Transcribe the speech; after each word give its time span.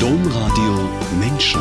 Domradio 0.00 0.88
Menschen. 1.18 1.60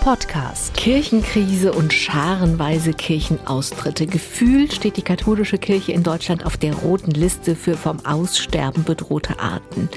Podcast. 0.00 0.74
Kirchenkrise 0.74 1.72
und 1.72 1.94
scharenweise 1.94 2.92
Kirchenaustritte. 2.92 4.06
Gefühlt 4.06 4.74
steht 4.74 4.98
die 4.98 5.02
katholische 5.02 5.56
Kirche 5.56 5.92
in 5.92 6.02
Deutschland 6.02 6.44
auf 6.44 6.58
der 6.58 6.74
roten 6.74 7.12
Liste 7.12 7.56
für 7.56 7.78
vom 7.78 8.04
Aussterben 8.04 8.84
bedrohte 8.84 9.40
Arten. 9.40 9.88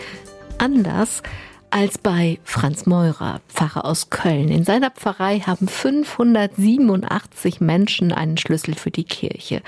Anders 0.59 1.23
als 1.71 1.97
bei 1.97 2.39
Franz 2.45 2.85
Meurer, 2.85 3.41
Pfarrer 3.49 3.83
aus 3.83 4.09
Köln. 4.09 4.47
In 4.47 4.63
seiner 4.63 4.91
Pfarrei 4.91 5.41
haben 5.41 5.67
587 5.67 7.59
Menschen 7.59 8.13
einen 8.13 8.37
Schlüssel 8.37 8.75
für 8.75 8.91
die 8.91 9.03
Kirche. 9.03 9.61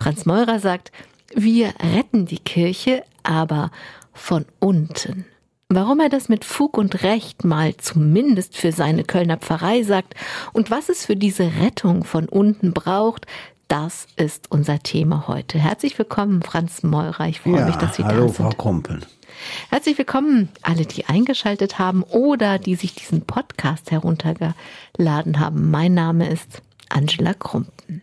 Franz 0.00 0.24
Meurer 0.24 0.58
sagt, 0.58 0.90
wir 1.34 1.74
retten 1.94 2.24
die 2.24 2.38
Kirche, 2.38 3.04
aber 3.22 3.70
von 4.14 4.46
unten. 4.58 5.26
Warum 5.74 6.00
er 6.00 6.10
das 6.10 6.28
mit 6.28 6.44
Fug 6.44 6.76
und 6.76 7.02
Recht 7.02 7.46
mal 7.46 7.74
zumindest 7.78 8.58
für 8.58 8.72
seine 8.72 9.04
Kölner 9.04 9.38
Pfarrei 9.38 9.82
sagt 9.82 10.14
und 10.52 10.70
was 10.70 10.90
es 10.90 11.06
für 11.06 11.16
diese 11.16 11.50
Rettung 11.62 12.04
von 12.04 12.28
unten 12.28 12.74
braucht, 12.74 13.26
das 13.68 14.06
ist 14.16 14.50
unser 14.50 14.82
Thema 14.82 15.28
heute. 15.28 15.58
Herzlich 15.58 15.98
willkommen, 15.98 16.42
Franz 16.42 16.82
Meurer. 16.82 17.26
Ich 17.26 17.40
freue 17.40 17.60
ja, 17.60 17.66
mich, 17.66 17.76
dass 17.76 17.96
Sie 17.96 18.04
hallo, 18.04 18.26
da 18.26 18.28
sind. 18.28 18.36
Frau 18.36 18.50
Kumpel. 18.50 19.00
Herzlich 19.70 19.96
willkommen, 19.96 20.50
alle, 20.60 20.84
die 20.84 21.06
eingeschaltet 21.06 21.78
haben 21.78 22.02
oder 22.02 22.58
die 22.58 22.74
sich 22.74 22.94
diesen 22.94 23.22
Podcast 23.22 23.90
heruntergeladen 23.90 25.40
haben. 25.40 25.70
Mein 25.70 25.94
Name 25.94 26.28
ist 26.28 26.60
Angela 26.90 27.32
Krumpen. 27.32 28.02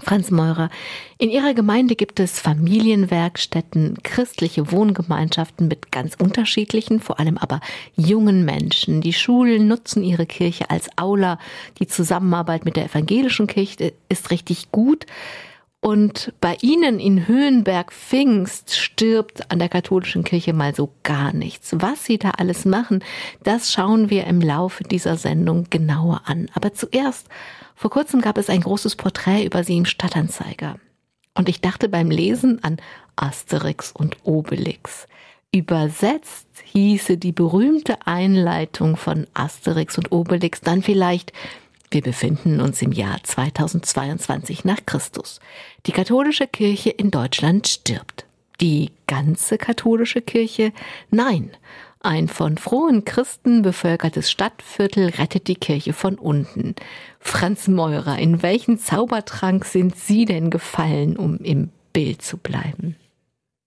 Franz 0.00 0.30
Meurer, 0.30 0.70
in 1.18 1.30
Ihrer 1.30 1.54
Gemeinde 1.54 1.96
gibt 1.96 2.20
es 2.20 2.38
Familienwerkstätten, 2.38 3.98
christliche 4.02 4.72
Wohngemeinschaften 4.72 5.68
mit 5.68 5.92
ganz 5.92 6.14
unterschiedlichen, 6.14 7.00
vor 7.00 7.20
allem 7.20 7.38
aber 7.38 7.60
jungen 7.96 8.44
Menschen. 8.44 9.00
Die 9.00 9.12
Schulen 9.12 9.68
nutzen 9.68 10.02
ihre 10.02 10.26
Kirche 10.26 10.70
als 10.70 10.88
Aula. 10.96 11.38
Die 11.78 11.86
Zusammenarbeit 11.86 12.64
mit 12.64 12.76
der 12.76 12.86
evangelischen 12.86 13.46
Kirche 13.46 13.92
ist 14.08 14.30
richtig 14.30 14.70
gut. 14.72 15.06
Und 15.82 16.34
bei 16.42 16.58
Ihnen 16.60 17.00
in 17.00 17.26
Höhenberg 17.26 17.90
Pfingst 17.90 18.76
stirbt 18.76 19.50
an 19.50 19.58
der 19.58 19.70
katholischen 19.70 20.24
Kirche 20.24 20.52
mal 20.52 20.74
so 20.74 20.92
gar 21.04 21.32
nichts. 21.32 21.74
Was 21.74 22.04
Sie 22.04 22.18
da 22.18 22.32
alles 22.32 22.66
machen, 22.66 23.02
das 23.42 23.72
schauen 23.72 24.10
wir 24.10 24.26
im 24.26 24.42
Laufe 24.42 24.84
dieser 24.84 25.16
Sendung 25.16 25.68
genauer 25.70 26.22
an. 26.26 26.50
Aber 26.52 26.74
zuerst, 26.74 27.28
vor 27.80 27.88
kurzem 27.88 28.20
gab 28.20 28.36
es 28.36 28.50
ein 28.50 28.60
großes 28.60 28.96
Porträt 28.96 29.46
über 29.46 29.64
Sie 29.64 29.74
im 29.74 29.86
Stadtanzeiger. 29.86 30.76
Und 31.32 31.48
ich 31.48 31.62
dachte 31.62 31.88
beim 31.88 32.10
Lesen 32.10 32.62
an 32.62 32.76
Asterix 33.16 33.90
und 33.90 34.18
Obelix. 34.22 35.08
Übersetzt 35.50 36.46
hieße 36.64 37.16
die 37.16 37.32
berühmte 37.32 38.06
Einleitung 38.06 38.98
von 38.98 39.26
Asterix 39.32 39.96
und 39.96 40.12
Obelix 40.12 40.60
dann 40.60 40.82
vielleicht 40.82 41.32
wir 41.90 42.02
befinden 42.02 42.60
uns 42.60 42.82
im 42.82 42.92
Jahr 42.92 43.16
2022 43.24 44.66
nach 44.66 44.84
Christus. 44.84 45.40
Die 45.86 45.92
katholische 45.92 46.46
Kirche 46.46 46.90
in 46.90 47.10
Deutschland 47.10 47.66
stirbt. 47.66 48.26
Die 48.60 48.90
ganze 49.06 49.56
katholische 49.56 50.20
Kirche? 50.20 50.74
Nein. 51.10 51.50
Ein 52.02 52.28
von 52.28 52.56
frohen 52.56 53.04
Christen 53.04 53.60
bevölkertes 53.60 54.30
Stadtviertel 54.30 55.10
rettet 55.10 55.48
die 55.48 55.54
Kirche 55.54 55.92
von 55.92 56.14
unten. 56.14 56.74
Franz 57.18 57.68
Meurer, 57.68 58.18
in 58.18 58.42
welchen 58.42 58.78
Zaubertrank 58.78 59.66
sind 59.66 59.96
Sie 59.96 60.24
denn 60.24 60.48
gefallen, 60.48 61.18
um 61.18 61.36
im 61.38 61.68
Bild 61.92 62.22
zu 62.22 62.38
bleiben? 62.38 62.96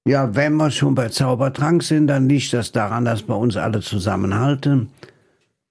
Ja, 0.08 0.36
wenn 0.36 0.56
wir 0.56 0.72
schon 0.72 0.96
bei 0.96 1.10
Zaubertrank 1.10 1.84
sind, 1.84 2.08
dann 2.08 2.28
liegt 2.28 2.54
das 2.54 2.72
daran, 2.72 3.06
dass 3.06 3.28
wir 3.28 3.38
uns 3.38 3.56
alle 3.56 3.82
zusammenhalten. 3.82 4.90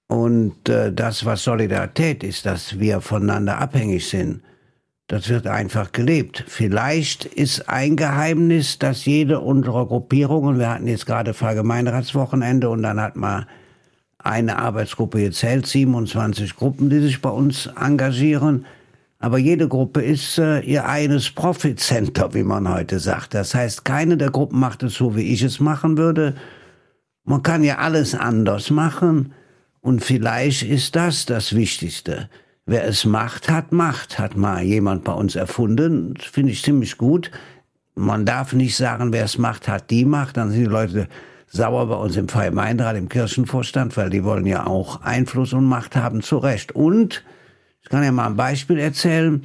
Und 0.07 0.69
äh, 0.69 0.93
das, 0.93 1.25
was 1.25 1.43
Solidarität 1.43 2.23
ist, 2.23 2.45
dass 2.45 2.79
wir 2.79 3.01
voneinander 3.01 3.57
abhängig 3.57 4.07
sind, 4.07 4.41
das 5.13 5.29
wird 5.29 5.45
einfach 5.45 5.91
gelebt. 5.91 6.43
Vielleicht 6.47 7.25
ist 7.25 7.69
ein 7.69 7.95
Geheimnis, 7.95 8.79
dass 8.79 9.05
jede 9.05 9.41
unserer 9.41 9.85
Gruppierungen, 9.85 10.57
wir 10.57 10.71
hatten 10.71 10.87
jetzt 10.87 11.05
gerade 11.05 11.35
Vergemeinderatswochenende 11.35 12.67
und 12.67 12.81
dann 12.81 12.99
hat 12.99 13.15
man 13.15 13.45
eine 14.17 14.57
Arbeitsgruppe 14.57 15.21
gezählt, 15.21 15.67
27 15.67 16.55
Gruppen, 16.55 16.89
die 16.89 16.99
sich 16.99 17.21
bei 17.21 17.29
uns 17.29 17.67
engagieren. 17.79 18.65
Aber 19.19 19.37
jede 19.37 19.67
Gruppe 19.67 20.01
ist 20.01 20.39
äh, 20.39 20.61
ihr 20.61 20.87
eines 20.87 21.29
Profit 21.29 21.79
Center, 21.79 22.33
wie 22.33 22.41
man 22.41 22.67
heute 22.67 22.97
sagt. 22.97 23.35
Das 23.35 23.53
heißt, 23.53 23.85
keine 23.85 24.17
der 24.17 24.31
Gruppen 24.31 24.59
macht 24.59 24.81
es 24.81 24.95
so, 24.95 25.15
wie 25.15 25.31
ich 25.31 25.43
es 25.43 25.59
machen 25.59 25.95
würde. 25.95 26.33
Man 27.23 27.43
kann 27.43 27.63
ja 27.63 27.77
alles 27.77 28.15
anders 28.15 28.71
machen. 28.71 29.31
Und 29.79 30.03
vielleicht 30.03 30.63
ist 30.63 30.95
das 30.95 31.27
das 31.27 31.55
Wichtigste. 31.55 32.29
Wer 32.65 32.85
es 32.85 33.03
macht, 33.03 33.49
hat 33.49 33.73
Macht, 33.73 34.19
hat 34.19 34.37
mal 34.37 34.63
jemand 34.63 35.03
bei 35.03 35.11
uns 35.11 35.35
erfunden. 35.35 36.15
Finde 36.17 36.53
ich 36.53 36.63
ziemlich 36.63 36.97
gut. 36.97 37.29
Man 37.95 38.25
darf 38.25 38.53
nicht 38.53 38.77
sagen, 38.77 39.11
wer 39.11 39.25
es 39.25 39.37
macht, 39.37 39.67
hat 39.67 39.89
die 39.89 40.05
Macht. 40.05 40.37
Dann 40.37 40.51
sind 40.51 40.61
die 40.61 40.69
Leute 40.69 41.09
sauer 41.47 41.87
bei 41.87 41.95
uns 41.95 42.15
im 42.15 42.27
Gemeinderat, 42.27 42.95
im 42.95 43.09
Kirchenvorstand, 43.09 43.95
weil 43.97 44.09
die 44.09 44.23
wollen 44.23 44.45
ja 44.45 44.65
auch 44.65 45.01
Einfluss 45.01 45.51
und 45.53 45.65
Macht 45.65 45.95
haben, 45.95 46.21
zu 46.21 46.37
Recht. 46.37 46.71
Und, 46.71 47.23
ich 47.81 47.89
kann 47.89 48.03
ja 48.03 48.11
mal 48.11 48.27
ein 48.27 48.37
Beispiel 48.37 48.79
erzählen. 48.79 49.43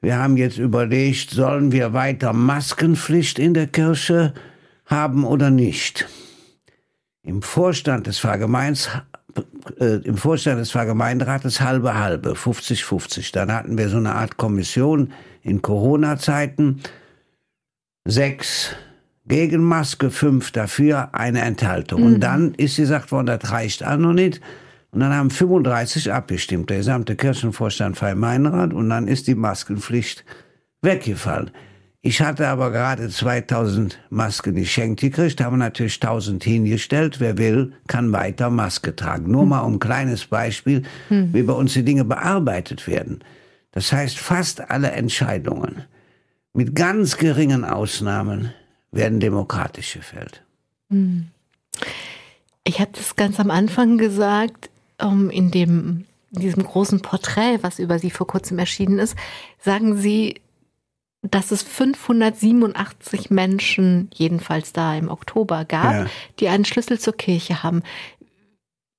Wir 0.00 0.18
haben 0.18 0.36
jetzt 0.36 0.58
überlegt, 0.58 1.30
sollen 1.30 1.72
wir 1.72 1.92
weiter 1.92 2.32
Maskenpflicht 2.32 3.38
in 3.38 3.54
der 3.54 3.68
Kirche 3.68 4.34
haben 4.84 5.24
oder 5.24 5.50
nicht? 5.50 6.06
Im 7.22 7.42
Vorstand 7.42 8.06
des 8.06 8.18
Pfarrgemeins 8.18 8.90
äh, 9.80 9.96
im 10.04 10.16
Vorstand 10.16 10.60
des 10.60 10.70
Vergemeinderates 10.70 11.60
halbe 11.60 11.98
halbe, 11.98 12.32
50-50. 12.32 13.32
Dann 13.32 13.52
hatten 13.52 13.78
wir 13.78 13.88
so 13.88 13.96
eine 13.96 14.14
Art 14.14 14.36
Kommission 14.36 15.12
in 15.42 15.62
Corona-Zeiten. 15.62 16.80
Sechs 18.04 18.74
gegen 19.26 19.62
Maske, 19.64 20.10
fünf 20.10 20.52
dafür, 20.52 21.10
eine 21.12 21.40
Enthaltung. 21.40 22.00
Mhm. 22.00 22.06
Und 22.06 22.20
dann 22.20 22.54
ist 22.54 22.76
gesagt 22.76 23.12
worden, 23.12 23.26
das 23.26 23.50
reicht 23.50 23.84
auch 23.84 23.96
noch 23.96 24.12
nicht. 24.12 24.40
Und 24.92 25.00
dann 25.00 25.12
haben 25.12 25.30
35 25.30 26.12
abgestimmt, 26.12 26.70
der 26.70 26.78
gesamte 26.78 27.16
Kirchenvorstand 27.16 27.96
Vergemeinderat. 27.96 28.72
Und 28.72 28.88
dann 28.88 29.08
ist 29.08 29.26
die 29.26 29.34
Maskenpflicht 29.34 30.24
weggefallen. 30.80 31.50
Ich 32.06 32.20
hatte 32.20 32.46
aber 32.46 32.70
gerade 32.70 33.08
2000 33.08 33.98
Masken 34.10 34.54
geschenkt 34.54 35.00
gekriegt, 35.00 35.40
habe 35.40 35.56
natürlich 35.56 35.96
1000 35.96 36.44
hingestellt. 36.44 37.18
Wer 37.18 37.36
will, 37.36 37.72
kann 37.88 38.12
weiter 38.12 38.48
Maske 38.48 38.94
tragen. 38.94 39.28
Nur 39.32 39.42
hm. 39.42 39.48
mal 39.48 39.60
um 39.62 39.72
ein 39.74 39.78
kleines 39.80 40.24
Beispiel, 40.24 40.84
hm. 41.08 41.34
wie 41.34 41.42
bei 41.42 41.52
uns 41.52 41.72
die 41.72 41.82
Dinge 41.82 42.04
bearbeitet 42.04 42.86
werden. 42.86 43.24
Das 43.72 43.92
heißt, 43.92 44.18
fast 44.18 44.70
alle 44.70 44.92
Entscheidungen, 44.92 45.82
mit 46.52 46.76
ganz 46.76 47.16
geringen 47.16 47.64
Ausnahmen, 47.64 48.52
werden 48.92 49.18
demokratisch 49.18 49.94
gefällt. 49.94 50.44
Hm. 50.90 51.26
Ich 52.62 52.78
habe 52.78 52.92
das 52.94 53.16
ganz 53.16 53.40
am 53.40 53.50
Anfang 53.50 53.98
gesagt, 53.98 54.70
um, 55.02 55.28
in 55.28 55.50
dem 55.50 56.04
in 56.32 56.42
diesem 56.42 56.64
großen 56.64 57.00
Porträt, 57.00 57.58
was 57.62 57.78
über 57.80 57.98
Sie 57.98 58.10
vor 58.10 58.26
kurzem 58.26 58.58
erschienen 58.58 58.98
ist, 58.98 59.16
sagen 59.58 59.96
Sie, 59.96 60.40
dass 61.30 61.50
es 61.50 61.62
587 61.62 63.30
Menschen, 63.30 64.10
jedenfalls 64.14 64.72
da 64.72 64.94
im 64.96 65.08
Oktober, 65.08 65.64
gab, 65.64 65.92
ja. 65.92 66.06
die 66.40 66.48
einen 66.48 66.64
Schlüssel 66.64 66.98
zur 66.98 67.16
Kirche 67.16 67.62
haben. 67.62 67.82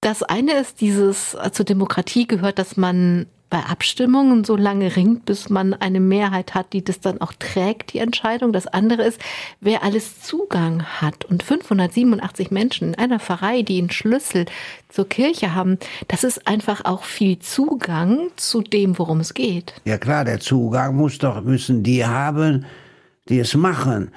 Das 0.01 0.23
eine 0.23 0.53
ist 0.53 0.81
dieses, 0.81 1.33
äh, 1.33 1.51
zur 1.51 1.65
Demokratie 1.65 2.27
gehört, 2.27 2.59
dass 2.59 2.77
man 2.77 3.27
bei 3.49 3.59
Abstimmungen 3.59 4.43
so 4.43 4.55
lange 4.55 4.95
ringt, 4.95 5.25
bis 5.25 5.49
man 5.49 5.73
eine 5.73 5.99
Mehrheit 5.99 6.53
hat, 6.53 6.73
die 6.73 6.83
das 6.83 6.99
dann 6.99 7.21
auch 7.21 7.33
trägt, 7.33 7.93
die 7.93 7.99
Entscheidung. 7.99 8.51
Das 8.51 8.67
andere 8.67 9.03
ist, 9.03 9.21
wer 9.61 9.83
alles 9.83 10.21
Zugang 10.21 10.83
hat. 10.83 11.25
Und 11.25 11.43
587 11.43 12.51
Menschen 12.51 12.89
in 12.89 12.95
einer 12.95 13.19
Pfarrei, 13.19 13.61
die 13.61 13.79
einen 13.79 13.89
Schlüssel 13.89 14.45
zur 14.89 15.07
Kirche 15.07 15.55
haben, 15.55 15.77
das 16.07 16.23
ist 16.23 16.47
einfach 16.47 16.83
auch 16.85 17.03
viel 17.03 17.39
Zugang 17.39 18.29
zu 18.35 18.61
dem, 18.61 18.97
worum 18.99 19.21
es 19.21 19.33
geht. 19.33 19.73
Ja 19.85 19.97
klar, 19.97 20.25
der 20.25 20.39
Zugang 20.39 20.95
muss 20.95 21.17
doch, 21.17 21.41
müssen 21.41 21.83
die 21.83 22.05
haben, 22.05 22.65
die 23.29 23.39
es 23.39 23.55
machen 23.55 24.11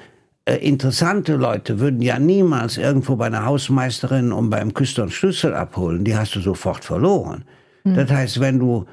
äh, 0.47 0.57
interessante 0.57 1.37
Leute 1.37 1.81
würden 1.81 2.01
ja 2.01 2.19
niemals 2.19 2.79
irgendwo 2.79 3.17
bei 3.17 3.27
einer 3.27 3.45
Hausmeisterin 3.45 4.33
und 4.33 4.49
beim 4.51 4.73
Küster 4.73 5.03
einen 5.03 5.11
Schlüssel 5.11 5.55
abholen. 5.55 6.03
Die 6.03 6.17
hast 6.17 6.35
du 6.35 6.41
sofort 6.41 6.85
verloren. 6.85 7.45
Mhm. 7.85 7.95
Das 7.95 8.11
heißt, 8.11 8.41
wenn 8.41 8.59
du 8.59 8.87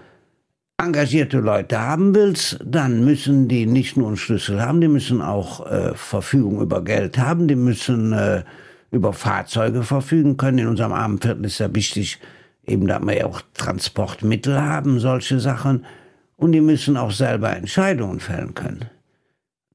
engagierte 0.77 1.39
Leute 1.39 1.79
haben 1.81 2.13
willst, 2.13 2.59
dann 2.63 3.03
müssen 3.03 3.47
die 3.47 3.65
nicht 3.65 3.97
nur 3.97 4.07
einen 4.07 4.17
Schlüssel 4.17 4.61
haben, 4.61 4.79
die 4.79 4.87
müssen 4.87 5.21
auch 5.21 5.65
äh, 5.65 5.95
Verfügung 5.95 6.61
über 6.61 6.83
Geld 6.83 7.17
haben, 7.17 7.47
die 7.47 7.55
müssen 7.55 8.13
äh, 8.13 8.43
über 8.91 9.11
Fahrzeuge 9.11 9.83
verfügen 9.83 10.37
können. 10.37 10.59
In 10.59 10.67
unserem 10.67 10.93
armen 10.93 11.19
Viertel 11.19 11.45
ist 11.45 11.59
ja 11.59 11.73
wichtig, 11.73 12.19
eben, 12.65 12.87
dass 12.87 13.01
wir 13.01 13.17
ja 13.17 13.25
auch 13.25 13.41
Transportmittel 13.55 14.61
haben, 14.61 14.99
solche 14.99 15.39
Sachen. 15.39 15.85
Und 16.35 16.51
die 16.51 16.61
müssen 16.61 16.95
auch 16.95 17.11
selber 17.11 17.55
Entscheidungen 17.55 18.19
fällen 18.19 18.53
können. 18.53 18.85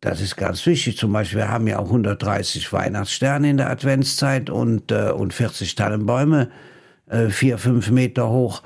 Das 0.01 0.21
ist 0.21 0.37
ganz 0.37 0.65
wichtig. 0.67 0.99
Zum 0.99 1.13
Beispiel, 1.13 1.39
wir 1.39 1.49
haben 1.49 1.67
ja 1.67 1.81
auch 1.81 1.87
130 1.87 2.73
Weihnachtssterne 2.73 3.51
in 3.51 3.57
der 3.57 3.71
Adventszeit 3.71 4.51
und, 4.51 4.93
äh, 4.93 5.11
und 5.11 5.35
40 5.35 5.75
Tannenbäume, 5.75 6.49
äh, 7.09 7.29
vier, 7.29 7.59
fünf 7.59 7.91
Meter 7.91 8.29
hoch. 8.31 8.63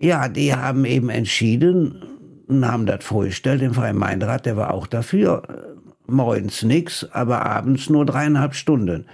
Ja, 0.00 0.28
die 0.28 0.54
haben 0.54 0.84
eben 0.84 1.08
entschieden 1.08 2.02
und 2.46 2.66
haben 2.66 2.86
das 2.86 3.04
vorgestellt, 3.04 3.60
den 3.60 3.74
Freien 3.74 3.94
Gemeinderat, 3.94 4.46
der 4.46 4.56
war 4.56 4.74
auch 4.74 4.86
dafür. 4.86 5.42
Morgens 6.06 6.62
nix, 6.62 7.06
aber 7.12 7.46
abends 7.46 7.88
nur 7.88 8.04
dreieinhalb 8.04 8.54
Stunden. 8.54 9.06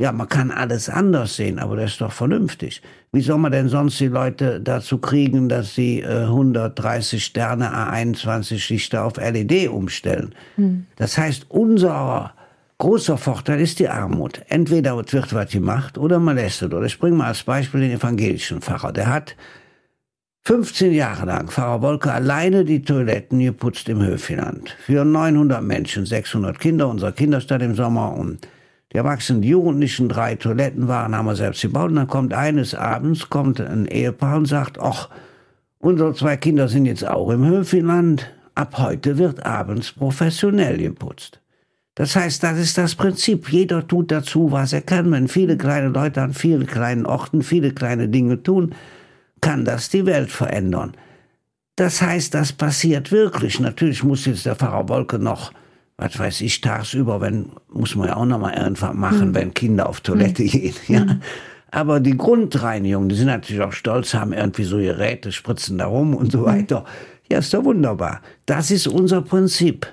Ja, 0.00 0.12
man 0.12 0.28
kann 0.28 0.52
alles 0.52 0.88
anders 0.88 1.34
sehen, 1.34 1.58
aber 1.58 1.74
das 1.74 1.92
ist 1.92 2.00
doch 2.00 2.12
vernünftig. 2.12 2.82
Wie 3.10 3.20
soll 3.20 3.38
man 3.38 3.50
denn 3.50 3.68
sonst 3.68 3.98
die 3.98 4.06
Leute 4.06 4.60
dazu 4.60 4.98
kriegen, 4.98 5.48
dass 5.48 5.74
sie 5.74 6.00
äh, 6.00 6.22
130 6.22 7.22
Sterne 7.22 7.74
A21 7.74 8.72
Lichter 8.72 9.04
auf 9.04 9.16
LED 9.16 9.68
umstellen? 9.68 10.36
Hm. 10.54 10.86
Das 10.96 11.18
heißt, 11.18 11.46
unser 11.48 12.32
großer 12.78 13.18
Vorteil 13.18 13.60
ist 13.60 13.80
die 13.80 13.88
Armut. 13.88 14.40
Entweder 14.48 14.96
wird 14.96 15.34
was 15.34 15.50
gemacht 15.50 15.98
oder 15.98 16.20
man 16.20 16.36
lässt 16.36 16.62
es. 16.62 16.72
Oder 16.72 16.86
ich 16.86 16.98
bringe 16.98 17.16
mal 17.16 17.26
als 17.26 17.42
Beispiel 17.42 17.80
den 17.80 17.90
evangelischen 17.90 18.60
Pfarrer. 18.60 18.92
Der 18.92 19.12
hat 19.12 19.34
15 20.44 20.92
Jahre 20.92 21.26
lang 21.26 21.48
Pfarrer 21.48 21.82
Wolke 21.82 22.12
alleine 22.12 22.64
die 22.64 22.82
Toiletten 22.82 23.38
geputzt 23.38 23.88
im 23.88 24.02
Höfenland. 24.02 24.74
Für 24.84 25.04
900 25.04 25.62
Menschen, 25.62 26.06
600 26.06 26.58
Kinder, 26.58 26.88
unser 26.88 27.12
Kinderstadt 27.12 27.62
im 27.62 27.74
Sommer 27.74 28.14
und 28.14 28.46
die 28.92 28.96
Erwachsenen, 28.96 29.42
Jugendlichen, 29.42 30.08
drei 30.08 30.36
Toiletten 30.36 30.88
waren, 30.88 31.14
haben 31.14 31.26
wir 31.26 31.36
selbst 31.36 31.60
gebaut. 31.60 31.90
Und 31.90 31.96
dann 31.96 32.08
kommt 32.08 32.32
eines 32.32 32.74
Abends, 32.74 33.28
kommt 33.28 33.60
ein 33.60 33.86
Ehepaar 33.86 34.38
und 34.38 34.46
sagt, 34.46 34.80
ach, 34.80 35.10
unsere 35.78 36.14
zwei 36.14 36.38
Kinder 36.38 36.68
sind 36.68 36.86
jetzt 36.86 37.06
auch 37.06 37.28
im 37.28 37.46
Höfenland. 37.46 38.32
Ab 38.54 38.78
heute 38.78 39.18
wird 39.18 39.44
abends 39.44 39.92
professionell 39.92 40.78
geputzt. 40.78 41.40
Das 41.94 42.16
heißt, 42.16 42.42
das 42.42 42.58
ist 42.58 42.78
das 42.78 42.94
Prinzip. 42.94 43.52
Jeder 43.52 43.86
tut 43.86 44.10
dazu, 44.10 44.52
was 44.52 44.72
er 44.72 44.82
kann. 44.82 45.10
Wenn 45.12 45.28
viele 45.28 45.58
kleine 45.58 45.88
Leute 45.88 46.22
an 46.22 46.32
vielen 46.32 46.66
kleinen 46.66 47.04
Orten 47.04 47.42
viele 47.42 47.72
kleine 47.72 48.08
Dinge 48.08 48.42
tun, 48.42 48.74
kann 49.40 49.64
das 49.64 49.88
die 49.88 50.06
Welt 50.06 50.30
verändern. 50.30 50.94
Das 51.76 52.02
heißt, 52.02 52.34
das 52.34 52.52
passiert 52.52 53.12
wirklich. 53.12 53.60
Natürlich 53.60 54.02
muss 54.02 54.24
jetzt 54.24 54.46
der 54.46 54.56
Pfarrer 54.56 54.88
Wolke 54.88 55.18
noch 55.18 55.52
was 55.98 56.16
weiß 56.16 56.40
ich, 56.42 56.60
tagsüber, 56.60 57.20
wenn, 57.20 57.50
muss 57.68 57.96
man 57.96 58.06
ja 58.06 58.16
auch 58.16 58.24
noch 58.24 58.38
mal 58.38 58.54
irgendwann 58.54 58.96
machen, 58.96 59.30
mhm. 59.30 59.34
wenn 59.34 59.52
Kinder 59.52 59.88
auf 59.88 60.00
Toilette 60.00 60.44
mhm. 60.44 60.46
gehen, 60.46 60.74
ja. 60.86 61.04
Mhm. 61.04 61.20
Aber 61.70 62.00
die 62.00 62.16
Grundreinigung, 62.16 63.10
die 63.10 63.14
sind 63.14 63.26
natürlich 63.26 63.62
auch 63.62 63.72
stolz, 63.72 64.14
haben 64.14 64.32
irgendwie 64.32 64.64
so 64.64 64.78
Geräte, 64.78 65.32
spritzen 65.32 65.76
da 65.76 65.86
rum 65.86 66.14
und 66.14 66.32
so 66.32 66.46
weiter. 66.46 66.86
Ja, 67.30 67.40
ist 67.40 67.52
doch 67.52 67.62
wunderbar. 67.62 68.22
Das 68.46 68.70
ist 68.70 68.86
unser 68.86 69.20
Prinzip. 69.20 69.86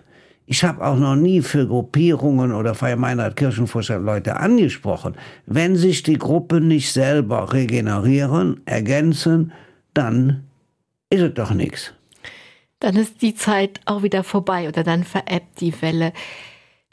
Ich 0.48 0.64
habe 0.64 0.86
auch 0.86 0.98
noch 0.98 1.16
nie 1.16 1.42
für 1.42 1.68
Gruppierungen 1.68 2.52
oder 2.52 2.76
Vergemeinert 2.76 3.36
Kirchenvorstand 3.36 4.06
Leute 4.06 4.38
angesprochen. 4.38 5.16
Wenn 5.46 5.76
sich 5.76 6.04
die 6.04 6.18
Gruppen 6.18 6.68
nicht 6.68 6.92
selber 6.92 7.52
regenerieren, 7.52 8.62
ergänzen, 8.66 9.52
dann 9.94 10.44
ist 11.10 11.22
es 11.22 11.34
doch 11.34 11.52
nichts 11.52 11.94
dann 12.86 12.96
ist 12.98 13.22
die 13.22 13.34
Zeit 13.34 13.80
auch 13.86 14.04
wieder 14.04 14.24
vorbei 14.24 14.68
oder 14.68 14.84
dann 14.84 15.04
veräppt 15.04 15.60
die 15.62 15.82
Welle. 15.82 16.14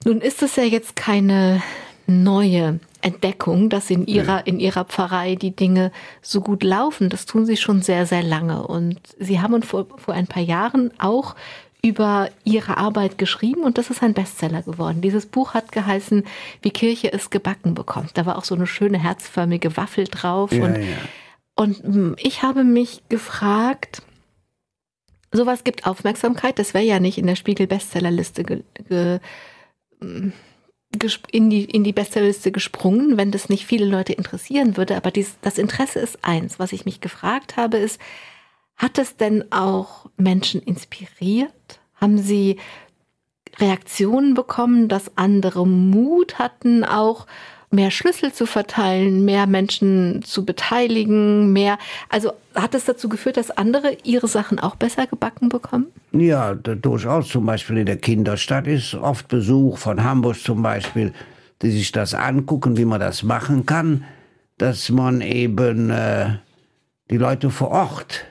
Nun 0.05 0.23
ist 0.23 0.43
es 0.43 0.57
ja 0.57 0.65
jetzt 0.65 0.97
keine 0.97 1.63
neue 2.07 2.81
Entdeckung, 3.03 3.69
dass 3.69 3.91
in 3.91 4.07
ihrer, 4.07 4.47
in 4.47 4.59
ihrer 4.59 4.85
Pfarrei 4.85 5.35
die 5.35 5.55
Dinge 5.55 5.93
so 6.21 6.41
gut 6.41 6.63
laufen. 6.63 7.11
Das 7.11 7.27
tun 7.27 7.47
sie 7.47 7.57
schon 7.57 7.83
sehr, 7.83 8.07
sehr 8.07 8.23
lange. 8.23 8.67
Und 8.67 9.01
sie 9.19 9.41
haben 9.41 9.63
vor, 9.63 9.87
vor 9.97 10.15
ein 10.15 10.27
paar 10.27 10.43
Jahren 10.43 10.93
auch 10.99 11.35
über 11.84 12.31
ihre 12.44 12.76
Arbeit 12.76 13.19
geschrieben 13.19 13.64
und 13.64 13.76
das 13.76 13.90
ist 13.90 14.02
ein 14.02 14.14
Bestseller 14.14 14.62
geworden. 14.62 15.00
Dieses 15.00 15.26
Buch 15.26 15.52
hat 15.52 15.73
geheißen, 15.73 16.25
wie 16.62 16.70
Kirche 16.70 17.12
es 17.12 17.31
gebacken 17.31 17.75
bekommt. 17.75 18.17
Da 18.17 18.25
war 18.25 18.38
auch 18.38 18.44
so 18.44 18.55
eine 18.55 18.69
schöne 18.69 19.02
herzförmige 19.02 19.76
Waffel 19.76 20.05
drauf. 20.05 20.52
Ja, 20.52 20.64
und, 20.64 20.76
ja. 20.76 20.82
und 21.56 21.82
hm, 21.82 22.17
ich 22.19 22.43
habe 22.43 22.62
mich 22.62 23.02
gefragt, 23.08 24.02
sowas 25.32 25.64
gibt 25.64 25.84
Aufmerksamkeit. 25.84 26.61
Das 26.61 26.73
wäre 26.73 26.84
ja 26.84 27.00
nicht 27.00 27.19
in 27.19 27.26
der 27.26 27.37
Spiegel-Bestsellerliste 27.37 28.44
ge, 28.44 28.62
ge, 28.88 29.19
in 31.32 31.50
die, 31.50 31.64
in 31.64 31.82
die 31.82 31.93
Bestsellerliste 31.93 32.52
gesprungen, 32.52 33.17
wenn 33.17 33.32
das 33.32 33.49
nicht 33.49 33.67
viele 33.67 33.87
Leute 33.87 34.12
interessieren 34.12 34.76
würde. 34.76 34.96
Aber 34.96 35.11
dies, 35.11 35.37
das 35.40 35.58
Interesse 35.58 35.99
ist 35.99 36.19
eins. 36.23 36.61
Was 36.61 36.73
ich 36.73 36.84
mich 36.84 37.00
gefragt 37.00 37.56
habe, 37.56 37.79
ist, 37.79 38.00
hat 38.76 38.99
es 38.99 39.17
denn 39.17 39.50
auch 39.52 40.06
Menschen 40.17 40.61
inspiriert? 40.62 41.52
Haben 42.03 42.19
sie 42.19 42.57
Reaktionen 43.59 44.35
bekommen, 44.35 44.89
dass 44.89 45.17
andere 45.17 45.67
Mut 45.67 46.39
hatten, 46.39 46.85
auch 46.85 47.27
mehr 47.71 47.91
Schlüssel 47.91 48.33
zu 48.33 48.45
verteilen, 48.45 49.25
mehr 49.25 49.47
Menschen 49.47 50.23
zu 50.25 50.45
beteiligen, 50.45 51.53
mehr. 51.53 51.79
Also 52.09 52.33
hat 52.55 52.75
es 52.75 52.85
dazu 52.85 53.09
geführt, 53.09 53.37
dass 53.37 53.51
andere 53.51 53.97
ihre 54.05 54.29
Sachen 54.29 54.59
auch 54.59 54.77
besser 54.77 55.07
gebacken 55.07 55.49
bekommen? 55.49 55.87
Ja, 56.13 56.55
durchaus. 56.55 57.29
Zum 57.29 57.47
Beispiel 57.47 57.79
in 57.79 57.87
der 57.87 57.97
Kinderstadt 57.97 58.67
ist 58.67 58.95
oft 58.95 59.29
Besuch 59.29 59.79
von 59.79 60.05
Hamburg 60.05 60.37
zum 60.37 60.63
Beispiel, 60.63 61.13
die 61.63 61.71
sich 61.71 61.93
das 61.93 62.15
angucken, 62.15 62.77
wie 62.77 62.85
man 62.85 63.01
das 63.01 63.23
machen 63.23 63.65
kann, 63.65 64.05
dass 64.59 64.91
man 64.91 65.21
eben 65.23 65.91
äh, 65.91 66.37
die 67.11 67.17
Leute 67.17 67.51
vor 67.51 67.71
Ort 67.71 68.27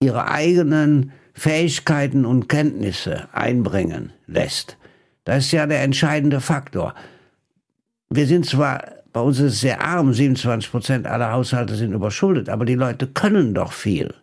ihre 0.00 0.28
eigenen 0.28 1.12
Fähigkeiten 1.34 2.24
und 2.24 2.48
Kenntnisse 2.48 3.28
einbringen 3.32 4.12
lässt. 4.26 4.76
Das 5.24 5.46
ist 5.46 5.52
ja 5.52 5.66
der 5.66 5.82
entscheidende 5.82 6.40
Faktor 6.40 6.94
wir 8.14 8.26
sind 8.26 8.46
zwar, 8.46 8.84
bei 9.12 9.20
uns 9.20 9.38
ist 9.38 9.54
es 9.54 9.60
sehr 9.60 9.82
arm, 9.82 10.12
27 10.12 10.70
Prozent 10.70 11.06
aller 11.06 11.32
Haushalte 11.32 11.74
sind 11.74 11.92
überschuldet, 11.92 12.48
aber 12.48 12.64
die 12.64 12.74
Leute 12.74 13.06
können 13.06 13.54
doch 13.54 13.72
viel. 13.72 14.14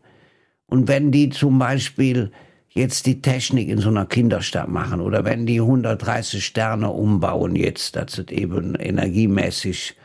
Und 0.67 0.87
wenn 0.87 1.11
die 1.11 1.29
zum 1.29 1.57
Beispiel 1.57 2.31
jetzt 2.69 3.07
die 3.07 3.21
Technik 3.21 3.69
in 3.69 3.79
so 3.79 3.89
einer 3.89 4.05
Kinderstadt 4.05 4.69
machen 4.69 5.01
oder 5.01 5.25
wenn 5.25 5.47
die 5.47 5.59
130 5.59 6.45
Sterne 6.45 6.91
umbauen 6.91 7.55
jetzt, 7.55 7.95
dass 7.95 8.19
es 8.19 8.27
eben 8.27 8.75
energiemäßig 8.75 9.95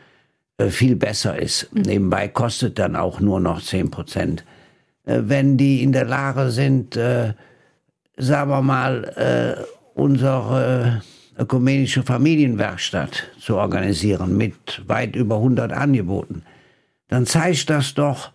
äh, 0.57 0.69
viel 0.69 0.95
besser 0.95 1.37
ist. 1.37 1.69
Mhm. 1.71 1.81
Nebenbei 1.81 2.27
kostet 2.27 2.79
dann 2.79 2.95
auch 2.95 3.19
nur 3.19 3.39
noch 3.39 3.61
10 3.61 3.91
Prozent. 3.91 4.43
Äh, 5.05 5.21
wenn 5.23 5.57
die 5.57 5.83
in 5.83 5.91
der 5.91 6.05
Lage 6.05 6.51
sind, 6.51 6.95
äh, 6.95 7.33
sagen 8.17 8.49
wir 8.49 8.61
mal, 8.61 9.03
äh, 9.15 9.63
unsere 9.93 11.01
ökumenische 11.37 12.03
Familienwerkstatt 12.03 13.23
zu 13.39 13.57
organisieren 13.57 14.37
mit 14.37 14.81
weit 14.87 15.15
über 15.15 15.35
100 15.37 15.73
Angeboten, 15.73 16.43
dann 17.07 17.25
zeigt 17.25 17.69
das 17.69 17.93
doch, 17.93 18.31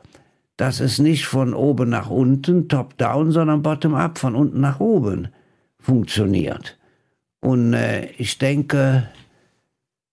dass 0.57 0.81
es 0.81 0.99
nicht 0.99 1.25
von 1.25 1.55
oben 1.55 1.89
nach 1.89 2.11
unten, 2.11 2.69
top-down, 2.69 3.33
sondern 3.33 3.63
bottom-up, 3.63 4.19
von 4.19 4.35
unten 4.35 4.61
nach 4.61 4.79
oben 4.79 5.29
funktioniert. 5.79 6.79
Und 7.41 7.73
äh, 7.73 8.11
ich 8.19 8.37
denke, 8.37 9.09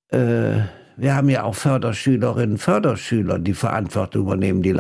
äh, 0.10 0.60
wir 0.96 1.16
haben 1.16 1.30
ja 1.30 1.44
auch 1.44 1.56
Förderschülerinnen, 1.56 2.58
Förderschüler, 2.58 3.40
die 3.40 3.54
Verantwortung 3.54 4.24
übernehmen, 4.24 4.64
die 4.64 4.72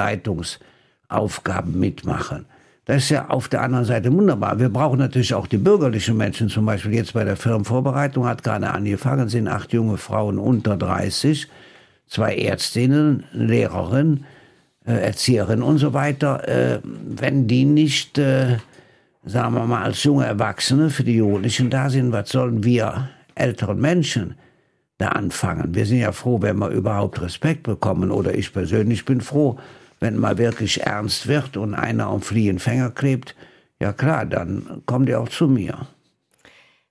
Leitungsaufgaben 1.09 1.79
mitmachen. 1.79 2.45
Das 2.85 2.97
ist 3.03 3.09
ja 3.09 3.27
auf 3.27 3.49
der 3.49 3.61
anderen 3.61 3.83
Seite 3.83 4.13
wunderbar. 4.13 4.59
Wir 4.59 4.69
brauchen 4.69 4.99
natürlich 4.99 5.33
auch 5.33 5.47
die 5.47 5.57
bürgerlichen 5.57 6.15
Menschen. 6.15 6.47
Zum 6.47 6.65
Beispiel 6.65 6.93
jetzt 6.93 7.13
bei 7.13 7.25
der 7.25 7.35
Firmenvorbereitung 7.35 8.25
hat 8.25 8.43
gerade 8.43 8.69
angefangen, 8.69 9.27
sind 9.27 9.49
acht 9.49 9.73
junge 9.73 9.97
Frauen 9.97 10.37
unter 10.37 10.77
30, 10.77 11.47
zwei 12.07 12.37
Ärztinnen, 12.37 13.25
Lehrerin, 13.33 14.23
äh, 14.85 14.93
Erzieherin 14.93 15.61
und 15.61 15.79
so 15.79 15.93
weiter. 15.93 16.47
Äh, 16.47 16.79
wenn 16.83 17.47
die 17.47 17.65
nicht, 17.65 18.17
äh, 18.17 18.57
sagen 19.25 19.55
wir 19.55 19.65
mal, 19.65 19.83
als 19.83 20.05
junge 20.05 20.25
Erwachsene 20.25 20.89
für 20.89 21.03
die 21.03 21.17
Jugendlichen 21.17 21.69
da 21.69 21.89
sind, 21.89 22.13
was 22.13 22.29
sollen 22.29 22.63
wir 22.63 23.09
älteren 23.35 23.81
Menschen 23.81 24.35
da 24.97 25.09
anfangen? 25.09 25.75
Wir 25.75 25.85
sind 25.85 25.99
ja 25.99 26.13
froh, 26.13 26.41
wenn 26.41 26.57
wir 26.57 26.69
überhaupt 26.69 27.21
Respekt 27.21 27.63
bekommen. 27.63 28.11
Oder 28.11 28.33
ich 28.33 28.53
persönlich 28.53 29.03
bin 29.03 29.19
froh, 29.19 29.59
wenn 30.00 30.18
mal 30.18 30.38
wirklich 30.38 30.82
ernst 30.82 31.27
wird 31.27 31.58
und 31.58 31.74
einer 31.74 32.08
am 32.08 32.22
Fliegenfänger 32.22 32.92
klebt, 32.92 33.36
ja 33.80 33.94
klar, 33.94 34.25
dann 34.25 34.82
kommt 34.86 35.10
er 35.10 35.22
auch 35.22 35.30
zu 35.30 35.48
mir. 35.48 35.88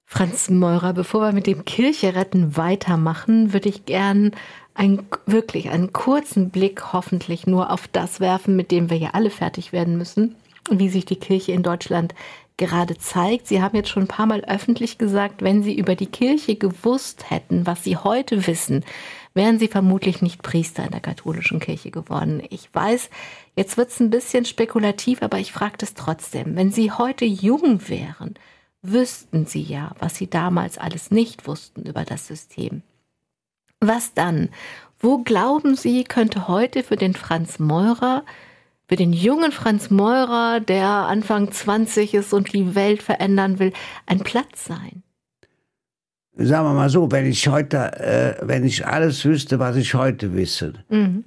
Franz 0.05 0.49
Meurer, 0.51 0.93
bevor 0.93 1.23
wir 1.23 1.33
mit 1.33 1.49
dem 1.49 1.65
Kirche 1.65 2.15
retten 2.15 2.57
weitermachen, 2.57 3.53
würde 3.53 3.69
ich 3.69 3.87
gern 3.87 4.31
ein, 4.75 5.03
wirklich 5.27 5.71
einen 5.71 5.93
kurzen 5.93 6.51
Blick 6.51 6.93
hoffentlich 6.93 7.47
nur 7.47 7.71
auf 7.71 7.89
das 7.89 8.21
werfen, 8.21 8.55
mit 8.55 8.71
dem 8.71 8.89
wir 8.89 8.99
ja 8.99 9.11
alle 9.15 9.31
fertig 9.31 9.73
werden 9.73 9.99
müssen, 9.99 10.37
wie 10.71 10.89
sich 10.89 11.07
die 11.07 11.17
Kirche 11.17 11.53
in 11.53 11.65
Deutschland 11.65 12.15
gerade 12.57 12.97
zeigt. 12.97 13.49
Sie 13.49 13.63
haben 13.63 13.77
jetzt 13.77 13.89
schon 13.89 14.05
ein 14.05 14.09
paar 14.09 14.27
Mal 14.27 14.45
öffentlich 14.45 14.97
gesagt, 14.97 15.43
wenn 15.43 15.63
Sie 15.63 15.77
über 15.77 15.95
die 15.95 16.07
Kirche 16.07 16.57
gewusst 16.57 17.31
hätten, 17.31 17.67
was 17.67 17.85
Sie 17.85 17.97
heute 17.97 18.47
wissen, 18.47 18.85
wären 19.37 19.61
Sie 19.61 19.69
vermutlich 19.69 20.23
nicht 20.23 20.43
Priester 20.43 20.85
in 20.85 20.91
der 20.91 21.01
katholischen 21.01 21.61
Kirche 21.61 21.93
geworden. 21.93 22.43
Ich 22.51 22.69
weiß, 22.73 23.11
jetzt 23.55 23.77
wird 23.77 23.91
es 23.91 24.01
ein 24.01 24.11
bisschen 24.11 24.45
spekulativ, 24.45 25.23
aber 25.23 25.39
ich 25.39 25.53
frage 25.53 25.77
das 25.79 25.95
trotzdem. 25.95 26.57
Wenn 26.57 26.73
Sie 26.73 26.91
heute 26.91 27.25
jung 27.25 27.89
wären, 27.89 28.35
wüssten 28.93 29.47
sie 29.47 29.63
ja, 29.63 29.93
was 29.99 30.17
sie 30.17 30.29
damals 30.29 30.79
alles 30.79 31.11
nicht 31.11 31.47
wussten 31.47 31.83
über 31.83 32.05
das 32.05 32.27
System. 32.27 32.83
Was 33.81 34.15
dann? 34.15 34.51
Wo 34.99 35.19
glauben 35.19 35.77
Sie, 35.77 36.05
könnte 36.05 36.49
heute 36.49 36.83
für 36.83 36.97
den 36.97 37.15
Franz 37.15 37.59
Meurer, 37.59 38.25
für 38.89 38.97
den 38.97 39.13
jungen 39.13 39.53
Franz 39.53 39.91
Meurer, 39.91 40.61
der 40.61 40.89
Anfang 40.89 41.53
20 41.53 42.15
ist 42.15 42.33
und 42.33 42.53
die 42.53 42.75
Welt 42.75 43.03
verändern 43.03 43.59
will, 43.59 43.73
ein 44.07 44.21
Platz 44.21 44.65
sein? 44.65 45.03
Sagen 46.39 46.67
wir 46.67 46.75
mal 46.75 46.91
so, 46.91 47.11
wenn 47.11 47.25
ich 47.25 47.49
heute, 47.49 47.99
äh, 47.99 48.35
wenn 48.43 48.65
ich 48.65 48.87
alles 48.87 49.25
wüsste, 49.25 49.59
was 49.59 49.77
ich 49.77 49.95
heute 49.95 50.35
wisse, 50.35 50.75
mhm. 50.91 51.25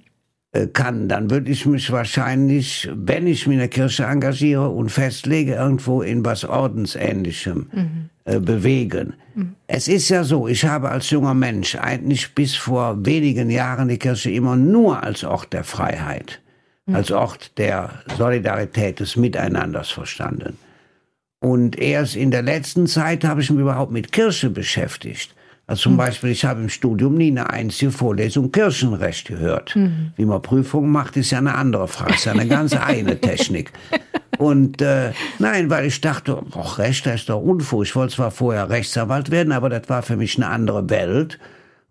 äh, 0.51 0.68
kann, 0.68 1.10
dann 1.10 1.32
würde 1.32 1.50
ich 1.50 1.66
mich 1.66 1.92
wahrscheinlich, 1.92 2.88
wenn 2.94 3.25
ich 3.25 3.48
mich 3.48 3.56
in 3.56 3.60
der 3.60 3.70
Kirche 3.70 4.04
engagiere 4.04 4.70
und 4.70 4.89
festlege, 4.92 5.56
irgendwo 5.56 6.04
in 6.04 6.24
was 6.24 6.46
Ordensähnlichem 6.46 7.70
mhm. 7.72 8.10
äh, 8.25 8.39
bewegen. 8.39 9.13
Mhm. 9.34 9.56
Es 9.66 9.88
ist 9.88 10.10
ja 10.10 10.24
so, 10.24 10.48
ich 10.48 10.63
habe 10.63 10.89
als 10.89 11.10
junger 11.10 11.34
Mensch 11.34 11.75
eigentlich 11.75 12.36
bis 12.36 12.56
vor 12.56 13.04
wenigen 13.04 13.50
Jahren 13.50 13.88
die 13.88 13.98
Kirche 13.98 14.30
immer 14.30 14.56
nur 14.56 15.01
als 15.01 15.24
Ort 15.24 15.54
der 15.54 15.63
Freiheit, 15.63 16.39
mhm. 16.86 16.96
als 16.98 17.12
Ort 17.12 17.58
der 17.58 17.89
Solidarität, 18.16 19.00
des 19.00 19.16
Miteinanders 19.16 19.89
verstanden. 19.89 20.56
Und 21.39 21.77
erst 21.77 22.15
in 22.15 22.31
der 22.31 22.41
letzten 22.41 22.88
Zeit 22.88 23.24
habe 23.24 23.41
ich 23.41 23.50
mich 23.50 23.62
überhaupt 23.62 23.91
mit 23.91 24.12
Kirche 24.12 24.50
beschäftigt. 24.50 25.34
Also 25.69 25.84
zum 25.84 25.93
mhm. 25.93 25.98
Beispiel, 25.98 26.31
ich 26.31 26.46
habe 26.46 26.62
im 26.62 26.69
Studium 26.69 27.13
nie 27.13 27.29
eine 27.29 27.51
einzige 27.51 27.91
Vorlesung 27.91 28.51
Kirchenrecht 28.51 29.27
gehört. 29.27 29.75
Mhm. 29.75 30.12
Wie 30.15 30.25
man 30.25 30.41
Prüfungen 30.41 30.91
macht, 30.91 31.15
ist 31.15 31.29
ja 31.29 31.38
eine 31.38 31.53
andere 31.53 31.88
Frage, 31.88 32.15
ist 32.15 32.25
ja 32.25 32.31
eine 32.31 32.48
ganz 32.48 32.75
eigene 32.75 33.22
Technik. 33.22 33.72
Und 34.39 34.81
äh, 34.81 35.12
nein, 35.38 35.69
weil 35.69 35.86
ich 35.86 36.01
dachte, 36.01 36.41
ach, 36.58 36.79
Recht 36.79 37.05
das 37.05 37.22
ist 37.22 37.29
doch 37.29 37.39
Unfug. 37.39 37.84
Ich 37.84 37.96
wollte 37.96 38.15
zwar 38.15 38.31
vorher 38.31 38.69
Rechtsanwalt 38.69 39.29
werden, 39.29 39.51
aber 39.51 39.69
das 39.69 39.88
war 39.89 40.01
für 40.01 40.17
mich 40.17 40.38
eine 40.38 40.48
andere 40.48 40.89
Welt. 40.89 41.38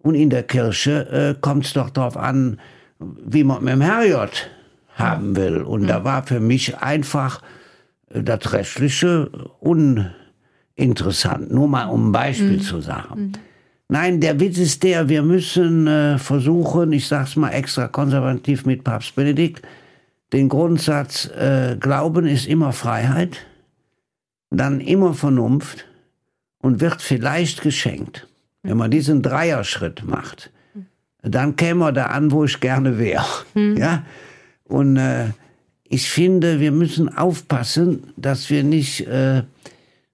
Und 0.01 0.17
in 0.17 0.29
der 0.31 0.43
Kirche 0.43 1.37
äh, 1.37 1.41
kommt 1.41 1.67
es 1.67 1.73
doch 1.73 1.91
darauf 1.91 2.17
an, 2.17 2.59
wie 2.99 3.45
man 3.45 3.63
mit 3.63 3.75
dem 3.75 3.81
Herrgott 3.81 4.51
haben 4.97 5.37
will. 5.37 5.59
Und 5.59 5.83
mhm. 5.83 5.87
da 5.87 6.05
war 6.05 6.25
für 6.25 6.41
mich 6.41 6.79
einfach 6.79 7.43
das 8.11 8.53
Rechtliche 8.53 9.31
uninteressant. 9.61 11.53
Nur 11.53 11.69
mal 11.69 11.87
um 11.87 12.09
ein 12.09 12.13
Beispiel 12.13 12.59
mhm. 12.59 12.61
zu 12.61 12.81
sagen. 12.81 13.21
Mhm. 13.21 13.33
Nein, 13.91 14.21
der 14.21 14.39
Witz 14.39 14.59
ist 14.59 14.83
der, 14.83 15.09
wir 15.09 15.23
müssen 15.23 15.87
äh, 15.87 16.19
versuchen, 16.19 16.93
ich 16.93 17.09
sag's 17.09 17.37
mal 17.37 17.51
extra 17.51 17.89
konservativ 17.89 18.67
mit 18.67 18.85
Papst 18.85 19.15
Benedikt, 19.15 19.63
den 20.35 20.51
Grundsatz, 20.51 21.27
äh, 21.31 21.77
Glauben 21.81 22.27
ist 22.27 22.47
immer 22.47 22.73
Freiheit, 22.73 23.47
dann 24.51 24.81
immer 24.81 25.15
Vernunft 25.15 25.87
und 26.59 26.81
wird 26.83 27.01
vielleicht 27.01 27.63
geschenkt. 27.63 28.29
Wenn 28.63 28.77
man 28.77 28.91
diesen 28.91 29.23
Dreierschritt 29.23 30.05
macht, 30.05 30.51
dann 31.23 31.57
käme 31.57 31.81
man 31.81 31.95
da 31.95 32.07
an, 32.07 32.31
wo 32.31 32.45
ich 32.45 32.61
gerne 32.61 32.99
wäre. 32.99 33.27
Mhm. 33.55 33.77
Ja? 33.79 34.05
Und 34.65 34.99
äh, 34.99 35.31
ich 35.89 36.11
finde, 36.11 36.61
wir 36.61 36.73
müssen 36.73 37.09
aufpassen, 37.09 38.13
dass 38.17 38.51
wir 38.51 38.63
nicht 38.63 39.07
äh, 39.07 39.43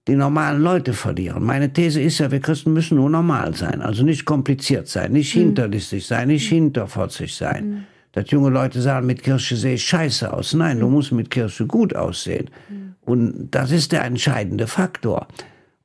die 0.06 0.14
normalen 0.14 0.62
Leute 0.62 0.92
verlieren. 0.92 1.44
Meine 1.44 1.72
These 1.72 2.00
ist 2.00 2.18
ja, 2.18 2.30
wir 2.30 2.40
Christen 2.40 2.72
müssen 2.72 2.96
nur 2.96 3.10
normal 3.10 3.54
sein, 3.54 3.80
also 3.80 4.04
nicht 4.04 4.24
kompliziert 4.24 4.86
sein, 4.88 5.12
nicht 5.12 5.34
mhm. 5.34 5.40
hinterlistig 5.40 6.06
sein, 6.06 6.28
nicht 6.28 6.50
mhm. 6.50 6.56
hinterfotzig 6.56 7.34
sein. 7.34 7.68
Mhm. 7.68 7.84
Dass 8.12 8.30
junge 8.30 8.50
Leute 8.50 8.80
sagen, 8.80 9.06
mit 9.06 9.24
Kirche 9.24 9.56
sehe 9.56 9.74
ich 9.74 9.84
scheiße 9.84 10.32
aus. 10.32 10.54
Nein, 10.54 10.78
du 10.78 10.88
musst 10.88 11.10
mit 11.10 11.30
Kirche 11.30 11.66
gut 11.66 11.96
aussehen. 11.96 12.48
Mhm. 12.68 12.94
Und 13.00 13.48
das 13.50 13.72
ist 13.72 13.90
der 13.90 14.04
entscheidende 14.04 14.68
Faktor. 14.68 15.26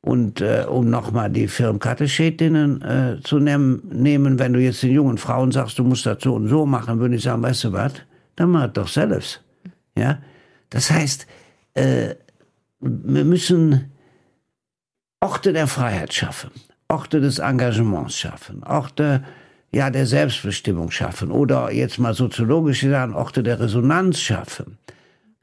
Und 0.02 0.40
äh, 0.40 0.66
um 0.70 0.90
nochmal 0.90 1.30
die 1.32 1.48
Firmenkatechetinnen 1.48 2.82
äh, 2.82 3.18
zu 3.24 3.40
nehmen, 3.40 3.82
nehmen, 3.92 4.38
wenn 4.38 4.54
du 4.54 4.60
jetzt 4.60 4.84
den 4.84 4.92
jungen 4.92 5.18
Frauen 5.18 5.52
sagst, 5.52 5.80
du 5.80 5.84
musst 5.84 6.06
das 6.06 6.20
so 6.22 6.36
und 6.36 6.48
so 6.48 6.66
machen, 6.66 7.00
würde 7.00 7.16
ich 7.16 7.24
sagen, 7.24 7.42
weißt 7.42 7.66
du 7.66 7.74
was, 7.74 7.94
dann 8.36 8.52
mach 8.52 8.68
doch 8.68 8.88
selbst. 8.88 9.42
Ja? 10.00 10.20
Das 10.70 10.90
heißt, 10.90 11.28
äh, 11.76 12.16
wir 12.80 13.26
müssen 13.26 13.92
Orte 15.20 15.54
der 15.54 15.68
Freiheit 15.68 16.14
schaffen, 16.14 16.52
Orte 16.88 17.20
des 17.20 17.40
Engagements 17.40 18.18
schaffen, 18.18 18.64
Orte 18.64 19.24
ja, 19.72 19.90
der 19.90 20.06
Selbstbestimmung 20.06 20.90
schaffen 20.92 21.32
oder 21.32 21.72
jetzt 21.72 22.00
mal 22.00 22.14
soziologisch 22.14 22.82
sagen, 22.82 23.14
Orte 23.14 23.44
der 23.44 23.60
Resonanz 23.60 24.20
schaffen. 24.20 24.78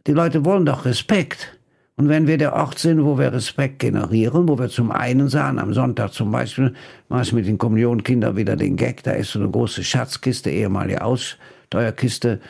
Die 0.07 0.13
Leute 0.13 0.45
wollen 0.45 0.67
doch 0.67 0.85
Respekt. 0.85 1.53
Und 1.99 2.09
wenn 2.09 2.27
wir 2.27 2.37
der 2.37 2.55
Ort 2.55 2.79
sind, 2.79 3.05
wo 3.05 3.19
wir 3.19 3.33
Respekt 3.33 3.79
generieren, 3.79 4.49
wo 4.49 4.59
wir 4.59 4.69
zum 4.69 4.91
einen 4.91 5.29
sagen, 5.29 5.59
am 5.59 5.73
Sonntag 5.73 6.13
zum 6.13 6.31
Beispiel, 6.31 6.75
mache 7.09 7.23
ich 7.23 7.33
mit 7.33 7.47
den 7.47 7.57
Kommunionkindern 7.57 8.37
wieder 8.37 8.55
den 8.55 8.77
Gag, 8.77 9.03
da 9.03 9.13
ist 9.13 9.33
so 9.33 9.39
eine 9.39 9.51
große 9.51 9.83
Schatzkiste, 9.83 10.51
ehemalige 10.51 11.03
Aussteuerkiste, 11.03 12.41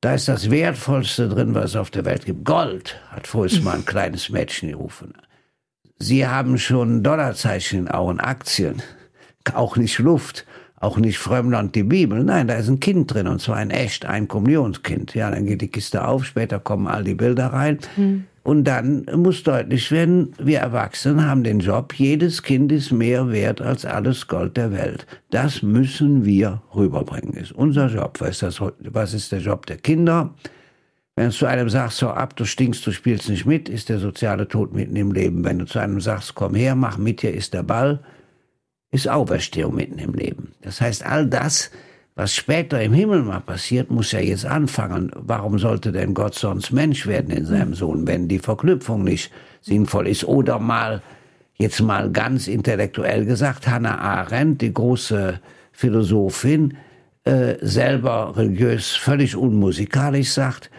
da 0.00 0.14
ist 0.14 0.28
das 0.28 0.50
Wertvollste 0.50 1.28
drin, 1.28 1.54
was 1.54 1.70
es 1.70 1.76
auf 1.76 1.90
der 1.90 2.04
Welt 2.04 2.24
gibt. 2.24 2.44
Gold, 2.44 3.00
hat 3.10 3.26
vorhin 3.26 3.64
mal 3.64 3.76
ein 3.76 3.84
kleines 3.84 4.28
Mädchen 4.28 4.70
gerufen. 4.70 5.14
Sie 5.98 6.26
haben 6.26 6.58
schon 6.58 7.02
Dollarzeichen 7.02 7.80
in 7.80 7.88
Augen, 7.88 8.20
Aktien. 8.20 8.82
Auch 9.54 9.76
nicht 9.76 9.98
Luft, 9.98 10.46
auch 10.80 10.96
nicht 10.96 11.18
Frömmland 11.18 11.74
die 11.74 11.82
Bibel. 11.82 12.22
Nein, 12.22 12.48
da 12.48 12.54
ist 12.54 12.68
ein 12.68 12.80
Kind 12.80 13.12
drin 13.12 13.26
und 13.26 13.40
zwar 13.40 13.56
ein 13.56 13.70
echt, 13.70 14.06
ein 14.06 14.28
Kommunionskind. 14.28 15.14
Ja, 15.14 15.30
dann 15.30 15.46
geht 15.46 15.60
die 15.60 15.68
Kiste 15.68 16.06
auf, 16.06 16.24
später 16.24 16.60
kommen 16.60 16.86
all 16.86 17.04
die 17.04 17.14
Bilder 17.14 17.46
rein. 17.46 17.78
Mhm. 17.96 18.24
Und 18.44 18.64
dann 18.64 19.04
muss 19.14 19.42
deutlich 19.42 19.90
werden, 19.90 20.32
wir 20.38 20.60
Erwachsenen 20.60 21.26
haben 21.26 21.44
den 21.44 21.58
Job, 21.58 21.92
jedes 21.94 22.42
Kind 22.42 22.72
ist 22.72 22.92
mehr 22.92 23.30
wert 23.30 23.60
als 23.60 23.84
alles 23.84 24.26
Gold 24.26 24.56
der 24.56 24.72
Welt. 24.72 25.06
Das 25.30 25.62
müssen 25.62 26.24
wir 26.24 26.62
rüberbringen, 26.74 27.34
ist 27.34 27.52
unser 27.52 27.88
Job. 27.88 28.18
Was 28.20 28.30
ist, 28.30 28.42
das, 28.42 28.62
was 28.78 29.12
ist 29.12 29.32
der 29.32 29.40
Job 29.40 29.66
der 29.66 29.76
Kinder? 29.76 30.34
Wenn 31.14 31.26
du 31.26 31.32
zu 31.32 31.46
einem 31.46 31.68
sagst, 31.68 32.00
hau 32.00 32.08
ab, 32.08 32.36
du 32.36 32.46
stinkst, 32.46 32.86
du 32.86 32.92
spielst 32.92 33.28
nicht 33.28 33.44
mit, 33.44 33.68
ist 33.68 33.88
der 33.88 33.98
soziale 33.98 34.48
Tod 34.48 34.72
mitten 34.72 34.96
im 34.96 35.12
Leben. 35.12 35.44
Wenn 35.44 35.58
du 35.58 35.66
zu 35.66 35.80
einem 35.80 36.00
sagst, 36.00 36.34
komm 36.34 36.54
her, 36.54 36.74
mach 36.74 36.96
mit, 36.96 37.20
hier 37.20 37.34
ist 37.34 37.52
der 37.52 37.64
Ball, 37.64 38.00
ist 38.90 39.08
Auferstehung 39.08 39.74
mitten 39.74 39.98
im 39.98 40.14
Leben. 40.14 40.52
Das 40.62 40.80
heißt, 40.80 41.04
all 41.04 41.26
das 41.26 41.70
was 42.18 42.34
später 42.34 42.82
im 42.82 42.94
Himmel 42.94 43.22
mal 43.22 43.38
passiert, 43.38 43.92
muss 43.92 44.10
ja 44.10 44.18
jetzt 44.18 44.44
anfangen. 44.44 45.12
Warum 45.14 45.60
sollte 45.60 45.92
denn 45.92 46.14
Gott 46.14 46.34
sonst 46.34 46.72
Mensch 46.72 47.06
werden 47.06 47.30
in 47.30 47.46
seinem 47.46 47.74
Sohn, 47.74 48.08
wenn 48.08 48.26
die 48.26 48.40
Verknüpfung 48.40 49.04
nicht 49.04 49.30
sinnvoll 49.60 50.08
ist? 50.08 50.24
Oder 50.24 50.58
mal, 50.58 51.00
jetzt 51.58 51.80
mal 51.80 52.10
ganz 52.10 52.48
intellektuell 52.48 53.24
gesagt, 53.24 53.68
Hannah 53.68 53.98
Arendt, 53.98 54.62
die 54.62 54.74
große 54.74 55.38
Philosophin, 55.70 56.76
äh, 57.22 57.54
selber 57.60 58.36
religiös 58.36 58.96
völlig 58.96 59.36
unmusikalisch 59.36 60.32
sagt, 60.32 60.72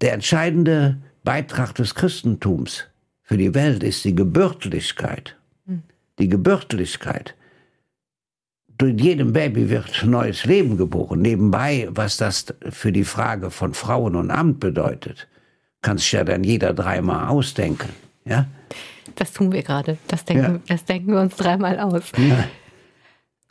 der 0.00 0.14
entscheidende 0.14 0.98
Beitrag 1.22 1.76
des 1.76 1.94
Christentums 1.94 2.88
für 3.22 3.36
die 3.36 3.54
Welt 3.54 3.84
ist 3.84 4.04
die 4.04 4.16
Gebürtlichkeit. 4.16 5.36
Hm. 5.68 5.84
Die 6.18 6.28
Gebürtlichkeit 6.28 7.36
in 8.82 8.98
jedem 8.98 9.32
Baby 9.32 9.70
wird 9.70 10.04
neues 10.04 10.44
Leben 10.44 10.76
geboren. 10.76 11.20
Nebenbei, 11.20 11.88
was 11.90 12.16
das 12.16 12.46
für 12.70 12.92
die 12.92 13.04
Frage 13.04 13.50
von 13.50 13.74
Frauen 13.74 14.16
und 14.16 14.30
Amt 14.30 14.60
bedeutet, 14.60 15.28
kann 15.82 15.98
sich 15.98 16.12
ja 16.12 16.24
dann 16.24 16.44
jeder 16.44 16.72
dreimal 16.72 17.28
ausdenken. 17.28 17.88
Ja? 18.24 18.46
Das 19.16 19.32
tun 19.32 19.52
wir 19.52 19.62
gerade. 19.62 19.98
Das 20.08 20.24
denken, 20.24 20.54
ja. 20.54 20.60
das 20.68 20.84
denken 20.84 21.12
wir 21.12 21.20
uns 21.20 21.36
dreimal 21.36 21.78
aus. 21.78 22.04
Ja. 22.16 22.44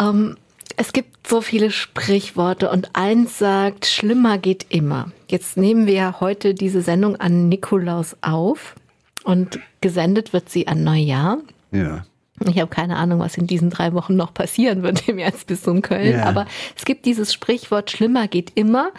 Ähm, 0.02 0.38
es 0.78 0.94
gibt 0.94 1.28
so 1.28 1.42
viele 1.42 1.72
Sprichworte 1.72 2.70
und 2.70 2.92
eins 2.94 3.38
sagt, 3.38 3.86
schlimmer 3.86 4.38
geht 4.38 4.68
immer. 4.70 5.12
Jetzt 5.28 5.58
nehmen 5.58 5.86
wir 5.86 6.20
heute 6.20 6.54
diese 6.54 6.82
Sendung 6.82 7.18
an 7.18 7.50
Nikolaus 7.50 8.16
auf 8.22 8.76
und 9.24 9.60
gesendet 9.82 10.34
wird 10.34 10.50
sie 10.50 10.68
an 10.68 10.84
Neujahr. 10.84 11.40
Ja. 11.72 12.06
Ich 12.50 12.60
habe 12.60 12.70
keine 12.70 12.98
Ahnung, 12.98 13.20
was 13.20 13.38
in 13.38 13.48
diesen 13.48 13.70
drei 13.70 13.94
Wochen 13.94 14.16
noch 14.16 14.34
passieren 14.34 14.84
wird 14.84 15.08
im 15.08 15.20
Erzbistum 15.20 15.82
Köln. 15.82 16.12
Ja. 16.12 16.26
Aber 16.26 16.46
es 16.76 16.86
gibt 16.86 17.06
dieses 17.06 17.34
Sprichwort, 17.34 17.92
schlimmer 17.92 18.28
geht 18.28 18.52
immer. 18.56 18.92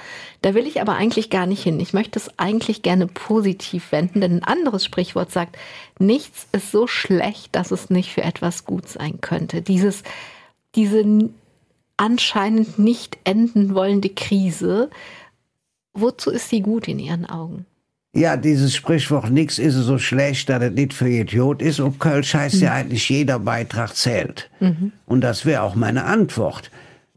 Da 0.43 0.55
will 0.55 0.67
ich 0.67 0.81
aber 0.81 0.95
eigentlich 0.95 1.31
gar 1.31 1.47
nicht 1.47 1.63
hin. 1.63 1.81
Ich 1.81 1.93
möchte 1.93 2.19
es 2.19 2.39
eigentlich 2.39 2.83
gerne 2.83 3.07
positiv 3.07 3.93
wenden, 3.93 4.21
denn 4.21 4.39
ein 4.39 4.45
anderes 4.45 4.85
Sprichwort 4.85 5.31
sagt, 5.31 5.57
nichts 5.99 6.47
ist 6.53 6.71
so 6.71 6.87
schlecht, 6.87 7.55
dass 7.55 7.71
es 7.71 7.91
nicht 7.91 8.13
für 8.13 8.23
etwas 8.23 8.65
gut 8.65 8.89
sein 8.89 9.21
könnte. 9.21 9.63
Dieses, 9.63 10.03
diese 10.75 11.05
anscheinend 11.97 12.79
nicht 12.79 13.19
enden 13.25 13.75
wollende 13.75 14.09
Krise, 14.09 14.91
wozu 15.95 16.31
ist 16.31 16.49
sie 16.49 16.61
gut 16.61 16.89
in 16.89 16.99
Ihren 16.99 17.27
Augen? 17.27 17.67
Ja, 18.15 18.37
dieses 18.37 18.75
Sprichwort, 18.75 19.31
nix 19.31 19.59
ist 19.59 19.75
so 19.75 19.97
schlecht, 19.97 20.51
dass 20.51 20.63
es 20.63 20.73
nicht 20.73 20.93
für 20.93 21.09
Idiot 21.09 21.63
ist. 21.63 21.81
Und 21.81 21.99
Kölsch 21.99 22.35
heißt 22.35 22.57
mhm. 22.57 22.63
ja 22.63 22.73
eigentlich, 22.75 23.09
jeder 23.09 23.39
Beitrag 23.39 23.97
zählt. 23.97 24.51
Mhm. 24.61 24.93
Und 25.07 25.23
das 25.23 25.47
wäre 25.47 25.63
auch 25.63 25.75
meine 25.75 26.05
Antwort. 26.05 26.71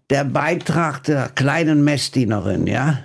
Der 0.10 0.24
Beitrag 0.24 1.04
der 1.04 1.30
kleinen 1.30 1.84
Messdienerin, 1.84 2.68
ja, 2.68 3.00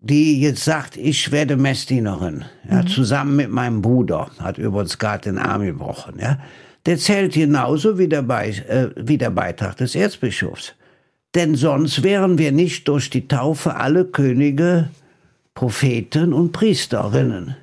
die 0.00 0.40
jetzt 0.40 0.64
sagt, 0.64 0.96
ich 0.96 1.30
werde 1.30 1.56
Messdienerin, 1.56 2.44
ja, 2.68 2.82
mhm. 2.82 2.88
zusammen 2.88 3.36
mit 3.36 3.50
meinem 3.50 3.80
Bruder, 3.82 4.30
hat 4.40 4.58
übrigens 4.58 4.98
gerade 4.98 5.30
den 5.30 5.38
Arm 5.38 5.62
gebrochen, 5.64 6.18
ja, 6.18 6.38
der 6.86 6.98
zählt 6.98 7.34
genauso 7.34 7.98
wie 7.98 8.08
der, 8.08 8.22
Be 8.22 8.46
äh, 8.68 8.90
wie 8.96 9.18
der 9.18 9.30
Beitrag 9.30 9.76
des 9.76 9.94
Erzbischofs. 9.94 10.74
Denn 11.36 11.54
sonst 11.54 12.02
wären 12.02 12.38
wir 12.38 12.50
nicht 12.50 12.88
durch 12.88 13.08
die 13.08 13.28
Taufe 13.28 13.76
alle 13.76 14.04
Könige, 14.04 14.88
Propheten 15.54 16.32
und 16.32 16.52
Priesterinnen. 16.52 17.56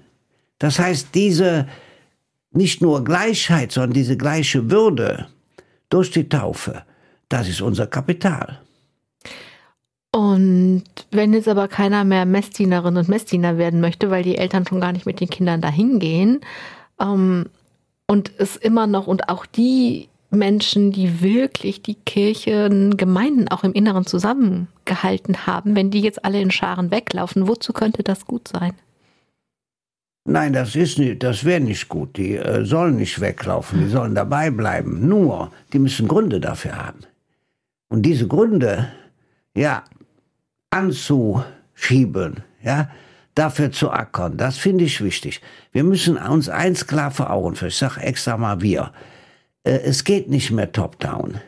Das 0.60 0.80
heißt, 0.80 1.10
diese 1.16 1.68
nicht 2.52 2.82
nur 2.82 3.04
Gleichheit, 3.04 3.72
sondern 3.72 3.94
diese 3.94 4.18
gleiche 4.18 4.72
Würde 4.72 5.28
durch 5.90 6.12
die 6.12 6.30
Taufe, 6.30 6.84
das 7.30 7.48
ist 7.48 7.62
unser 7.62 7.88
Kapital. 7.88 8.60
Und 10.12 10.84
wenn 11.12 11.34
jetzt 11.34 11.48
aber 11.48 11.68
keiner 11.68 12.04
mehr 12.04 12.26
Messdienerin 12.26 12.98
und 12.98 13.10
Messdiener 13.10 13.58
werden 13.58 13.80
möchte, 13.80 14.10
weil 14.10 14.24
die 14.24 14.38
Eltern 14.38 14.66
schon 14.66 14.82
gar 14.82 14.92
nicht 14.92 15.06
mit 15.06 15.20
den 15.20 15.30
Kindern 15.30 15.62
dahin 15.62 16.00
gehen, 16.00 16.42
ähm, 17.00 17.46
und 18.08 18.32
es 18.40 18.56
immer 18.56 18.88
noch 18.88 19.06
und 19.06 19.30
auch 19.30 19.46
die 19.46 20.09
Menschen, 20.32 20.92
die 20.92 21.22
wirklich 21.22 21.82
die 21.82 21.96
Kirchengemeinden 21.96 23.48
auch 23.48 23.64
im 23.64 23.74
Inneren 23.74 24.06
zusammengehalten 24.06 25.48
haben, 25.48 25.76
wenn 25.76 25.90
die 25.90 26.02
jetzt 26.02 26.24
alle 26.24 26.40
in 26.40 26.52
Scharen 26.52 26.92
weglaufen, 26.92 27.48
wozu 27.48 27.74
könnte 27.74 28.04
das 28.04 28.26
gut 28.26 28.48
sein? 28.48 28.74
Nein, 30.26 30.54
das 30.54 30.76
ist 30.76 31.00
nicht, 31.00 31.24
das 31.24 31.44
wäre 31.44 31.60
nicht 31.60 31.90
gut. 31.90 32.18
Die 32.18 32.36
äh, 32.36 32.64
sollen 32.64 32.98
nicht 32.98 33.20
weglaufen, 33.20 33.80
die 33.80 33.90
sollen 33.90 34.14
dabei 34.14 34.52
bleiben. 34.52 35.08
Nur, 35.08 35.52
die 35.74 35.80
müssen 35.80 36.08
Gründe 36.08 36.40
dafür 36.40 36.78
haben. 36.78 37.00
Und 37.90 38.04
diese 38.04 38.28
Gründe, 38.28 38.92
ja, 39.56 39.84
anzuschieben, 40.70 42.44
ja, 42.62 42.92
dafür 43.34 43.72
zu 43.72 43.90
ackern, 43.90 44.38
das 44.38 44.58
finde 44.58 44.84
ich 44.84 45.04
wichtig. 45.04 45.42
Wir 45.72 45.84
müssen 45.84 46.18
uns 46.18 46.48
eins 46.48 46.86
klar 46.86 47.10
vor 47.10 47.32
Augen 47.32 47.56
führen. 47.56 47.70
Ich 47.70 47.78
sage 47.78 48.02
extra 48.02 48.38
mal 48.38 48.62
wir. 48.62 48.92
Äh, 49.64 49.80
es 49.84 50.04
geht 50.04 50.30
nicht 50.30 50.52
mehr 50.52 50.72
top-down. 50.72 51.40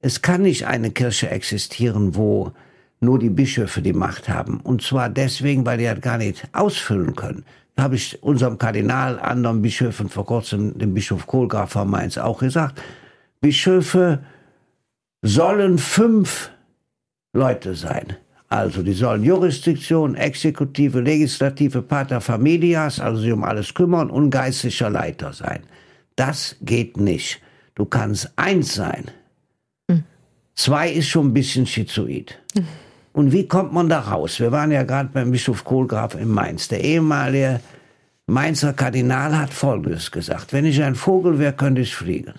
Es 0.00 0.22
kann 0.22 0.42
nicht 0.42 0.66
eine 0.66 0.90
Kirche 0.90 1.30
existieren, 1.30 2.14
wo 2.14 2.52
nur 3.00 3.18
die 3.18 3.30
Bischöfe 3.30 3.82
die 3.82 3.92
Macht 3.92 4.28
haben. 4.28 4.60
Und 4.60 4.82
zwar 4.82 5.08
deswegen, 5.08 5.64
weil 5.64 5.78
die 5.78 5.88
halt 5.88 6.02
gar 6.02 6.18
nicht 6.18 6.46
ausfüllen 6.52 7.14
können. 7.14 7.44
Da 7.76 7.84
habe 7.84 7.96
ich 7.96 8.22
unserem 8.22 8.58
Kardinal, 8.58 9.18
anderen 9.18 9.62
Bischöfen, 9.62 10.08
vor 10.08 10.26
kurzem 10.26 10.78
dem 10.78 10.94
Bischof 10.94 11.26
Kohlgraf 11.26 11.72
von 11.72 11.90
Mainz 11.90 12.18
auch 12.18 12.38
gesagt, 12.38 12.80
Bischöfe 13.40 14.20
sollen 15.22 15.78
fünf 15.78 16.50
Leute 17.32 17.74
sein. 17.74 18.16
Also 18.48 18.82
die 18.82 18.92
sollen 18.92 19.24
Jurisdiktion, 19.24 20.14
Exekutive, 20.14 21.00
Legislative, 21.00 21.82
Pater 21.82 22.20
Familias, 22.20 23.00
also 23.00 23.20
sich 23.20 23.32
um 23.32 23.42
alles 23.42 23.74
kümmern 23.74 24.10
und 24.10 24.30
geistlicher 24.30 24.90
Leiter 24.90 25.32
sein. 25.32 25.64
Das 26.14 26.56
geht 26.60 26.96
nicht. 26.96 27.40
Du 27.74 27.84
kannst 27.84 28.32
eins 28.36 28.74
sein. 28.74 29.10
Mhm. 29.88 30.04
Zwei 30.54 30.90
ist 30.90 31.08
schon 31.08 31.28
ein 31.28 31.34
bisschen 31.34 31.66
schizoid. 31.66 32.38
Mhm. 32.54 32.66
Und 33.12 33.32
wie 33.32 33.46
kommt 33.46 33.72
man 33.72 33.88
da 33.88 34.00
raus? 34.00 34.40
Wir 34.40 34.50
waren 34.50 34.72
ja 34.72 34.82
gerade 34.82 35.10
beim 35.12 35.30
Bischof 35.30 35.64
Kohlgraf 35.64 36.14
in 36.14 36.28
Mainz. 36.28 36.68
Der 36.68 36.82
ehemalige 36.82 37.60
Mainzer 38.26 38.72
Kardinal 38.72 39.38
hat 39.38 39.52
Folgendes 39.52 40.10
gesagt. 40.10 40.52
Wenn 40.52 40.64
ich 40.64 40.82
ein 40.82 40.94
Vogel 40.94 41.38
wäre, 41.38 41.52
könnte 41.52 41.82
ich 41.82 41.94
fliegen. 41.94 42.34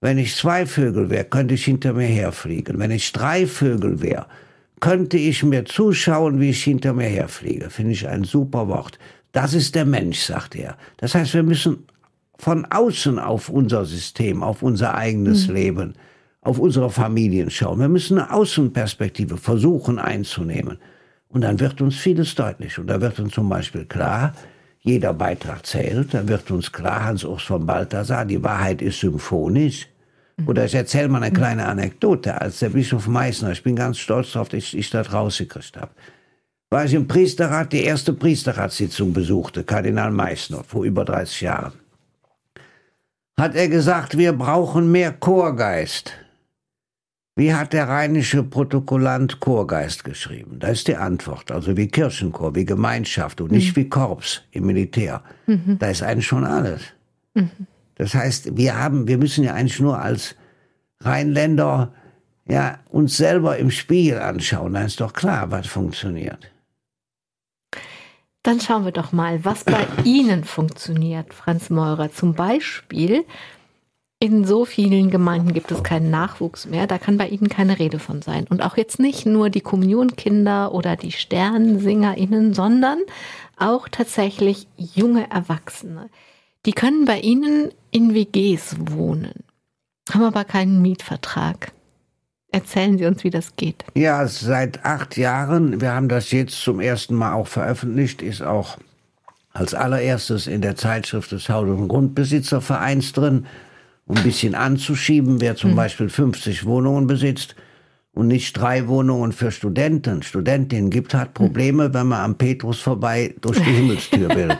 Wenn 0.00 0.18
ich 0.18 0.34
zwei 0.34 0.64
Vögel 0.64 1.10
wäre, 1.10 1.24
könnte 1.24 1.54
ich 1.54 1.64
hinter 1.64 1.92
mir 1.92 2.06
herfliegen. 2.06 2.78
Wenn 2.78 2.90
ich 2.90 3.12
drei 3.12 3.46
Vögel 3.46 4.00
wäre, 4.00 4.26
könnte 4.80 5.18
ich 5.18 5.42
mir 5.42 5.64
zuschauen, 5.64 6.40
wie 6.40 6.50
ich 6.50 6.64
hinter 6.64 6.94
mir 6.94 7.08
herfliege. 7.08 7.68
Finde 7.68 7.92
ich 7.92 8.08
ein 8.08 8.24
super 8.24 8.68
Wort. 8.68 8.98
Das 9.32 9.54
ist 9.54 9.74
der 9.74 9.84
Mensch, 9.84 10.20
sagt 10.20 10.56
er. 10.56 10.76
Das 10.96 11.14
heißt, 11.14 11.34
wir 11.34 11.42
müssen 11.42 11.84
von 12.38 12.64
außen 12.64 13.18
auf 13.18 13.48
unser 13.48 13.84
System, 13.84 14.42
auf 14.42 14.62
unser 14.62 14.94
eigenes 14.94 15.48
mhm. 15.48 15.54
Leben, 15.54 15.94
auf 16.40 16.58
unsere 16.58 16.90
Familien 16.90 17.50
schauen. 17.50 17.80
Wir 17.80 17.88
müssen 17.88 18.18
eine 18.18 18.32
Außenperspektive 18.32 19.36
versuchen 19.36 19.98
einzunehmen. 19.98 20.78
Und 21.28 21.42
dann 21.42 21.60
wird 21.60 21.80
uns 21.80 21.96
vieles 21.96 22.34
deutlich. 22.34 22.78
Und 22.78 22.86
da 22.86 23.00
wird 23.00 23.18
uns 23.20 23.34
zum 23.34 23.48
Beispiel 23.48 23.84
klar, 23.84 24.32
jeder 24.80 25.12
Beitrag 25.12 25.66
zählt. 25.66 26.14
Da 26.14 26.26
wird 26.26 26.50
uns 26.50 26.72
klar, 26.72 27.04
Hans-Urs 27.04 27.42
von 27.42 27.66
Balthasar, 27.66 28.24
die 28.24 28.42
Wahrheit 28.42 28.80
ist 28.80 29.00
symphonisch. 29.00 29.88
Oder 30.46 30.64
ich 30.64 30.74
erzähle 30.74 31.08
mal 31.08 31.22
eine 31.22 31.32
kleine 31.32 31.66
Anekdote. 31.66 32.40
Als 32.40 32.60
der 32.60 32.70
Bischof 32.70 33.08
Meißner, 33.08 33.50
ich 33.50 33.62
bin 33.62 33.74
ganz 33.74 33.98
stolz 33.98 34.32
darauf, 34.32 34.48
dass 34.48 34.72
ich 34.72 34.88
das 34.88 35.12
rausgekriegt 35.12 35.76
habe, 35.76 35.90
war 36.70 36.84
ich 36.84 36.94
im 36.94 37.08
Priesterrat, 37.08 37.72
die 37.72 37.82
erste 37.82 38.12
Priesterratssitzung 38.12 39.12
besuchte, 39.12 39.64
Kardinal 39.64 40.12
Meißner, 40.12 40.62
vor 40.64 40.84
über 40.84 41.04
30 41.04 41.40
Jahren. 41.40 41.72
Hat 43.38 43.54
er 43.54 43.68
gesagt, 43.68 44.18
wir 44.18 44.32
brauchen 44.32 44.90
mehr 44.90 45.12
Chorgeist. 45.12 46.12
Wie 47.36 47.54
hat 47.54 47.72
der 47.72 47.88
rheinische 47.88 48.42
Protokollant 48.42 49.38
Chorgeist 49.38 50.02
geschrieben? 50.02 50.58
Da 50.58 50.66
ist 50.66 50.88
die 50.88 50.96
Antwort. 50.96 51.52
Also 51.52 51.76
wie 51.76 51.86
Kirchenchor, 51.86 52.56
wie 52.56 52.64
Gemeinschaft 52.64 53.40
und 53.40 53.52
nicht 53.52 53.76
mhm. 53.76 53.80
wie 53.80 53.88
Korps 53.88 54.42
im 54.50 54.66
Militär. 54.66 55.22
Mhm. 55.46 55.78
Da 55.78 55.86
ist 55.86 56.02
eigentlich 56.02 56.26
schon 56.26 56.44
alles. 56.44 56.82
Mhm. 57.34 57.50
Das 57.94 58.12
heißt, 58.12 58.56
wir 58.56 58.76
haben, 58.76 59.06
wir 59.06 59.18
müssen 59.18 59.44
ja 59.44 59.54
eigentlich 59.54 59.78
nur 59.78 60.00
als 60.00 60.34
Rheinländer 61.00 61.94
ja, 62.48 62.80
uns 62.88 63.16
selber 63.16 63.56
im 63.56 63.70
Spiegel 63.70 64.18
anschauen. 64.18 64.74
Dann 64.74 64.86
ist 64.86 65.00
doch 65.00 65.12
klar, 65.12 65.52
was 65.52 65.68
funktioniert. 65.68 66.50
Dann 68.42 68.60
schauen 68.60 68.84
wir 68.84 68.92
doch 68.92 69.12
mal, 69.12 69.44
was 69.44 69.64
bei 69.64 69.86
Ihnen 70.04 70.44
funktioniert, 70.44 71.34
Franz 71.34 71.70
Meurer. 71.70 72.12
Zum 72.12 72.34
Beispiel, 72.34 73.24
in 74.20 74.44
so 74.44 74.64
vielen 74.64 75.10
Gemeinden 75.10 75.52
gibt 75.52 75.70
es 75.70 75.84
keinen 75.84 76.10
Nachwuchs 76.10 76.66
mehr. 76.66 76.86
Da 76.86 76.98
kann 76.98 77.18
bei 77.18 77.28
Ihnen 77.28 77.48
keine 77.48 77.78
Rede 77.78 77.98
von 77.98 78.20
sein. 78.20 78.46
Und 78.48 78.62
auch 78.62 78.76
jetzt 78.76 78.98
nicht 78.98 79.26
nur 79.26 79.48
die 79.48 79.60
Kommunionkinder 79.60 80.74
oder 80.74 80.96
die 80.96 81.12
SternsingerInnen, 81.12 82.52
sondern 82.52 82.98
auch 83.56 83.88
tatsächlich 83.88 84.66
junge 84.76 85.30
Erwachsene. 85.30 86.10
Die 86.66 86.72
können 86.72 87.04
bei 87.04 87.20
Ihnen 87.20 87.70
in 87.92 88.14
WGs 88.14 88.76
wohnen, 88.90 89.44
haben 90.10 90.24
aber 90.24 90.44
keinen 90.44 90.82
Mietvertrag. 90.82 91.72
Erzählen 92.50 92.96
Sie 92.96 93.04
uns, 93.04 93.24
wie 93.24 93.30
das 93.30 93.56
geht. 93.56 93.84
Ja, 93.94 94.26
seit 94.26 94.84
acht 94.84 95.16
Jahren. 95.16 95.80
Wir 95.80 95.92
haben 95.92 96.08
das 96.08 96.30
jetzt 96.30 96.60
zum 96.60 96.80
ersten 96.80 97.14
Mal 97.14 97.34
auch 97.34 97.46
veröffentlicht, 97.46 98.22
ist 98.22 98.42
auch 98.42 98.78
als 99.52 99.74
allererstes 99.74 100.46
in 100.46 100.62
der 100.62 100.76
Zeitschrift 100.76 101.32
des 101.32 101.48
Haus- 101.48 101.68
und 101.68 101.88
Grundbesitzervereins 101.88 103.12
drin, 103.12 103.46
um 104.06 104.16
ein 104.16 104.22
bisschen 104.22 104.54
anzuschieben, 104.54 105.40
wer 105.40 105.56
zum 105.56 105.70
hm. 105.70 105.76
Beispiel 105.76 106.08
50 106.08 106.64
Wohnungen 106.64 107.06
besitzt 107.06 107.54
und 108.14 108.28
nicht 108.28 108.54
drei 108.54 108.88
Wohnungen 108.88 109.32
für 109.32 109.50
Studenten, 109.50 110.22
Studentinnen 110.22 110.90
gibt, 110.90 111.14
hat 111.14 111.34
Probleme, 111.34 111.92
wenn 111.92 112.06
man 112.06 112.20
am 112.20 112.38
Petrus 112.38 112.80
vorbei 112.80 113.34
durch 113.40 113.58
die 113.58 113.70
Himmelstür 113.76 114.34
will. 114.34 114.56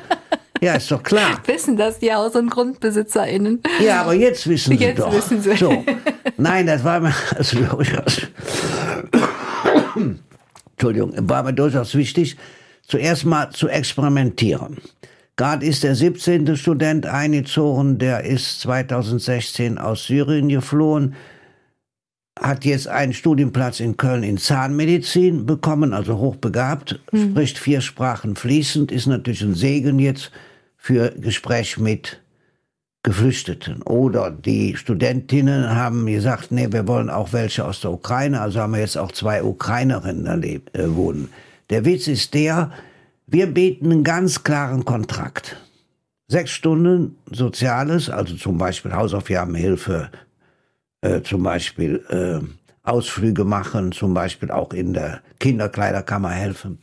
Ja, 0.61 0.75
ist 0.75 0.91
doch 0.91 1.03
klar. 1.03 1.41
Wissen 1.47 1.77
das 1.77 1.99
die 1.99 2.13
Haus- 2.13 2.35
und 2.35 2.51
GrundbesitzerInnen? 2.51 3.63
Ja, 3.81 4.03
aber 4.03 4.15
jetzt 4.15 4.49
wissen 4.49 4.77
sie 4.77 4.85
jetzt 4.85 4.99
doch. 5.01 5.13
Wissen 5.13 5.41
sie. 5.41 5.57
So. 5.57 5.85
Nein, 6.37 6.67
das 6.67 6.85
war 6.85 7.01
mir 7.01 7.15
also 7.37 7.59
durchaus. 7.61 8.27
Entschuldigung, 10.73 11.13
war 11.29 11.43
mir 11.43 11.53
durchaus 11.53 11.95
wichtig, 11.95 12.37
zuerst 12.87 13.25
mal 13.25 13.51
zu 13.51 13.69
experimentieren. 13.69 14.79
Gerade 15.37 15.67
ist 15.67 15.85
der 15.85 15.95
17. 15.95 16.57
Student 16.57 17.07
eingezogen, 17.07 17.99
der 17.99 18.25
ist 18.25 18.61
2016 18.61 19.79
aus 19.79 20.07
Syrien 20.07 20.49
geflohen, 20.49 21.15
hat 22.41 22.65
jetzt 22.65 22.89
einen 22.89 23.13
Studienplatz 23.13 23.81
in 23.81 23.97
Köln 23.97 24.23
in 24.23 24.39
Zahnmedizin 24.39 25.47
bekommen, 25.47 25.93
also 25.93 26.19
hochbegabt, 26.19 27.01
mhm. 27.13 27.31
spricht 27.31 27.59
vier 27.59 27.81
Sprachen 27.81 28.37
fließend, 28.37 28.93
ist 28.93 29.07
natürlich 29.07 29.43
ein 29.43 29.55
Segen 29.55 29.99
jetzt 29.99 30.31
für 30.89 31.11
Gespräch 31.11 31.77
mit 31.77 32.19
Geflüchteten. 33.03 33.83
Oder 33.83 34.31
die 34.31 34.75
Studentinnen 34.75 35.77
haben 35.77 36.07
gesagt, 36.07 36.51
nee, 36.51 36.69
wir 36.71 36.89
wollen 36.89 37.11
auch 37.11 37.35
welche 37.35 37.67
aus 37.67 37.83
der 37.83 37.91
Ukraine, 37.91 38.41
also 38.41 38.61
haben 38.61 38.73
wir 38.73 38.81
jetzt 38.81 38.97
auch 38.97 39.13
zwei 39.13 39.43
Ukrainerinnen 39.43 40.25
erlebt, 40.25 40.75
äh, 40.75 40.97
wohnen. 40.97 41.29
Der 41.69 41.85
Witz 41.85 42.07
ist 42.09 42.33
der, 42.33 42.73
wir 43.27 43.49
bieten 43.49 43.93
einen 43.93 44.03
ganz 44.03 44.43
klaren 44.45 44.87
Kontrakt. 44.87 45.57
Sechs 46.27 46.53
Stunden 46.53 47.19
Soziales, 47.31 48.09
also 48.09 48.35
zum 48.37 48.57
Beispiel 48.57 48.95
Hausaufgabenhilfe, 48.95 50.11
äh, 51.03 51.21
zum 51.21 51.43
Beispiel 51.43 52.03
äh, 52.09 52.41
Ausflüge 52.83 53.45
machen, 53.45 53.93
zum 53.93 54.15
Beispiel 54.15 54.51
auch 54.51 54.73
in 54.73 54.95
der 54.95 55.21
Kinderkleiderkammer 55.39 56.31
helfen. 56.31 56.79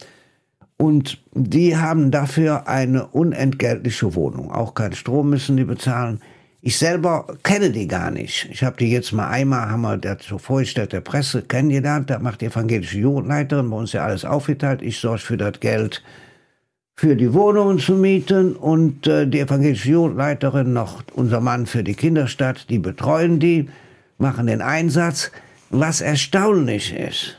Und 0.77 1.23
die 1.33 1.77
haben 1.77 2.11
dafür 2.11 2.67
eine 2.67 3.07
unentgeltliche 3.07 4.13
Wohnung. 4.15 4.51
Auch 4.51 4.73
kein 4.73 4.93
Strom 4.93 5.29
müssen 5.29 5.55
die 5.55 5.63
bezahlen. 5.63 6.19
Ich 6.61 6.77
selber 6.77 7.27
kenne 7.43 7.69
die 7.69 7.87
gar 7.87 8.11
nicht. 8.11 8.49
Ich 8.51 8.63
habe 8.63 8.77
die 8.77 8.91
jetzt 8.91 9.13
mal 9.13 9.29
einmal, 9.29 9.69
haben 9.69 9.81
wir 9.81 9.97
dazu 9.97 10.37
vorgestellt, 10.37 10.93
der 10.93 11.01
Presse 11.01 11.43
kennengelernt. 11.43 12.09
Da 12.09 12.19
macht 12.19 12.41
die 12.41 12.47
evangelische 12.47 12.97
Jugendleiterin 12.97 13.69
bei 13.69 13.77
uns 13.77 13.93
ja 13.93 14.03
alles 14.03 14.25
aufgeteilt. 14.25 14.81
Ich 14.81 14.99
sorge 14.99 15.19
für 15.19 15.37
das 15.37 15.59
Geld 15.59 16.03
für 16.95 17.15
die 17.15 17.33
Wohnungen 17.33 17.77
zu 17.77 17.93
mieten 17.93 18.55
und 18.55 19.05
äh, 19.05 19.27
die 19.27 19.41
evangelische 19.41 19.89
Jugendleiterin 19.89 20.73
noch 20.73 21.03
unser 21.13 21.41
Mann 21.41 21.65
für 21.65 21.83
die 21.83 21.93
Kinderstadt, 21.93 22.69
die 22.69 22.79
betreuen 22.79 23.39
die, 23.39 23.69
machen 24.17 24.47
den 24.47 24.61
Einsatz. 24.61 25.31
Was 25.69 25.99
erstaunlich 25.99 26.95
ist, 26.95 27.37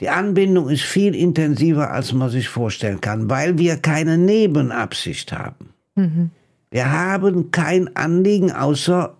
die 0.00 0.08
Anbindung 0.08 0.70
ist 0.70 0.82
viel 0.82 1.14
intensiver, 1.14 1.90
als 1.90 2.12
man 2.12 2.30
sich 2.30 2.48
vorstellen 2.48 3.00
kann, 3.00 3.28
weil 3.28 3.58
wir 3.58 3.76
keine 3.76 4.16
Nebenabsicht 4.16 5.32
haben. 5.32 5.74
Mhm. 5.94 6.30
Wir 6.70 6.90
haben 6.90 7.50
kein 7.50 7.94
Anliegen 7.96 8.52
außer 8.52 9.14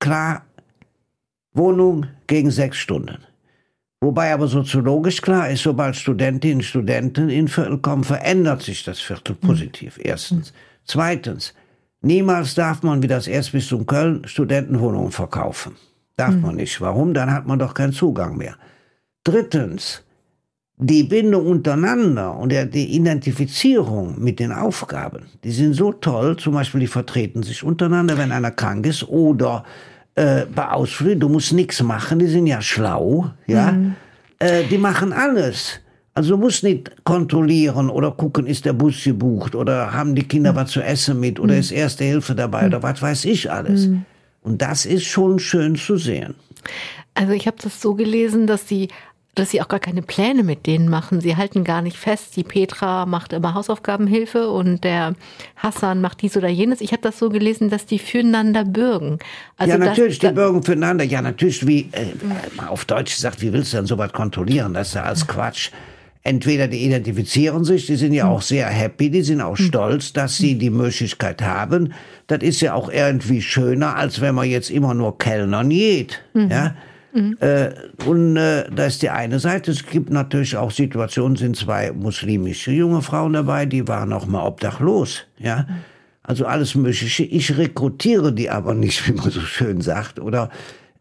klar 0.00 0.42
Wohnung 1.52 2.06
gegen 2.26 2.50
sechs 2.50 2.78
Stunden. 2.78 3.18
Wobei 4.00 4.34
aber 4.34 4.48
soziologisch 4.48 5.22
klar 5.22 5.48
ist, 5.48 5.62
sobald 5.62 5.96
Studentinnen 5.96 6.58
und 6.58 6.64
Studenten 6.64 7.30
in 7.30 7.48
Viertel 7.48 7.78
kommen, 7.78 8.04
verändert 8.04 8.62
sich 8.62 8.84
das 8.84 9.00
Viertel 9.00 9.34
positiv. 9.36 9.98
Erstens. 10.02 10.52
Zweitens, 10.84 11.54
niemals 12.02 12.54
darf 12.54 12.82
man 12.82 13.02
wie 13.02 13.06
das 13.06 13.28
Erzbistum 13.28 13.86
Köln 13.86 14.26
Studentenwohnungen 14.26 15.12
verkaufen. 15.12 15.76
Darf 16.16 16.34
man 16.36 16.56
nicht. 16.56 16.80
Warum? 16.80 17.14
Dann 17.14 17.32
hat 17.32 17.46
man 17.46 17.58
doch 17.58 17.72
keinen 17.72 17.92
Zugang 17.92 18.36
mehr. 18.36 18.56
Drittens, 19.24 20.02
die 20.76 21.04
Bindung 21.04 21.46
untereinander 21.46 22.36
und 22.36 22.50
die 22.50 22.96
Identifizierung 22.96 24.22
mit 24.22 24.38
den 24.38 24.52
Aufgaben, 24.52 25.26
die 25.42 25.52
sind 25.52 25.74
so 25.74 25.92
toll, 25.92 26.36
zum 26.36 26.54
Beispiel 26.54 26.80
die 26.80 26.86
vertreten 26.86 27.42
sich 27.42 27.62
untereinander, 27.62 28.18
wenn 28.18 28.32
einer 28.32 28.50
krank 28.50 28.86
ist 28.86 29.08
oder 29.08 29.64
äh, 30.14 30.46
bei 30.46 30.68
Ausflügen, 30.68 31.20
du 31.20 31.28
musst 31.28 31.52
nichts 31.52 31.82
machen, 31.82 32.18
die 32.18 32.26
sind 32.26 32.46
ja 32.46 32.60
schlau, 32.60 33.30
ja, 33.46 33.72
mhm. 33.72 33.94
äh, 34.38 34.64
die 34.64 34.78
machen 34.78 35.12
alles. 35.12 35.80
Also 36.12 36.36
du 36.36 36.42
musst 36.42 36.62
nicht 36.62 37.04
kontrollieren 37.04 37.90
oder 37.90 38.12
gucken, 38.12 38.46
ist 38.46 38.64
der 38.64 38.72
Bus 38.72 39.02
gebucht 39.02 39.56
oder 39.56 39.92
haben 39.92 40.14
die 40.14 40.22
Kinder 40.22 40.52
mhm. 40.52 40.56
was 40.56 40.70
zu 40.70 40.80
essen 40.80 41.18
mit 41.18 41.40
oder 41.40 41.54
mhm. 41.54 41.60
ist 41.60 41.72
Erste 41.72 42.04
Hilfe 42.04 42.34
dabei 42.34 42.62
mhm. 42.62 42.66
oder 42.68 42.82
was 42.82 43.02
weiß 43.02 43.24
ich 43.24 43.50
alles. 43.50 43.88
Mhm. 43.88 44.04
Und 44.42 44.62
das 44.62 44.86
ist 44.86 45.04
schon 45.04 45.38
schön 45.38 45.74
zu 45.74 45.96
sehen. 45.96 46.34
Also 47.14 47.32
ich 47.32 47.46
habe 47.46 47.56
das 47.60 47.80
so 47.80 47.94
gelesen, 47.94 48.46
dass 48.46 48.68
sie 48.68 48.88
dass 49.34 49.50
sie 49.50 49.60
auch 49.60 49.68
gar 49.68 49.80
keine 49.80 50.02
Pläne 50.02 50.42
mit 50.42 50.66
denen 50.66 50.88
machen. 50.88 51.20
Sie 51.20 51.36
halten 51.36 51.64
gar 51.64 51.82
nicht 51.82 51.96
fest. 51.96 52.36
Die 52.36 52.44
Petra 52.44 53.06
macht 53.06 53.32
immer 53.32 53.54
Hausaufgabenhilfe 53.54 54.48
und 54.48 54.84
der 54.84 55.14
Hassan 55.56 56.00
macht 56.00 56.22
dies 56.22 56.36
oder 56.36 56.48
jenes. 56.48 56.80
Ich 56.80 56.92
habe 56.92 57.02
das 57.02 57.18
so 57.18 57.30
gelesen, 57.30 57.70
dass 57.70 57.86
die 57.86 57.98
füreinander 57.98 58.64
bürgen. 58.64 59.18
Also 59.56 59.72
ja, 59.72 59.78
natürlich, 59.78 60.18
das, 60.18 60.30
die 60.30 60.34
bürgen 60.34 60.62
füreinander. 60.62 61.04
Ja, 61.04 61.22
natürlich, 61.22 61.66
wie 61.66 61.88
äh, 61.92 62.06
mal 62.56 62.68
auf 62.68 62.84
Deutsch 62.84 63.14
gesagt, 63.14 63.42
wie 63.42 63.52
willst 63.52 63.72
du 63.72 63.78
denn 63.78 63.86
sowas 63.86 64.12
kontrollieren? 64.12 64.74
Das 64.74 64.88
ist 64.88 64.94
ja 64.94 65.02
alles 65.02 65.26
Quatsch. 65.26 65.70
Entweder 66.26 66.68
die 66.68 66.78
identifizieren 66.78 67.64
sich, 67.64 67.84
die 67.84 67.96
sind 67.96 68.14
ja 68.14 68.26
auch 68.26 68.40
sehr 68.40 68.66
happy, 68.66 69.10
die 69.10 69.20
sind 69.20 69.42
auch 69.42 69.58
stolz, 69.58 70.14
dass 70.14 70.38
sie 70.38 70.56
die 70.56 70.70
Möglichkeit 70.70 71.42
haben. 71.42 71.92
Das 72.28 72.38
ist 72.42 72.62
ja 72.62 72.72
auch 72.72 72.88
irgendwie 72.88 73.42
schöner, 73.42 73.96
als 73.96 74.22
wenn 74.22 74.34
man 74.34 74.48
jetzt 74.48 74.70
immer 74.70 74.94
nur 74.94 75.18
Kellnern 75.18 75.68
geht. 75.68 76.22
Mhm. 76.32 76.50
Ja? 76.50 76.76
Mhm. 77.14 77.36
Äh, 77.40 77.70
und 78.06 78.36
äh, 78.36 78.68
da 78.74 78.86
ist 78.86 79.02
die 79.02 79.10
eine 79.10 79.38
Seite. 79.38 79.70
Es 79.70 79.86
gibt 79.86 80.10
natürlich 80.10 80.56
auch 80.56 80.72
Situationen, 80.72 81.36
sind 81.36 81.56
zwei 81.56 81.92
muslimische 81.92 82.72
junge 82.72 83.02
Frauen 83.02 83.34
dabei, 83.34 83.66
die 83.66 83.86
waren 83.86 84.12
auch 84.12 84.26
mal 84.26 84.44
obdachlos. 84.44 85.22
Ja, 85.38 85.66
also 86.24 86.46
alles 86.46 86.74
Mögliche. 86.74 87.22
Ich 87.22 87.56
rekrutiere 87.56 88.32
die 88.32 88.50
aber 88.50 88.74
nicht, 88.74 89.06
wie 89.08 89.12
man 89.12 89.30
so 89.30 89.40
schön 89.40 89.80
sagt. 89.80 90.18
Oder 90.18 90.50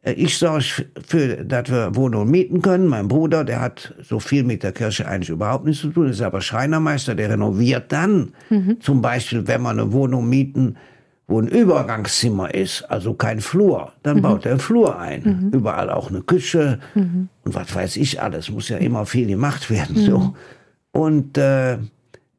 äh, 0.03 0.13
ich 0.13 0.37
sorge 0.37 0.85
für, 1.05 1.43
dass 1.43 1.69
wir 1.69 1.95
Wohnungen 1.95 2.29
mieten 2.29 2.61
können. 2.61 2.87
Mein 2.87 3.07
Bruder, 3.07 3.43
der 3.43 3.59
hat 3.59 3.95
so 4.03 4.19
viel 4.19 4.43
mit 4.43 4.61
der 4.61 4.71
Kirche 4.71 5.07
eigentlich 5.07 5.29
überhaupt 5.29 5.65
nichts 5.65 5.81
zu 5.81 5.89
tun, 5.89 6.09
ist 6.09 6.21
aber 6.21 6.41
Schreinermeister, 6.41 7.15
der 7.15 7.31
renoviert 7.31 7.91
dann. 7.91 8.33
Mhm. 8.51 8.79
Zum 8.81 9.01
Beispiel, 9.01 9.47
wenn 9.47 9.63
wir 9.63 9.69
eine 9.69 9.91
Wohnung 9.91 10.29
mieten, 10.29 10.75
wo 11.27 11.39
ein 11.39 11.47
Übergangszimmer 11.47 12.53
ist, 12.53 12.83
also 12.83 13.13
kein 13.13 13.39
Flur, 13.39 13.93
dann 14.03 14.17
mhm. 14.17 14.21
baut 14.21 14.45
er 14.45 14.51
einen 14.51 14.59
Flur 14.59 14.99
ein. 14.99 15.23
Mhm. 15.23 15.49
Überall 15.57 15.89
auch 15.89 16.09
eine 16.09 16.21
Küche 16.21 16.79
mhm. 16.95 17.29
und 17.43 17.55
was 17.55 17.73
weiß 17.73 17.97
ich 17.97 18.21
alles. 18.21 18.49
Muss 18.49 18.69
ja 18.69 18.77
immer 18.77 19.05
viel 19.05 19.27
gemacht 19.27 19.69
werden. 19.69 19.95
So. 19.95 20.19
Mhm. 20.19 20.35
Und 20.91 21.37
äh, 21.37 21.77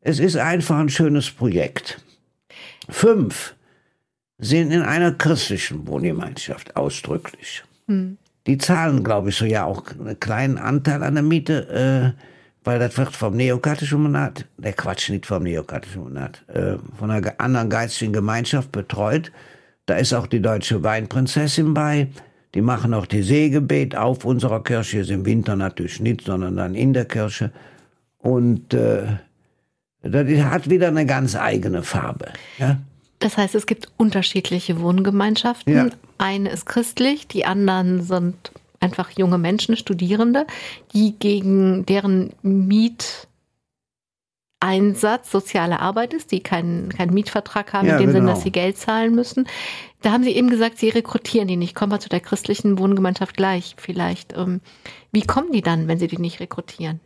es 0.01 0.19
ist 0.19 0.37
einfach 0.37 0.79
ein 0.79 0.91
schönes 0.91 1.31
Projekt. 1.31 2.05
Fünf 2.89 3.55
sind 4.39 4.71
in 4.71 4.83
einer 4.83 5.13
christlichen 5.13 5.87
Wohngemeinschaft 5.89 6.77
ausdrücklich. 6.77 7.65
Mhm. 7.87 8.19
Die 8.47 8.59
zahlen, 8.59 9.03
glaube 9.03 9.31
ich, 9.31 9.37
so 9.37 9.47
ja 9.47 9.65
auch 9.65 9.85
einen 9.99 10.21
kleinen 10.21 10.59
Anteil 10.59 11.03
an 11.03 11.15
der 11.15 11.23
Miete. 11.23 12.15
Äh, 12.17 12.34
weil 12.65 12.79
das 12.79 12.97
wird 12.97 13.15
vom 13.15 13.37
neokatischen 13.37 14.03
Monat, 14.03 14.47
der 14.57 14.73
Quatsch 14.73 15.11
nicht 15.11 15.27
vom 15.27 15.43
neokatischen 15.43 16.03
Monat, 16.03 16.43
äh, 16.49 16.77
von 16.99 17.11
einer 17.11 17.35
anderen 17.39 17.71
geistigen 17.71 18.13
Gemeinschaft 18.13 18.73
betreut. 18.73 19.31
Da 19.87 19.97
ist 19.97 20.15
auch 20.15 20.27
die 20.27 20.41
deutsche 20.41 20.83
Weinprinzessin 20.83 21.75
bei. 21.75 22.09
Die 22.55 22.63
machen 22.63 22.95
auch 22.95 23.07
die 23.07 23.23
Seegebet 23.23 23.97
auf 23.97 24.25
unserer 24.25 24.63
Kirche, 24.63 25.01
ist 25.01 25.11
im 25.11 25.27
Winter 25.27 25.57
natürlich 25.57 26.01
nicht, 26.01 26.23
sondern 26.23 26.57
dann 26.57 26.75
in 26.75 26.95
der 26.95 27.05
Kirche. 27.05 27.53
Und 28.19 28.73
äh, 28.73 29.03
das 30.03 30.27
hat 30.45 30.71
wieder 30.71 30.89
eine 30.89 31.05
ganz 31.05 31.37
eigene 31.37 31.83
Farbe. 31.83 32.27
Ja? 32.59 32.79
Das 33.19 33.37
heißt, 33.37 33.55
es 33.55 33.67
gibt 33.67 33.89
unterschiedliche 33.97 34.81
Wohngemeinschaften. 34.81 35.75
Ja. 35.75 35.89
Eine 36.19 36.51
ist 36.51 36.67
christlich, 36.67 37.27
die 37.27 37.45
anderen 37.45 38.03
sind 38.03 38.53
einfach 38.85 39.11
junge 39.11 39.39
Menschen, 39.39 39.77
Studierende, 39.77 40.47
die 40.93 41.19
gegen 41.19 41.87
deren 41.87 42.35
Mieteinsatz 42.43 43.27
soziale 45.31 45.81
Arbeit 45.81 46.13
ist, 46.13 46.31
die 46.31 46.41
keinen, 46.41 46.91
keinen 46.91 47.15
Mietvertrag 47.15 47.73
haben, 47.73 47.89
ja, 47.89 47.95
in 47.95 48.01
dem 48.01 48.09
genau. 48.09 48.21
Sinne, 48.21 48.31
dass 48.33 48.43
sie 48.43 48.53
Geld 48.53 48.77
zahlen 48.77 49.15
müssen. 49.15 49.49
Da 50.03 50.13
haben 50.13 50.23
Sie 50.23 50.33
eben 50.33 50.51
gesagt, 50.51 50.77
Sie 50.77 50.91
rekrutieren 50.91 51.49
die 51.49 51.57
nicht. 51.57 51.75
Kommen 51.75 51.91
wir 51.91 51.99
zu 51.99 52.11
der 52.11 52.21
christlichen 52.21 52.79
Wohngemeinschaft 52.79 53.39
gleich 53.39 53.75
vielleicht. 53.79 54.37
Ähm, 54.37 54.61
wie 55.13 55.23
kommen 55.23 55.51
die 55.51 55.63
dann, 55.63 55.89
wenn 55.89 55.99
Sie 55.99 56.09
die 56.09 56.19
nicht 56.19 56.41
rekrutieren? 56.41 57.01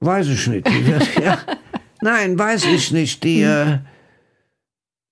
Weiß 0.00 0.28
ich 0.28 0.46
nicht. 0.46 0.66
ja. 1.22 1.38
Nein, 2.00 2.38
weiß 2.38 2.64
ich 2.66 2.90
nicht. 2.90 3.22
Die, 3.22 3.42
äh, 3.42 3.80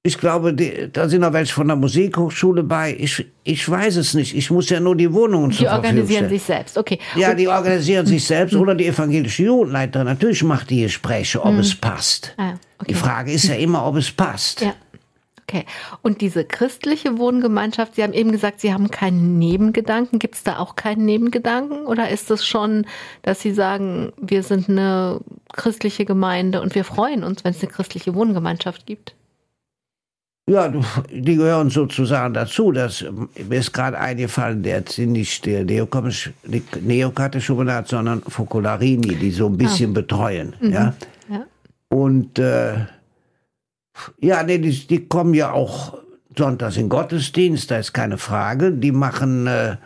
ich 0.07 0.19
glaube, 0.19 0.53
die, 0.53 0.91
da 0.93 1.09
sind 1.09 1.23
noch 1.23 1.33
welche 1.33 1.55
von 1.55 1.67
der 1.67 1.77
Musikhochschule 1.77 2.63
bei. 2.63 2.95
Ich, 2.99 3.27
ich 3.43 3.67
weiß 3.67 3.97
es 3.97 4.13
nicht. 4.13 4.37
Ich 4.37 4.51
muss 4.51 4.69
ja 4.69 4.79
nur 4.79 4.95
die 4.95 5.11
Wohnungen 5.11 5.49
die 5.49 5.57
zur 5.57 5.69
Verfügung 5.69 5.83
stellen. 5.83 5.97
Die 5.97 6.03
organisieren 6.03 6.29
sich 6.29 6.43
selbst, 6.43 6.77
okay. 6.77 6.99
Ja, 7.17 7.33
die 7.33 7.49
organisieren 7.49 8.05
sich 8.05 8.23
selbst 8.23 8.55
oder 8.55 8.75
die 8.75 8.87
evangelische 8.87 9.45
Jugendleiterin. 9.45 10.07
Natürlich 10.07 10.45
macht 10.45 10.69
die 10.69 10.83
Gespräche, 10.83 11.41
ob 11.43 11.53
hm. 11.53 11.59
es 11.59 11.75
passt. 11.75 12.35
Ah, 12.37 12.51
okay. 12.79 12.87
Die 12.91 12.95
Frage 12.95 13.33
ist 13.33 13.45
ja 13.45 13.55
immer, 13.55 13.87
ob 13.87 13.97
es 13.97 14.11
passt. 14.11 14.61
Ja. 14.61 14.75
Okay. 15.49 15.65
Und 16.03 16.21
diese 16.21 16.45
christliche 16.45 17.17
Wohngemeinschaft, 17.17 17.95
Sie 17.95 18.03
haben 18.03 18.13
eben 18.13 18.31
gesagt, 18.31 18.61
Sie 18.61 18.75
haben 18.75 18.91
keinen 18.91 19.39
Nebengedanken. 19.39 20.19
Gibt 20.19 20.35
es 20.35 20.43
da 20.43 20.59
auch 20.59 20.77
keinen 20.77 21.07
Nebengedanken? 21.07 21.87
Oder 21.87 22.11
ist 22.11 22.31
es 22.31 22.47
schon, 22.47 22.87
dass 23.23 23.41
Sie 23.41 23.55
sagen, 23.55 24.13
wir 24.21 24.43
sind 24.43 24.69
eine 24.69 25.21
christliche 25.55 26.05
Gemeinde 26.05 26.61
und 26.61 26.75
wir 26.75 26.85
freuen 26.85 27.25
uns, 27.25 27.43
wenn 27.43 27.53
es 27.53 27.63
eine 27.63 27.73
christliche 27.73 28.15
Wohngemeinschaft 28.15 28.85
gibt? 28.85 29.15
Ja, 30.47 30.71
die 31.11 31.37
gehören 31.37 31.71
sozusagen 31.71 32.35
dazu. 32.35 32.71
Das, 32.71 33.03
mir 33.49 33.61
ist 33.61 33.73
gerade 33.73 33.99
eingefallen, 33.99 34.63
der 34.63 34.85
sind 34.87 35.13
nicht 35.13 35.47
der 35.47 35.65
Neokatechumenat, 35.65 37.89
sondern 37.89 38.21
Focolarini, 38.21 39.15
die 39.15 39.31
so 39.31 39.47
ein 39.47 39.57
bisschen 39.57 39.93
ah. 39.93 39.95
betreuen. 39.95 40.55
Mhm. 40.61 40.71
Ja? 40.71 40.95
ja? 41.31 41.47
Und 41.89 42.39
äh, 42.39 42.75
ja, 44.21 44.43
nee, 44.43 44.59
die, 44.59 44.87
die, 44.87 45.09
kommen 45.09 45.33
ja 45.33 45.53
auch 45.53 45.97
sonntags 46.37 46.77
in 46.77 46.91
Gottesdienst, 46.91 47.71
da 47.71 47.79
ist 47.79 47.95
keine 47.95 48.19
Frage. 48.19 48.73
Die 48.73 48.93
machen 48.93 49.47
äh, 49.47 49.79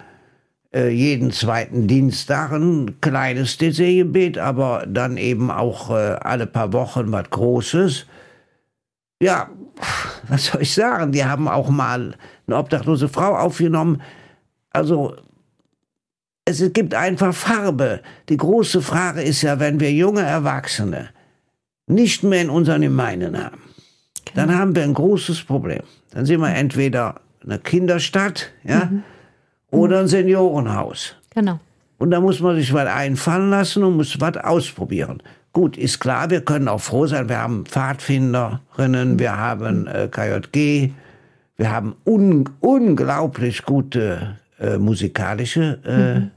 äh 0.74 0.88
jeden 0.88 1.30
zweiten 1.30 1.86
Dienstag 1.86 2.50
ein 2.50 3.00
kleines 3.00 3.58
DC-Gebet, 3.58 4.38
aber 4.38 4.86
dann 4.88 5.18
eben 5.18 5.52
auch 5.52 5.90
äh, 5.90 6.16
alle 6.20 6.48
paar 6.48 6.72
Wochen 6.72 7.12
was 7.12 7.30
Großes. 7.30 8.06
Ja, 9.20 9.50
was 10.28 10.46
soll 10.46 10.62
ich 10.62 10.74
sagen, 10.74 11.12
die 11.12 11.24
haben 11.24 11.48
auch 11.48 11.68
mal 11.68 12.14
eine 12.46 12.56
obdachlose 12.56 13.08
Frau 13.08 13.36
aufgenommen. 13.36 14.02
Also 14.70 15.16
es 16.44 16.72
gibt 16.72 16.94
einfach 16.94 17.34
Farbe. 17.34 18.00
Die 18.28 18.36
große 18.36 18.80
Frage 18.82 19.22
ist 19.22 19.42
ja, 19.42 19.60
wenn 19.60 19.80
wir 19.80 19.92
junge 19.92 20.22
Erwachsene 20.22 21.10
nicht 21.86 22.22
mehr 22.22 22.42
in 22.42 22.50
unseren 22.50 22.82
Gemeinden 22.82 23.36
haben, 23.36 23.62
genau. 24.24 24.46
dann 24.46 24.58
haben 24.58 24.76
wir 24.76 24.82
ein 24.82 24.94
großes 24.94 25.44
Problem. 25.44 25.82
Dann 26.10 26.26
sind 26.26 26.40
wir 26.40 26.54
entweder 26.54 27.20
eine 27.42 27.58
Kinderstadt, 27.58 28.50
ja, 28.64 28.86
mhm. 28.86 29.02
oder 29.70 30.00
ein 30.00 30.08
Seniorenhaus. 30.08 31.16
Genau. 31.30 31.60
Und 31.98 32.10
da 32.10 32.20
muss 32.20 32.40
man 32.40 32.56
sich 32.56 32.72
was 32.72 32.86
einfallen 32.86 33.50
lassen 33.50 33.84
und 33.84 33.96
muss 33.96 34.20
was 34.20 34.36
ausprobieren. 34.36 35.22
Gut, 35.58 35.76
ist 35.76 35.98
klar, 35.98 36.30
wir 36.30 36.42
können 36.42 36.68
auch 36.68 36.80
froh 36.80 37.08
sein. 37.08 37.28
Wir 37.28 37.40
haben 37.40 37.66
Pfadfinderinnen, 37.66 39.18
wir 39.18 39.36
haben 39.36 39.88
äh, 39.88 40.06
KJG, 40.08 40.92
wir 41.56 41.72
haben 41.72 41.96
un 42.04 42.48
unglaublich 42.60 43.64
gute 43.64 44.36
äh, 44.60 44.78
musikalische 44.78 45.80
äh, 45.84 46.20
mhm. 46.20 46.30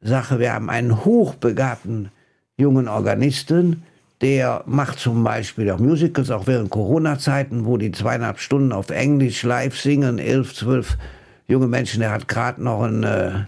Sache. 0.00 0.38
Wir 0.38 0.54
haben 0.54 0.70
einen 0.70 1.04
hochbegabten 1.04 2.08
jungen 2.56 2.88
Organisten, 2.88 3.82
der 4.22 4.62
macht 4.64 4.98
zum 4.98 5.22
Beispiel 5.22 5.70
auch 5.70 5.78
Musicals, 5.78 6.30
auch 6.30 6.46
während 6.46 6.70
Corona-Zeiten, 6.70 7.66
wo 7.66 7.76
die 7.76 7.92
zweieinhalb 7.92 8.38
Stunden 8.38 8.72
auf 8.72 8.88
Englisch 8.88 9.42
live 9.42 9.78
singen, 9.78 10.18
elf, 10.18 10.54
zwölf 10.54 10.96
junge 11.48 11.66
Menschen. 11.66 12.00
Der 12.00 12.12
hat 12.12 12.28
gerade 12.28 12.64
noch 12.64 12.80
ein 12.80 13.02
äh, 13.04 13.40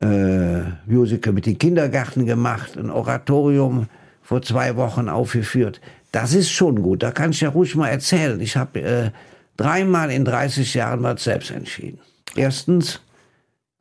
äh, 0.00 0.62
Musical 0.86 1.32
mit 1.32 1.46
den 1.46 1.56
Kindergärten 1.56 2.26
gemacht, 2.26 2.76
ein 2.76 2.90
Oratorium 2.90 3.86
vor 4.28 4.42
zwei 4.42 4.76
Wochen 4.76 5.08
aufgeführt. 5.08 5.80
Das 6.12 6.34
ist 6.34 6.50
schon 6.50 6.82
gut. 6.82 7.02
Da 7.02 7.12
kann 7.12 7.30
ich 7.30 7.40
ja 7.40 7.48
ruhig 7.48 7.74
mal 7.74 7.88
erzählen. 7.88 8.38
Ich 8.42 8.58
habe 8.58 8.80
äh, 8.82 9.10
dreimal 9.56 10.10
in 10.10 10.26
30 10.26 10.74
Jahren 10.74 11.02
was 11.02 11.24
selbst 11.24 11.50
entschieden. 11.50 11.98
Erstens, 12.36 13.00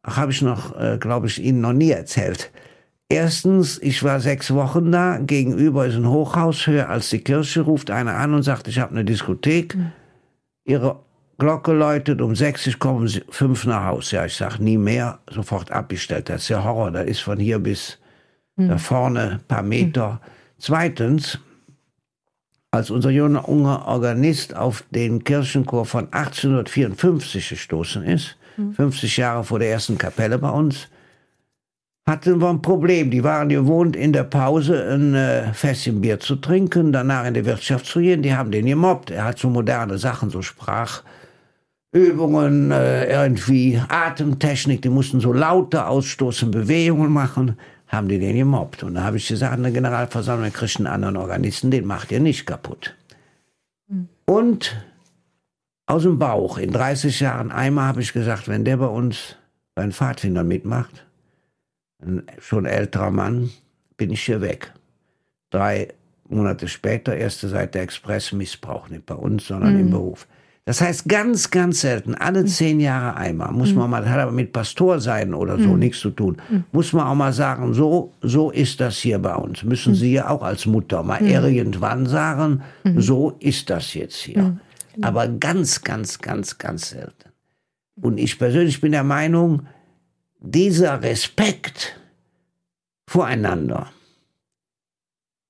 habe 0.06 0.32
ich 0.32 0.42
noch, 0.42 0.80
äh, 0.80 0.98
glaube 1.02 1.28
ich, 1.28 1.44
Ihnen 1.44 1.60
noch 1.60 1.74
nie 1.74 1.92
erzählt. 1.92 2.50
Erstens, 3.10 3.78
ich 3.82 4.02
war 4.04 4.22
sechs 4.22 4.54
Wochen 4.54 4.90
da, 4.90 5.18
gegenüber 5.18 5.86
ist 5.86 5.96
ein 5.96 6.08
Hochhaus 6.08 6.66
höher 6.66 6.88
als 6.88 7.10
die 7.10 7.20
Kirche, 7.20 7.62
ruft 7.62 7.92
einer 7.92 8.16
an 8.16 8.34
und 8.34 8.44
sagt, 8.44 8.70
ich 8.70 8.80
habe 8.80 8.92
eine 8.92 9.04
Diskothek. 9.04 9.76
Mhm. 9.76 9.92
Ihre 10.64 11.00
Glocke 11.38 11.74
läutet, 11.74 12.22
um 12.22 12.38
sechs, 12.38 12.66
ich 12.68 12.80
komme 12.80 13.00
um 13.00 13.08
fünf 13.08 13.66
nach 13.66 13.84
Haus. 13.84 14.12
Ja, 14.12 14.26
ich 14.26 14.38
sage, 14.38 14.64
nie 14.64 14.78
mehr, 14.78 15.20
sofort 15.30 15.72
abgestellt. 15.72 16.30
Das 16.30 16.44
ist 16.44 16.48
ja 16.48 16.64
Horror, 16.64 16.92
das 16.92 17.06
ist 17.06 17.20
von 17.20 17.38
hier 17.38 17.60
bis 17.60 17.98
mhm. 18.56 18.70
da 18.70 18.78
vorne 18.78 19.32
ein 19.32 19.44
paar 19.46 19.64
Meter. 19.64 20.22
Mhm. 20.24 20.37
Zweitens, 20.60 21.40
als 22.72 22.90
unser 22.90 23.12
junger 23.12 23.88
Organist 23.88 24.56
auf 24.56 24.84
den 24.92 25.24
Kirchenchor 25.24 25.86
von 25.86 26.12
1854 26.12 27.50
gestoßen 27.50 28.04
ist, 28.04 28.38
50 28.76 29.18
mhm. 29.18 29.22
Jahre 29.22 29.44
vor 29.44 29.60
der 29.60 29.72
ersten 29.72 29.98
Kapelle 29.98 30.38
bei 30.38 30.50
uns, 30.50 30.88
hatten 32.08 32.42
wir 32.42 32.50
ein 32.50 32.62
Problem. 32.62 33.12
Die 33.12 33.24
waren 33.24 33.50
gewohnt, 33.50 33.96
in 33.96 34.14
der 34.14 34.24
Pause 34.24 34.90
ein 34.90 35.14
äh, 35.14 35.54
Fässchen 35.54 36.02
Bier 36.02 36.20
zu 36.20 36.38
trinken, 36.38 36.92
danach 36.92 37.26
in 37.26 37.34
die 37.34 37.46
Wirtschaft 37.46 37.86
zu 37.86 38.00
gehen. 38.00 38.24
Die 38.24 38.34
haben 38.34 38.52
den 38.52 38.66
gemobbt. 38.66 39.12
Er 39.12 39.26
hat 39.26 39.38
so 39.38 39.50
moderne 39.50 39.98
Sachen, 39.98 40.30
so 40.30 40.42
Sprachübungen, 40.42 42.72
äh, 42.72 43.12
irgendwie 43.12 43.82
Atemtechnik. 43.90 44.82
Die 44.82 44.90
mussten 44.90 45.20
so 45.20 45.34
lauter 45.34 45.90
ausstoßen, 45.90 46.50
Bewegungen 46.50 47.12
machen. 47.12 47.58
Haben 47.88 48.10
die 48.10 48.20
den 48.20 48.36
gemobbt. 48.36 48.84
Und 48.84 48.96
da 48.96 49.04
habe 49.04 49.18
ich 49.18 49.28
gesagt, 49.28 49.54
eine 49.54 49.72
Generalversammlung 49.72 50.52
kriegt 50.52 50.78
einen 50.78 50.88
anderen 50.88 51.18
Organisten, 51.18 51.72
den 51.72 51.86
macht 51.86 52.12
ihr 52.12 52.20
nicht 52.20 52.46
kaputt. 52.46 52.96
Mhm. 53.88 54.10
Und 54.26 54.76
aus 55.86 56.04
dem 56.04 56.20
Bauch, 56.20 56.58
in 56.58 56.72
30 56.72 57.22
Jahren 57.22 57.52
einmal 57.52 57.88
habe 57.88 58.02
ich 58.02 58.12
gesagt, 58.12 58.48
wenn 58.48 58.66
der 58.66 58.78
bei 58.78 58.88
uns 58.88 59.38
bei 59.74 59.84
den 59.84 59.94
Pfadfindern 59.94 60.48
mitmacht, 60.48 61.06
ein 62.02 62.24
schon 62.40 62.66
älterer 62.66 63.12
Mann, 63.12 63.52
bin 63.96 64.12
ich 64.12 64.24
hier 64.24 64.42
weg. 64.42 64.74
Drei 65.50 65.88
Monate 66.28 66.68
später, 66.68 67.16
erste 67.16 67.48
Seite 67.48 67.80
Express, 67.80 68.34
Missbrauch 68.34 68.90
nicht 68.90 69.06
bei 69.06 69.16
uns, 69.16 69.48
sondern 69.48 69.74
mhm. 69.76 69.80
im 69.80 69.90
Beruf. 69.92 70.28
Das 70.68 70.82
heißt 70.82 71.08
ganz, 71.08 71.50
ganz 71.50 71.80
selten, 71.80 72.14
alle 72.14 72.42
mhm. 72.42 72.48
zehn 72.48 72.82
Jahre 72.82 73.16
einmal, 73.16 73.54
muss 73.54 73.74
man 73.74 73.86
mhm. 73.86 73.92
mal, 73.92 74.10
hat 74.10 74.20
aber 74.20 74.34
mit 74.34 74.52
Pastor 74.52 75.00
sein 75.00 75.34
oder 75.34 75.58
so 75.58 75.70
mhm. 75.70 75.80
nichts 75.80 76.02
zu 76.02 76.10
tun, 76.10 76.42
mhm. 76.50 76.66
muss 76.74 76.92
man 76.92 77.08
auch 77.08 77.16
mal 77.16 77.32
sagen, 77.32 77.74
so, 77.74 78.14
so 78.22 78.52
ist 78.52 78.82
das 78.82 78.98
hier 78.98 79.18
bei 79.20 79.34
uns. 79.34 79.64
Müssen 79.64 79.96
Sie 79.96 80.12
ja 80.12 80.30
auch 80.30 80.42
als 80.42 80.66
Mutter 80.66 81.04
mal 81.04 81.26
irgendwann 81.26 82.06
sagen, 82.06 82.64
so 82.98 83.38
ist 83.40 83.70
das 83.70 83.94
jetzt 83.94 84.18
hier. 84.18 84.60
Aber 85.02 85.30
ganz, 85.30 85.86
ganz, 85.86 86.20
ganz, 86.20 86.58
ganz 86.58 86.90
selten. 86.90 87.30
Und 88.02 88.18
ich 88.18 88.38
persönlich 88.38 88.82
bin 88.82 88.92
der 88.92 89.06
Meinung, 89.06 89.68
dieser 90.42 91.02
Respekt 91.02 91.98
voreinander, 93.08 93.88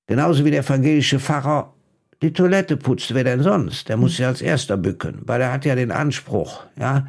genauso 0.05 0.45
wie 0.45 0.51
der 0.51 0.61
evangelische 0.61 1.19
Pfarrer 1.19 1.73
die 2.21 2.33
Toilette 2.33 2.77
putzt, 2.77 3.13
wer 3.13 3.23
denn 3.23 3.43
sonst? 3.43 3.89
Der 3.89 3.97
muss 3.97 4.17
sich 4.17 4.25
als 4.25 4.41
erster 4.41 4.77
bücken, 4.77 5.21
weil 5.25 5.41
er 5.41 5.51
hat 5.51 5.65
ja 5.65 5.75
den 5.75 5.91
Anspruch, 5.91 6.63
ja, 6.79 7.07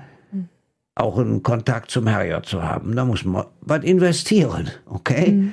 auch 0.95 1.19
einen 1.19 1.43
Kontakt 1.43 1.91
zum 1.91 2.07
Herrgott 2.07 2.47
zu 2.47 2.63
haben. 2.63 2.97
Da 2.97 3.05
muss 3.05 3.25
man 3.25 3.47
was 3.61 3.85
investieren, 3.85 4.71
okay? 4.87 5.33
Mhm. 5.33 5.53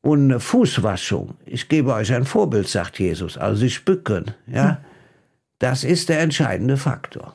Und 0.00 0.24
eine 0.24 0.40
Fußwaschung. 0.40 1.34
Ich 1.46 1.68
gebe 1.68 1.92
euch 1.92 2.12
ein 2.12 2.24
Vorbild, 2.24 2.68
sagt 2.68 2.98
Jesus. 2.98 3.36
Also 3.36 3.60
sich 3.60 3.84
bücken, 3.84 4.32
ja. 4.46 4.72
Mhm. 4.72 4.76
Das 5.58 5.84
ist 5.84 6.08
der 6.08 6.20
entscheidende 6.20 6.76
Faktor. 6.76 7.34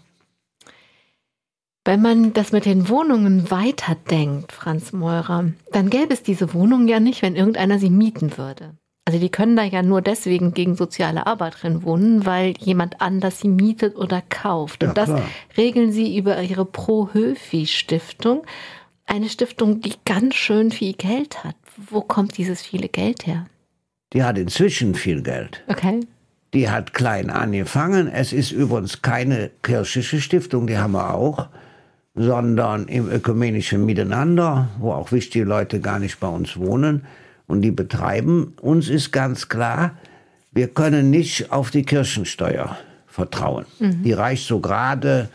Wenn 1.86 2.02
man 2.02 2.34
das 2.34 2.52
mit 2.52 2.66
den 2.66 2.88
Wohnungen 2.90 3.50
weiterdenkt, 3.50 4.52
Franz 4.52 4.94
Meurer, 4.94 5.46
dann 5.72 5.90
gäbe 5.90 6.14
es 6.14 6.22
diese 6.22 6.54
Wohnungen 6.54 6.88
ja 6.88 7.00
nicht, 7.00 7.22
wenn 7.22 7.36
irgendeiner 7.36 7.80
sie 7.80 7.90
mieten 7.90 8.38
würde. 8.38 8.76
Also 9.10 9.18
die 9.18 9.30
können 9.30 9.56
da 9.56 9.64
ja 9.64 9.82
nur 9.82 10.04
deswegen 10.04 10.54
gegen 10.54 10.76
soziale 10.76 11.26
Arbeit 11.26 11.64
drin 11.64 11.82
wohnen, 11.82 12.28
weil 12.28 12.54
jemand 12.60 13.02
anders 13.02 13.40
sie 13.40 13.48
mietet 13.48 13.96
oder 13.96 14.22
kauft. 14.30 14.84
Und 14.84 14.90
ja, 14.90 14.94
das 14.94 15.20
regeln 15.58 15.92
sie 15.92 16.16
über 16.16 16.40
ihre 16.44 16.64
Pro-Höfi-Stiftung. 16.64 18.44
Eine 19.08 19.28
Stiftung, 19.30 19.82
die 19.82 19.94
ganz 20.06 20.36
schön 20.36 20.70
viel 20.70 20.94
Geld 20.94 21.44
hat. 21.44 21.56
Wo 21.90 22.02
kommt 22.02 22.38
dieses 22.38 22.62
viele 22.62 22.88
Geld 22.88 23.26
her? 23.26 23.48
Die 24.14 24.22
hat 24.22 24.38
inzwischen 24.38 24.94
viel 24.94 25.24
Geld. 25.24 25.64
Okay. 25.68 26.02
Die 26.54 26.70
hat 26.70 26.94
klein 26.94 27.32
angefangen. 27.32 28.10
Es 28.10 28.32
ist 28.32 28.52
übrigens 28.52 29.02
keine 29.02 29.50
kirchliche 29.64 30.22
Stiftung, 30.22 30.68
die 30.68 30.78
haben 30.78 30.92
wir 30.92 31.16
auch 31.16 31.48
sondern 32.16 32.88
im 32.88 33.10
ökumenischen 33.10 33.86
Miteinander, 33.86 34.68
wo 34.80 34.92
auch 34.92 35.12
wichtige 35.14 35.46
Leute 35.46 35.80
gar 35.80 36.00
nicht 36.00 36.20
bei 36.20 36.28
uns 36.28 36.58
wohnen 36.58 37.08
und 37.50 37.64
die 37.64 37.72
betreiben. 37.72 38.54
Uns 38.62 38.88
ist 38.88 39.12
ganz 39.12 39.50
klar, 39.50 39.98
wir 40.52 40.68
können 40.68 41.10
nicht 41.10 41.52
auf 41.52 41.72
die 41.72 41.84
Kirchensteuer 41.84 42.78
vertrauen. 43.08 43.66
Mhm. 43.80 44.04
Die 44.04 44.14
reicht 44.14 44.48
so 44.48 44.60
gerade, 44.60 45.30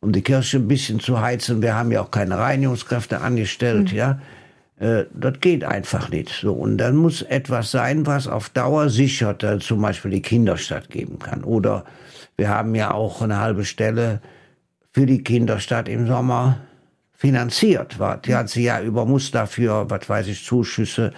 um 0.00 0.12
die 0.12 0.22
Kirche 0.22 0.58
ein 0.58 0.68
bisschen 0.68 1.00
zu 1.00 1.20
heizen. 1.20 1.62
Wir 1.62 1.74
haben 1.74 1.90
ja 1.90 2.02
auch 2.02 2.10
keine 2.10 2.38
Reinigungskräfte 2.38 3.20
angestellt, 3.20 3.90
mhm. 3.90 3.98
ja. 3.98 4.20
Äh, 4.78 5.04
das 5.14 5.40
geht 5.40 5.64
einfach 5.64 6.10
nicht. 6.10 6.28
So 6.28 6.52
und 6.52 6.76
dann 6.76 6.94
muss 6.94 7.22
etwas 7.22 7.70
sein, 7.70 8.06
was 8.06 8.28
auf 8.28 8.50
Dauer 8.50 8.90
sichert, 8.90 9.42
äh, 9.42 9.58
zum 9.58 9.80
Beispiel 9.80 10.10
die 10.10 10.22
Kinderstadt 10.22 10.90
geben 10.90 11.18
kann. 11.18 11.42
Oder 11.42 11.86
wir 12.36 12.50
haben 12.50 12.74
ja 12.74 12.92
auch 12.92 13.22
eine 13.22 13.38
halbe 13.38 13.64
Stelle 13.64 14.20
für 14.92 15.06
die 15.06 15.24
Kinderstadt 15.24 15.88
im 15.88 16.06
Sommer 16.06 16.58
finanziert 17.14 17.98
war. 17.98 18.18
Die 18.18 18.34
hat 18.34 18.50
sie 18.50 18.64
ja 18.64 18.82
über 18.82 19.06
muss 19.06 19.30
dafür, 19.30 19.88
was 19.88 20.06
weiß 20.06 20.26
ich, 20.26 20.44
Zuschüsse, 20.44 21.14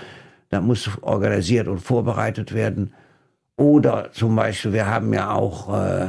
da 0.50 0.61
muss 0.61 0.90
organisiert 1.02 1.68
und 1.68 1.80
vorbereitet 1.80 2.54
werden. 2.54 2.92
Oder 3.56 4.12
zum 4.12 4.37
Beispiel, 4.37 4.72
wir 4.72 4.87
haben 4.87 5.12
ja 5.12 5.32
auch 5.32 5.74
äh, 5.74 6.08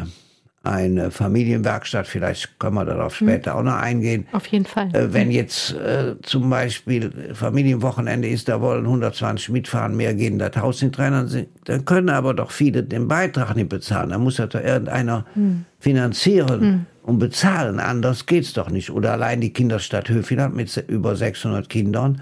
eine 0.63 1.09
Familienwerkstatt, 1.09 2.05
vielleicht 2.05 2.59
können 2.59 2.75
wir 2.75 2.85
darauf 2.85 3.19
hm. 3.19 3.27
später 3.27 3.51
hm. 3.51 3.59
auch 3.59 3.63
noch 3.63 3.75
eingehen. 3.75 4.27
Auf 4.33 4.45
jeden 4.47 4.65
Fall. 4.65 4.93
Äh, 4.93 5.13
wenn 5.13 5.31
jetzt 5.31 5.73
äh, 5.73 6.15
zum 6.21 6.49
Beispiel 6.49 7.33
Familienwochenende 7.33 8.27
ist, 8.27 8.49
da 8.49 8.61
wollen 8.61 8.85
120 8.85 9.49
mitfahren, 9.49 9.95
mehr 9.95 10.13
gehen 10.13 10.37
das 10.37 10.55
Haus 10.57 10.81
nicht 10.81 10.99
rein, 10.99 11.47
dann, 11.65 11.85
können 11.85 12.09
aber 12.09 12.33
doch 12.33 12.51
viele 12.51 12.83
den 12.83 13.07
Beitrag 13.07 13.55
nicht 13.55 13.69
bezahlen. 13.69 14.09
Da 14.09 14.17
muss 14.17 14.37
ja 14.37 14.47
doch 14.47 14.61
irgendeiner 14.61 15.25
hm. 15.33 15.65
finanzieren 15.79 16.61
hm. 16.61 16.85
und 17.03 17.19
bezahlen, 17.19 17.79
anders 17.79 18.25
geht's 18.25 18.53
doch 18.53 18.69
nicht. 18.69 18.91
Oder 18.91 19.13
allein 19.13 19.41
die 19.41 19.53
Kinderstadt 19.53 20.09
Höfin 20.09 20.53
mit 20.53 20.75
über 20.87 21.15
600 21.15 21.69
Kindern 21.69 22.21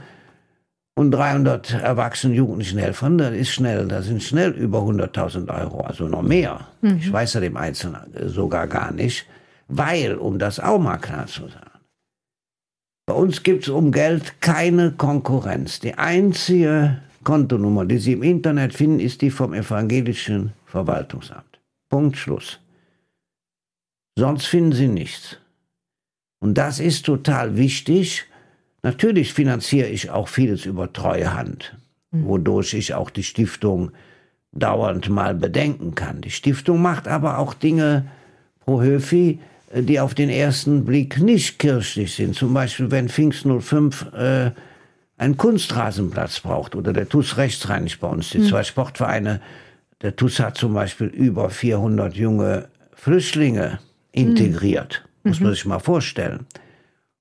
und 0.97 1.11
300 1.11 1.73
erwachsenen 1.73 2.33
jugendlichen 2.33 2.79
Helfern, 2.79 3.19
das 3.19 3.31
ist 3.35 3.51
schnell, 3.51 3.87
das 3.87 4.07
sind 4.07 4.23
schnell 4.23 4.49
über 4.49 4.79
100.000 4.79 5.47
Euro, 5.47 5.81
also 5.81 6.07
noch 6.07 6.23
mehr. 6.23 6.67
Mhm. 6.81 6.97
Ich 6.97 7.13
weiß 7.13 7.35
ja 7.35 7.39
dem 7.39 7.55
Einzelnen 7.55 8.01
sogar 8.15 8.65
gar 8.65 8.91
nicht, 8.91 9.27
weil, 9.67 10.15
um 10.15 10.39
das 10.39 10.59
auch 10.59 10.79
mal 10.79 10.97
klar 10.97 11.27
zu 11.27 11.41
sagen, 11.49 11.69
bei 13.05 13.13
uns 13.13 13.43
gibt 13.43 13.63
es 13.63 13.69
um 13.69 13.91
Geld 13.91 14.41
keine 14.41 14.91
Konkurrenz. 14.91 15.79
Die 15.79 15.93
einzige 15.93 16.97
Kontonummer, 17.23 17.85
die 17.85 17.99
Sie 17.99 18.13
im 18.13 18.23
Internet 18.23 18.73
finden, 18.73 18.99
ist 18.99 19.21
die 19.21 19.29
vom 19.29 19.53
evangelischen 19.53 20.53
Verwaltungsamt. 20.65 21.59
Punkt 21.89 22.17
Schluss. 22.17 22.59
Sonst 24.17 24.47
finden 24.47 24.71
Sie 24.71 24.87
nichts. 24.87 25.37
Und 26.39 26.57
das 26.57 26.79
ist 26.79 27.05
total 27.05 27.55
wichtig, 27.55 28.25
Natürlich 28.87 29.33
finanziere 29.33 29.89
ich 29.89 30.11
auch 30.11 30.29
vieles 30.29 30.65
über 30.65 30.93
Treuhand, 30.93 31.75
mhm. 32.11 32.25
wodurch 32.25 32.73
ich 32.73 32.93
auch 32.93 33.09
die 33.09 33.23
Stiftung 33.23 33.91
dauernd 34.53 35.09
mal 35.09 35.35
bedenken 35.35 35.93
kann. 35.93 36.21
Die 36.21 36.31
Stiftung 36.31 36.81
macht 36.81 37.05
aber 37.09 37.37
auch 37.39 37.53
Dinge 37.53 38.05
pro 38.61 38.81
Höfi, 38.81 39.39
äh, 39.73 39.83
die 39.83 39.99
auf 39.99 40.13
den 40.13 40.29
ersten 40.29 40.85
Blick 40.85 41.19
nicht 41.19 41.59
kirchlich 41.59 42.15
sind. 42.15 42.35
Zum 42.35 42.53
Beispiel, 42.53 42.89
wenn 42.89 43.09
Pfingst 43.09 43.45
05 43.45 44.13
äh, 44.13 44.51
einen 45.17 45.35
Kunstrasenplatz 45.35 46.39
braucht 46.39 46.73
oder 46.73 46.93
der 46.93 47.09
TUS 47.09 47.35
rechtsrheinig 47.35 47.99
bei 47.99 48.07
uns, 48.07 48.29
die 48.29 48.41
zwei 48.41 48.63
Sportvereine, 48.63 49.41
der 50.01 50.15
TUS 50.15 50.39
hat 50.39 50.55
zum 50.55 50.73
Beispiel 50.73 51.07
über 51.07 51.49
400 51.49 52.15
junge 52.15 52.69
Flüchtlinge 52.93 53.79
integriert, 54.13 55.03
muss 55.25 55.41
man 55.41 55.51
sich 55.51 55.65
mal 55.65 55.79
vorstellen. 55.79 56.45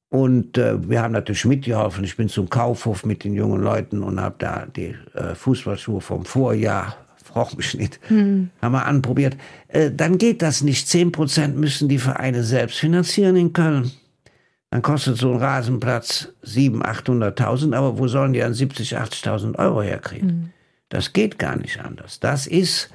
Und 0.08 0.56
äh, 0.56 0.88
wir 0.88 1.02
haben 1.02 1.12
natürlich 1.12 1.44
mitgeholfen. 1.44 2.04
Ich 2.04 2.16
bin 2.16 2.28
zum 2.28 2.48
Kaufhof 2.48 3.04
mit 3.04 3.24
den 3.24 3.34
jungen 3.34 3.60
Leuten 3.60 4.02
und 4.02 4.20
habe 4.20 4.36
da 4.38 4.66
die 4.66 4.94
äh, 5.14 5.34
Fußballschuhe 5.34 6.00
vom 6.00 6.24
Vorjahr, 6.24 6.96
mich 7.56 7.74
nicht, 7.74 8.00
haben 8.08 8.50
wir 8.62 8.86
anprobiert. 8.86 9.36
Äh, 9.68 9.90
dann 9.90 10.16
geht 10.16 10.40
das 10.40 10.62
nicht. 10.62 10.88
10% 10.88 11.48
müssen 11.48 11.88
die 11.88 11.98
Vereine 11.98 12.42
selbst 12.42 12.78
finanzieren 12.78 13.36
in 13.36 13.52
Köln. 13.52 13.92
Dann 14.70 14.82
kostet 14.82 15.18
so 15.18 15.32
ein 15.32 15.38
Rasenplatz 15.38 16.32
700.000, 16.44 17.36
800.000, 17.36 17.74
aber 17.74 17.98
wo 17.98 18.08
sollen 18.08 18.32
die 18.32 18.40
dann 18.40 18.52
70.000, 18.52 19.24
80.000 19.24 19.58
Euro 19.58 19.82
herkriegen? 19.82 20.52
Das 20.88 21.12
geht 21.12 21.38
gar 21.38 21.56
nicht 21.56 21.80
anders. 21.80 22.20
Das 22.20 22.46
ist, 22.46 22.90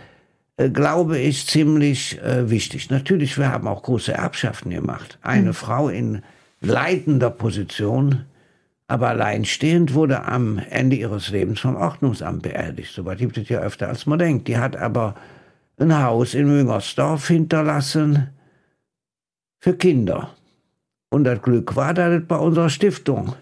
äh, 0.58 0.69
glaube 0.69 1.19
ich, 1.19 1.47
ziemlich 1.47 2.19
äh, 2.21 2.50
wichtig. 2.50 2.89
Natürlich, 2.89 3.38
wir 3.38 3.52
haben 3.52 3.67
auch 3.67 3.84
große 3.84 4.13
Erbschaften 4.13 4.71
gemacht. 4.71 5.19
Eine 5.21 5.54
Frau 5.54 5.89
in 5.89 6.24
leitender 6.62 7.30
Position, 7.30 8.26
aber 8.88 9.10
alleinstehend, 9.10 9.93
wurde 9.93 10.24
am 10.26 10.60
Ende 10.69 10.95
ihres 10.95 11.30
Lebens 11.30 11.60
vom 11.60 11.76
Ordnungsamt 11.76 12.43
beerdigt. 12.43 12.93
Soweit 12.93 13.17
gibt 13.17 13.38
es 13.38 13.50
ja 13.50 13.60
öfter, 13.60 13.88
als 13.88 14.06
man 14.06 14.19
denkt. 14.19 14.47
Die 14.47 14.58
hat 14.58 14.76
aber 14.76 15.15
ein 15.80 15.97
Haus 16.02 16.34
in 16.34 16.47
Müngersdorf 16.47 17.28
hinterlassen 17.28 18.30
für 19.60 19.74
Kinder. 19.76 20.30
Und 21.10 21.24
das 21.24 21.41
Glück 21.41 21.76
war, 21.76 21.93
dass 21.93 22.21
es 22.21 22.28
bei 22.28 22.38
unserer 22.38 22.69
Stiftung 22.69 23.36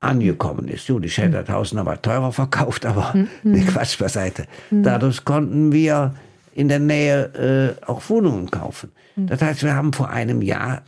angekommen 0.00 0.68
ist. 0.68 0.86
Gut, 0.88 1.04
ich 1.04 1.18
hätte 1.18 1.42
das 1.42 1.48
Haus 1.48 1.72
noch 1.72 1.84
mal 1.84 1.96
teurer 1.96 2.32
verkauft, 2.32 2.86
aber 2.86 3.14
nee, 3.42 3.64
Quatsch 3.64 3.98
beiseite. 3.98 4.46
Dadurch 4.70 5.24
konnten 5.24 5.72
wir 5.72 6.14
in 6.54 6.68
der 6.68 6.80
Nähe 6.80 7.76
äh, 7.82 7.84
auch 7.86 8.08
Wohnungen 8.08 8.50
kaufen. 8.50 8.90
Das 9.16 9.42
heißt, 9.42 9.62
wir 9.62 9.74
haben 9.74 9.92
vor 9.92 10.10
einem 10.10 10.42
Jahr 10.42 10.82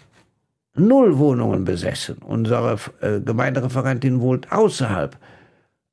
null 0.76 1.18
Wohnungen 1.18 1.64
besessen. 1.64 2.18
Unsere 2.18 2.78
äh, 3.00 3.20
Gemeindereferentin 3.20 4.20
wohnt 4.20 4.50
außerhalb. 4.52 5.16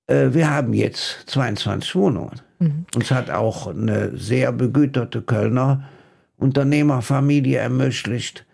Äh, 0.07 0.29
wir 0.31 0.49
haben 0.49 0.73
jetzt 0.73 1.23
22 1.27 1.95
Wohnungen. 1.95 2.41
Uns 2.95 3.09
hat 3.09 3.31
auch 3.31 3.67
eine 3.67 4.15
sehr 4.15 4.51
begüterte 4.51 5.21
Kölner 5.21 5.83
Unternehmerfamilie 6.37 7.57
ermöglicht, 7.57 8.45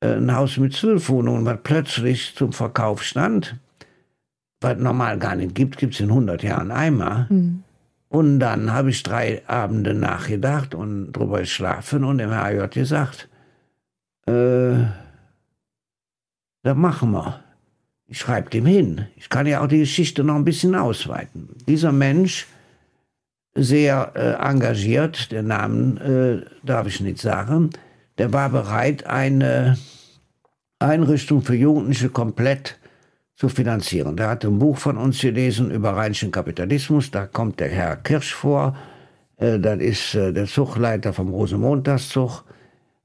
äh, 0.00 0.14
ein 0.14 0.34
Haus 0.34 0.56
mit 0.56 0.74
zwölf 0.74 1.08
Wohnungen, 1.08 1.44
was 1.44 1.58
plötzlich 1.62 2.34
zum 2.34 2.52
Verkauf 2.52 3.02
stand, 3.02 3.56
was 4.60 4.78
normal 4.78 5.18
gar 5.18 5.36
nicht 5.36 5.54
gibt, 5.54 5.76
gibt 5.78 5.94
es 5.94 6.00
in 6.00 6.08
100 6.08 6.42
Jahren 6.42 6.70
einmal. 6.70 7.26
Und 8.08 8.40
dann 8.40 8.72
habe 8.72 8.90
ich 8.90 9.02
drei 9.02 9.42
Abende 9.46 9.92
nachgedacht 9.92 10.74
und 10.74 11.12
drüber 11.12 11.40
geschlafen 11.40 12.04
und 12.04 12.18
dem 12.18 12.30
HJ 12.30 12.68
gesagt, 12.68 13.28
äh, 14.26 14.84
das 16.66 16.76
machen 16.76 17.12
wir. 17.12 17.44
Ich 18.08 18.18
schreibe 18.18 18.50
dem 18.50 18.66
hin. 18.66 19.06
Ich 19.16 19.28
kann 19.28 19.46
ja 19.46 19.62
auch 19.62 19.68
die 19.68 19.78
Geschichte 19.78 20.24
noch 20.24 20.34
ein 20.34 20.44
bisschen 20.44 20.74
ausweiten. 20.74 21.48
Dieser 21.68 21.92
Mensch, 21.92 22.46
sehr 23.54 24.12
äh, 24.14 24.32
engagiert, 24.32 25.30
der 25.30 25.42
Namen 25.42 25.96
äh, 25.98 26.44
darf 26.64 26.88
ich 26.88 27.00
nicht 27.00 27.18
sagen, 27.18 27.70
der 28.18 28.32
war 28.32 28.50
bereit, 28.50 29.06
eine 29.06 29.78
Einrichtung 30.78 31.42
für 31.42 31.54
Jugendliche 31.54 32.08
komplett 32.08 32.78
zu 33.36 33.48
finanzieren. 33.48 34.16
Der 34.16 34.28
hat 34.28 34.44
ein 34.44 34.58
Buch 34.58 34.78
von 34.78 34.96
uns 34.96 35.20
gelesen 35.20 35.70
über 35.70 35.90
rheinischen 35.90 36.32
Kapitalismus. 36.32 37.12
Da 37.12 37.26
kommt 37.26 37.60
der 37.60 37.68
Herr 37.68 37.96
Kirsch 37.96 38.34
vor. 38.34 38.76
Äh, 39.36 39.60
das 39.60 39.78
ist 39.78 40.14
äh, 40.16 40.32
der 40.32 40.46
Zugleiter 40.46 41.12
vom 41.12 41.28
Rosenmontagszug. 41.28 42.44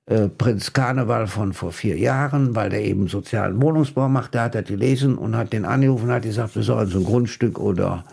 Äh, 0.08 0.30
Prinz 0.30 0.74
Karneval 0.74 1.28
von 1.28 1.54
vor 1.54 1.72
vier 1.72 1.98
Jahren, 1.98 2.56
weil 2.56 2.70
der 2.70 2.84
eben 2.84 3.08
sozialen 3.08 3.62
Wohnungsbau 3.62 4.10
macht. 4.10 4.36
Da 4.36 4.46
hat 4.46 4.56
er 4.56 4.64
gelesen 4.64 5.18
und 5.18 5.36
hat 5.36 5.54
den 5.54 5.66
angerufen 5.66 6.06
und 6.06 6.12
hat 6.12 6.24
gesagt, 6.24 6.56
wir 6.56 6.64
sollen 6.64 6.88
so 6.88 7.00
ein 7.00 7.06
Grundstück 7.06 7.60
oder 7.60 8.04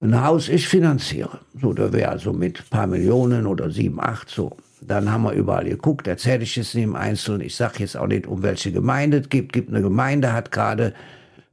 ein 0.00 0.22
Haus 0.22 0.48
ich 0.48 0.68
finanziere. 0.68 1.40
So, 1.60 1.72
da 1.72 1.92
wäre 1.92 2.10
also 2.10 2.32
mit 2.32 2.60
ein 2.60 2.70
paar 2.70 2.86
Millionen 2.86 3.46
oder 3.46 3.70
sieben, 3.70 4.00
acht 4.00 4.28
so. 4.28 4.56
Dann 4.80 5.10
haben 5.10 5.24
wir 5.24 5.32
überall 5.32 5.64
geguckt, 5.64 6.06
erzähle 6.06 6.44
ich 6.44 6.56
es 6.56 6.74
nicht 6.74 6.84
im 6.84 6.94
Einzelnen. 6.94 7.40
Ich 7.40 7.56
sage 7.56 7.80
jetzt 7.80 7.96
auch 7.96 8.06
nicht, 8.06 8.28
um 8.28 8.44
welche 8.44 8.70
Gemeinde 8.70 9.18
es 9.18 9.28
gibt. 9.28 9.52
gibt 9.52 9.70
eine 9.70 9.82
Gemeinde, 9.82 10.32
hat 10.32 10.52
gerade 10.52 10.94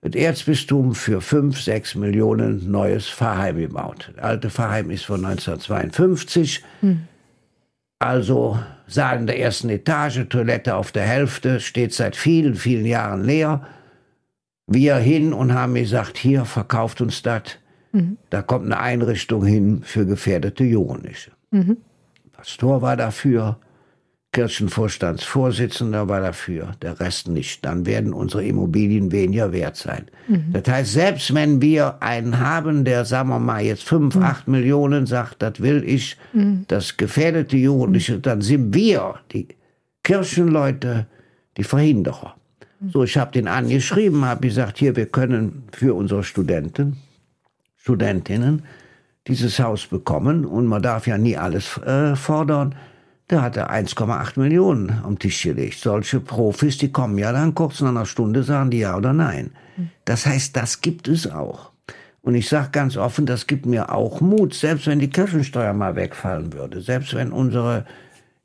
das 0.02 0.14
Erzbistum 0.14 0.94
für 0.94 1.22
fünf, 1.22 1.60
sechs 1.60 1.96
Millionen 1.96 2.70
neues 2.70 3.10
Pfarrheim 3.10 3.58
gebaut. 3.58 4.12
Das 4.16 4.24
alte 4.24 4.50
Pfarrheim 4.52 4.92
ist 4.92 5.06
von 5.06 5.26
1952. 5.26 6.64
Also 8.06 8.60
Saal 8.86 9.18
in 9.18 9.26
der 9.26 9.40
ersten 9.40 9.68
Etage, 9.70 10.28
Toilette 10.30 10.76
auf 10.76 10.92
der 10.92 11.08
Hälfte, 11.08 11.60
steht 11.60 11.92
seit 11.92 12.16
vielen, 12.16 12.54
vielen 12.54 12.86
Jahren 12.86 13.24
leer. 13.24 13.66
Wir 14.68 14.98
hin 14.98 15.34
und 15.34 15.56
haben 15.56 15.74
gesagt, 15.74 16.16
hier 16.16 16.46
verkauft 16.46 17.02
uns 17.02 17.24
das. 17.24 17.58
Da 18.30 18.44
kommt 18.44 18.66
eine 18.66 18.80
Einrichtung 18.80 19.44
hin 19.44 19.82
für 19.84 20.06
gefährdete 20.06 20.64
Jugendliche. 20.64 21.32
Pastor 22.32 22.84
war 22.84 22.96
dafür, 22.96 23.58
Kirchenvorstandsvorsitzender 24.36 26.10
war 26.10 26.20
dafür, 26.20 26.74
der 26.82 27.00
Rest 27.00 27.30
nicht. 27.30 27.64
Dann 27.64 27.86
werden 27.86 28.12
unsere 28.12 28.44
Immobilien 28.44 29.14
weniger 29.14 29.54
wert 29.54 29.78
sein. 29.78 30.08
Das 30.52 30.68
heißt, 30.68 30.92
selbst 30.92 31.34
wenn 31.34 31.62
wir 31.62 32.04
einen 32.04 32.38
haben, 32.40 32.84
der, 32.84 33.06
sagen 33.06 33.30
wir 33.30 33.40
mal, 33.40 33.64
jetzt 33.64 33.84
fünf, 33.84 34.18
acht 34.18 34.50
Millionen 34.50 35.06
sagt, 35.06 35.42
das 35.42 35.62
will 35.62 35.86
ich, 35.86 36.18
das 36.68 36.98
gefährdete 36.98 37.56
Jugendliche, 37.56 38.20
dann 38.20 38.42
sind 38.42 38.74
wir, 38.74 39.16
die 39.32 39.48
Kirchenleute, 40.04 41.08
die 41.56 41.64
Verhinderer. 41.64 42.36
So, 42.92 43.06
ich 43.06 43.18
habe 43.18 43.32
den 43.32 43.48
angeschrieben, 43.48 44.26
habe 44.26 44.48
gesagt, 44.48 44.80
hier, 44.80 44.98
wir 44.98 45.06
können 45.06 45.64
für 45.72 45.94
unsere 45.94 46.26
Studenten, 46.26 46.98
Studentinnen 47.78 48.64
dieses 49.28 49.60
Haus 49.60 49.88
bekommen 49.88 50.44
und 50.44 50.66
man 50.66 50.82
darf 50.82 51.08
ja 51.08 51.18
nie 51.18 51.38
alles 51.38 51.78
äh, 51.78 52.18
fordern. 52.18 52.76
Da 53.28 53.42
hat 53.42 53.58
er 53.58 53.72
1,8 53.72 54.40
Millionen 54.40 55.02
am 55.04 55.18
Tisch 55.18 55.44
gelegt. 55.44 55.80
Solche 55.80 56.20
Profis, 56.20 56.78
die 56.78 56.92
kommen 56.92 57.18
ja 57.18 57.32
dann 57.32 57.56
kurz 57.56 57.82
nach 57.82 57.90
einer 57.90 58.06
Stunde, 58.06 58.44
sagen 58.44 58.70
die 58.70 58.80
ja 58.80 58.96
oder 58.96 59.14
nein. 59.14 59.52
Das 60.06 60.26
heißt, 60.26 60.56
das 60.56 60.82
gibt 60.82 61.08
es 61.08 61.30
auch. 61.30 61.72
Und 62.22 62.36
ich 62.36 62.50
sage 62.50 62.70
ganz 62.72 62.98
offen, 62.98 63.26
das 63.26 63.46
gibt 63.46 63.66
mir 63.66 63.94
auch 63.94 64.22
Mut, 64.22 64.54
selbst 64.54 64.88
wenn 64.88 65.00
die 65.00 65.10
Kirchensteuer 65.10 65.74
mal 65.74 65.96
wegfallen 65.96 66.54
würde, 66.54 66.82
selbst 66.82 67.14
wenn 67.14 67.32
unsere 67.32 67.86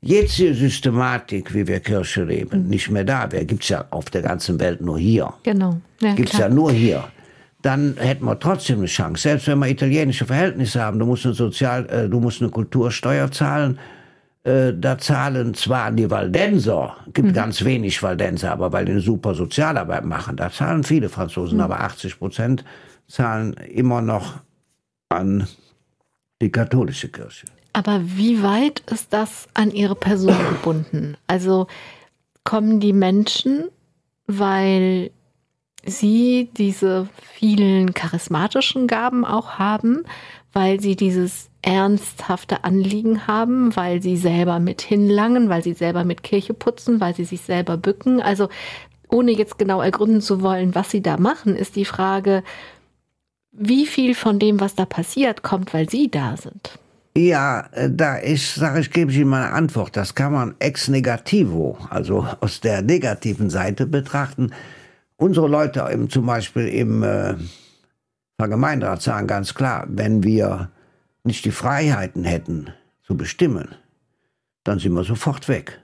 jetzige 0.01 0.53
Systematik, 0.53 1.53
wie 1.53 1.67
wir 1.67 1.79
Kirche 1.79 2.23
leben, 2.23 2.67
nicht 2.67 2.89
mehr 2.89 3.03
da 3.03 3.31
wäre, 3.31 3.45
gibt's 3.45 3.69
ja 3.69 3.85
auf 3.89 4.05
der 4.09 4.21
ganzen 4.21 4.59
Welt 4.59 4.81
nur 4.81 4.99
hier. 4.99 5.33
Genau. 5.43 5.79
Ja, 5.99 6.13
Gibt's 6.13 6.33
klar. 6.33 6.49
ja 6.49 6.53
nur 6.53 6.71
hier. 6.71 7.03
Dann 7.61 7.95
hätten 7.97 8.25
wir 8.25 8.39
trotzdem 8.39 8.79
eine 8.79 8.87
Chance. 8.87 9.21
Selbst 9.21 9.47
wenn 9.47 9.59
wir 9.59 9.67
italienische 9.67 10.25
Verhältnisse 10.25 10.81
haben, 10.81 10.97
du 10.97 11.05
musst 11.05 11.25
eine 11.25 11.35
Sozial, 11.35 11.87
äh, 11.89 12.09
du 12.09 12.19
musst 12.19 12.41
eine 12.41 12.49
Kultursteuer 12.49 13.31
zahlen. 13.31 13.77
Äh, 14.43 14.73
da 14.75 14.97
zahlen 14.97 15.53
zwar 15.53 15.91
die 15.91 16.09
Waldenser, 16.09 16.97
gibt 17.13 17.33
ganz 17.33 17.63
wenig 17.63 18.01
Waldenser, 18.01 18.51
aber 18.51 18.71
weil 18.71 18.85
die 18.85 18.93
eine 18.93 19.01
super 19.01 19.35
Sozialarbeit 19.35 20.03
machen, 20.03 20.35
da 20.35 20.51
zahlen 20.51 20.83
viele 20.83 21.09
Franzosen, 21.09 21.61
aber 21.61 21.81
80 21.81 22.17
Prozent 22.17 22.65
zahlen 23.07 23.53
immer 23.53 24.01
noch 24.01 24.39
an 25.09 25.47
die 26.41 26.51
katholische 26.51 27.09
Kirche. 27.09 27.45
Aber 27.73 28.01
wie 28.03 28.41
weit 28.41 28.81
ist 28.91 29.13
das 29.13 29.47
an 29.53 29.69
ihre 29.69 29.95
Person 29.95 30.35
gebunden? 30.49 31.17
Also 31.27 31.67
kommen 32.43 32.79
die 32.79 32.93
Menschen, 32.93 33.65
weil 34.25 35.11
sie 35.85 36.49
diese 36.57 37.07
vielen 37.33 37.93
charismatischen 37.93 38.87
Gaben 38.87 39.23
auch 39.25 39.59
haben, 39.59 40.03
weil 40.53 40.79
sie 40.79 40.95
dieses 40.95 41.49
ernsthafte 41.61 42.63
Anliegen 42.63 43.27
haben, 43.27 43.75
weil 43.75 44.01
sie 44.01 44.17
selber 44.17 44.59
mit 44.59 44.81
hinlangen, 44.81 45.49
weil 45.49 45.63
sie 45.63 45.73
selber 45.73 46.03
mit 46.03 46.23
Kirche 46.23 46.53
putzen, 46.53 46.99
weil 46.99 47.15
sie 47.15 47.25
sich 47.25 47.41
selber 47.41 47.77
bücken. 47.77 48.21
Also 48.21 48.49
ohne 49.09 49.31
jetzt 49.31 49.57
genau 49.57 49.81
ergründen 49.81 50.21
zu 50.21 50.41
wollen, 50.41 50.73
was 50.73 50.89
sie 50.89 51.01
da 51.01 51.17
machen, 51.17 51.55
ist 51.55 51.75
die 51.75 51.85
Frage, 51.85 52.43
wie 53.51 53.85
viel 53.85 54.15
von 54.15 54.39
dem, 54.39 54.59
was 54.59 54.75
da 54.75 54.85
passiert, 54.85 55.43
kommt, 55.43 55.73
weil 55.73 55.89
sie 55.89 56.09
da 56.09 56.37
sind. 56.37 56.79
Ja, 57.15 57.67
äh, 57.73 57.89
da 57.91 58.15
ist, 58.15 58.55
sage 58.55 58.79
ich, 58.79 58.91
gebe 58.91 59.11
ich 59.11 59.17
Ihnen 59.17 59.29
mal 59.29 59.43
eine 59.43 59.53
Antwort. 59.53 59.97
Das 59.97 60.15
kann 60.15 60.31
man 60.31 60.55
ex 60.59 60.87
negativo, 60.87 61.77
also 61.89 62.25
aus 62.39 62.61
der 62.61 62.81
negativen 62.81 63.49
Seite 63.49 63.85
betrachten. 63.85 64.53
Unsere 65.17 65.47
Leute 65.47 65.81
im, 65.91 66.09
zum 66.09 66.25
Beispiel 66.25 66.69
im 66.69 67.03
äh, 67.03 67.35
Vergemeinderat 68.41 69.03
sagen 69.03 69.27
ganz 69.27 69.53
klar, 69.53 69.85
wenn 69.87 70.23
wir 70.23 70.71
nicht 71.23 71.45
die 71.45 71.51
Freiheiten 71.51 72.23
hätten 72.23 72.71
zu 73.03 73.15
bestimmen, 73.15 73.75
dann 74.63 74.79
sind 74.79 74.93
wir 74.93 75.03
sofort 75.03 75.47
weg. 75.47 75.79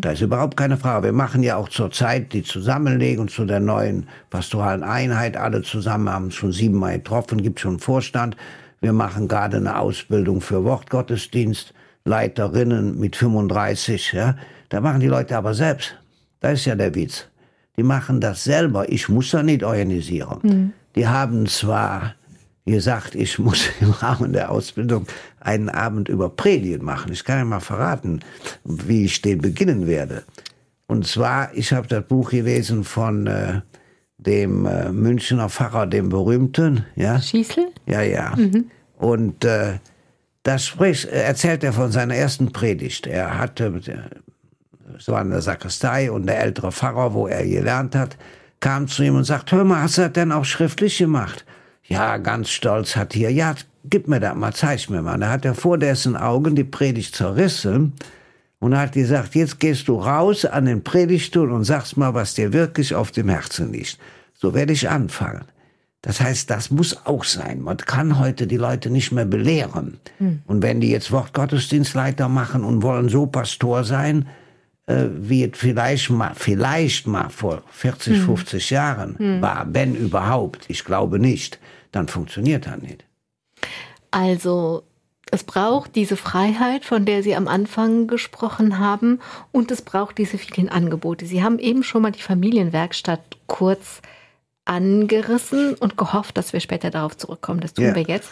Da 0.00 0.12
ist 0.12 0.20
überhaupt 0.20 0.56
keine 0.56 0.76
Frage. 0.76 1.06
Wir 1.08 1.12
machen 1.12 1.42
ja 1.42 1.56
auch 1.56 1.68
zurzeit 1.68 2.32
die 2.32 2.44
Zusammenlegung 2.44 3.26
zu 3.26 3.44
der 3.44 3.58
neuen 3.58 4.06
pastoralen 4.30 4.84
Einheit. 4.84 5.36
Alle 5.36 5.62
zusammen 5.62 6.08
haben 6.08 6.30
schon 6.30 6.52
siebenmal 6.52 6.98
getroffen, 6.98 7.42
gibt 7.42 7.58
schon 7.58 7.72
einen 7.72 7.80
Vorstand. 7.80 8.36
Wir 8.80 8.92
machen 8.92 9.26
gerade 9.26 9.56
eine 9.56 9.76
Ausbildung 9.76 10.40
für 10.40 10.62
Wortgottesdienst, 10.62 11.74
Leiterinnen 12.04 13.00
mit 13.00 13.16
35. 13.16 14.12
Ja. 14.12 14.36
Da 14.68 14.80
machen 14.80 15.00
die 15.00 15.08
Leute 15.08 15.36
aber 15.36 15.54
selbst. 15.54 15.96
Da 16.38 16.50
ist 16.50 16.66
ja 16.66 16.76
der 16.76 16.94
Witz. 16.94 17.26
Die 17.76 17.82
machen 17.82 18.20
das 18.20 18.44
selber. 18.44 18.88
Ich 18.88 19.08
muss 19.08 19.32
da 19.32 19.42
nicht 19.42 19.64
organisieren. 19.64 20.72
Die 20.94 21.06
haben 21.06 21.46
zwar 21.46 22.14
gesagt, 22.64 23.14
ich 23.14 23.38
muss 23.38 23.68
im 23.80 23.90
Rahmen 23.90 24.32
der 24.32 24.50
Ausbildung 24.50 25.06
einen 25.40 25.68
Abend 25.68 26.08
über 26.08 26.28
Predigen 26.28 26.84
machen. 26.84 27.12
Ich 27.12 27.24
kann 27.24 27.38
ja 27.38 27.44
mal 27.44 27.60
verraten, 27.60 28.20
wie 28.64 29.04
ich 29.04 29.22
den 29.22 29.40
beginnen 29.40 29.86
werde. 29.86 30.24
Und 30.86 31.06
zwar, 31.06 31.54
ich 31.54 31.72
habe 31.72 31.86
das 31.86 32.04
Buch 32.04 32.30
gelesen 32.30 32.84
von 32.84 33.26
äh, 33.26 33.60
dem 34.18 34.66
äh, 34.66 34.90
Münchner 34.90 35.48
Pfarrer, 35.48 35.86
dem 35.86 36.08
berühmten, 36.08 36.84
ja. 36.96 37.20
Schießel? 37.20 37.68
Ja, 37.86 38.02
ja. 38.02 38.36
Und 38.98 39.44
äh, 39.44 39.78
das 40.42 40.66
spricht, 40.66 41.06
erzählt 41.06 41.64
er 41.64 41.72
von 41.72 41.92
seiner 41.92 42.14
ersten 42.14 42.52
Predigt. 42.52 43.06
Er 43.06 43.38
hatte, 43.38 43.80
es 44.98 45.08
war 45.08 45.22
in 45.22 45.30
der 45.30 45.42
Sakristei 45.42 46.10
und 46.10 46.26
der 46.26 46.40
ältere 46.40 46.72
Pfarrer, 46.72 47.14
wo 47.14 47.26
er 47.26 47.46
gelernt 47.46 47.94
hat, 47.94 48.16
kam 48.60 48.88
zu 48.88 49.02
ihm 49.02 49.16
und 49.16 49.24
sagt, 49.24 49.52
hör 49.52 49.64
mal, 49.64 49.82
hast 49.82 49.98
du 49.98 50.02
das 50.02 50.12
denn 50.12 50.32
auch 50.32 50.44
schriftlich 50.44 50.98
gemacht? 50.98 51.44
Ja, 51.84 52.18
ganz 52.18 52.50
stolz 52.50 52.94
hat 52.94 53.14
hier, 53.14 53.32
ja, 53.32 53.54
gib 53.84 54.06
mir 54.06 54.20
das 54.20 54.34
mal, 54.34 54.52
zeig 54.52 54.88
mir 54.90 55.02
mal. 55.02 55.18
Da 55.18 55.30
hat 55.30 55.44
er 55.44 55.54
vor 55.54 55.78
dessen 55.78 56.16
Augen 56.16 56.54
die 56.54 56.64
Predigt 56.64 57.16
zerrissen 57.16 57.94
und 58.60 58.76
hat 58.76 58.92
gesagt, 58.92 59.34
jetzt 59.34 59.58
gehst 59.58 59.88
du 59.88 59.96
raus 59.96 60.44
an 60.44 60.66
den 60.66 60.84
Predigtstuhl 60.84 61.50
und 61.50 61.64
sagst 61.64 61.96
mal, 61.96 62.14
was 62.14 62.34
dir 62.34 62.52
wirklich 62.52 62.94
auf 62.94 63.10
dem 63.10 63.28
Herzen 63.28 63.72
liegt. 63.72 63.98
So 64.34 64.54
werde 64.54 64.72
ich 64.72 64.88
anfangen. 64.88 65.46
Das 66.02 66.20
heißt, 66.20 66.48
das 66.48 66.70
muss 66.70 67.04
auch 67.06 67.24
sein. 67.24 67.60
Man 67.60 67.76
kann 67.76 68.18
heute 68.18 68.46
die 68.46 68.56
Leute 68.56 68.88
nicht 68.88 69.12
mehr 69.12 69.26
belehren. 69.26 69.98
Und 70.46 70.62
wenn 70.62 70.80
die 70.80 70.90
jetzt 70.90 71.12
Wortgottesdienstleiter 71.12 72.28
machen 72.28 72.64
und 72.64 72.82
wollen 72.82 73.08
so 73.08 73.26
Pastor 73.26 73.84
sein, 73.84 74.26
äh, 74.90 75.08
wie 75.12 75.44
es 75.44 75.58
vielleicht 75.58 76.10
mal, 76.10 76.32
vielleicht 76.34 77.06
mal 77.06 77.28
vor 77.28 77.62
40, 77.70 78.18
50 78.18 78.70
Jahren 78.70 79.40
war, 79.40 79.66
wenn 79.70 79.94
überhaupt, 79.94 80.64
ich 80.68 80.84
glaube 80.84 81.18
nicht, 81.18 81.58
dann 81.92 82.08
funktioniert 82.08 82.66
das 82.66 82.78
nicht. 82.78 83.04
Also 84.10 84.82
es 85.30 85.44
braucht 85.44 85.94
diese 85.94 86.16
Freiheit, 86.16 86.84
von 86.84 87.04
der 87.04 87.22
Sie 87.22 87.36
am 87.36 87.46
Anfang 87.46 88.08
gesprochen 88.08 88.78
haben, 88.78 89.20
und 89.52 89.70
es 89.70 89.82
braucht 89.82 90.18
diese 90.18 90.38
vielen 90.38 90.68
Angebote. 90.68 91.24
Sie 91.26 91.42
haben 91.42 91.58
eben 91.60 91.84
schon 91.84 92.02
mal 92.02 92.10
die 92.10 92.22
Familienwerkstatt 92.22 93.20
kurz 93.46 94.02
angerissen 94.64 95.74
und 95.74 95.96
gehofft, 95.96 96.36
dass 96.36 96.52
wir 96.52 96.60
später 96.60 96.90
darauf 96.90 97.16
zurückkommen. 97.16 97.60
Das 97.60 97.74
tun 97.74 97.86
Ja. 97.86 97.94
wir 97.94 98.02
jetzt. 98.02 98.30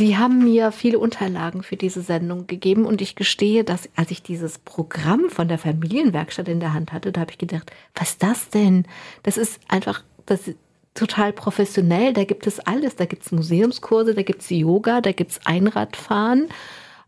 Sie 0.00 0.16
haben 0.16 0.44
mir 0.44 0.70
viele 0.70 1.00
Unterlagen 1.00 1.64
für 1.64 1.76
diese 1.76 2.02
Sendung 2.02 2.46
gegeben 2.46 2.86
und 2.86 3.02
ich 3.02 3.16
gestehe, 3.16 3.64
dass 3.64 3.88
als 3.96 4.12
ich 4.12 4.22
dieses 4.22 4.58
Programm 4.60 5.28
von 5.28 5.48
der 5.48 5.58
Familienwerkstatt 5.58 6.46
in 6.46 6.60
der 6.60 6.72
Hand 6.72 6.92
hatte, 6.92 7.10
da 7.10 7.22
habe 7.22 7.32
ich 7.32 7.38
gedacht, 7.38 7.72
was 7.96 8.10
ist 8.10 8.22
das 8.22 8.48
denn? 8.48 8.86
Das 9.24 9.36
ist 9.36 9.58
einfach 9.66 10.04
das 10.24 10.46
ist 10.46 10.58
total 10.94 11.32
professionell, 11.32 12.12
da 12.12 12.24
gibt 12.24 12.46
es 12.46 12.60
alles, 12.60 12.96
da 12.96 13.06
gibt 13.06 13.24
es 13.24 13.32
Museumskurse, 13.32 14.14
da 14.14 14.22
gibt 14.22 14.42
es 14.42 14.50
Yoga, 14.50 15.00
da 15.00 15.12
gibt 15.12 15.32
es 15.32 15.46
Einradfahren 15.46 16.48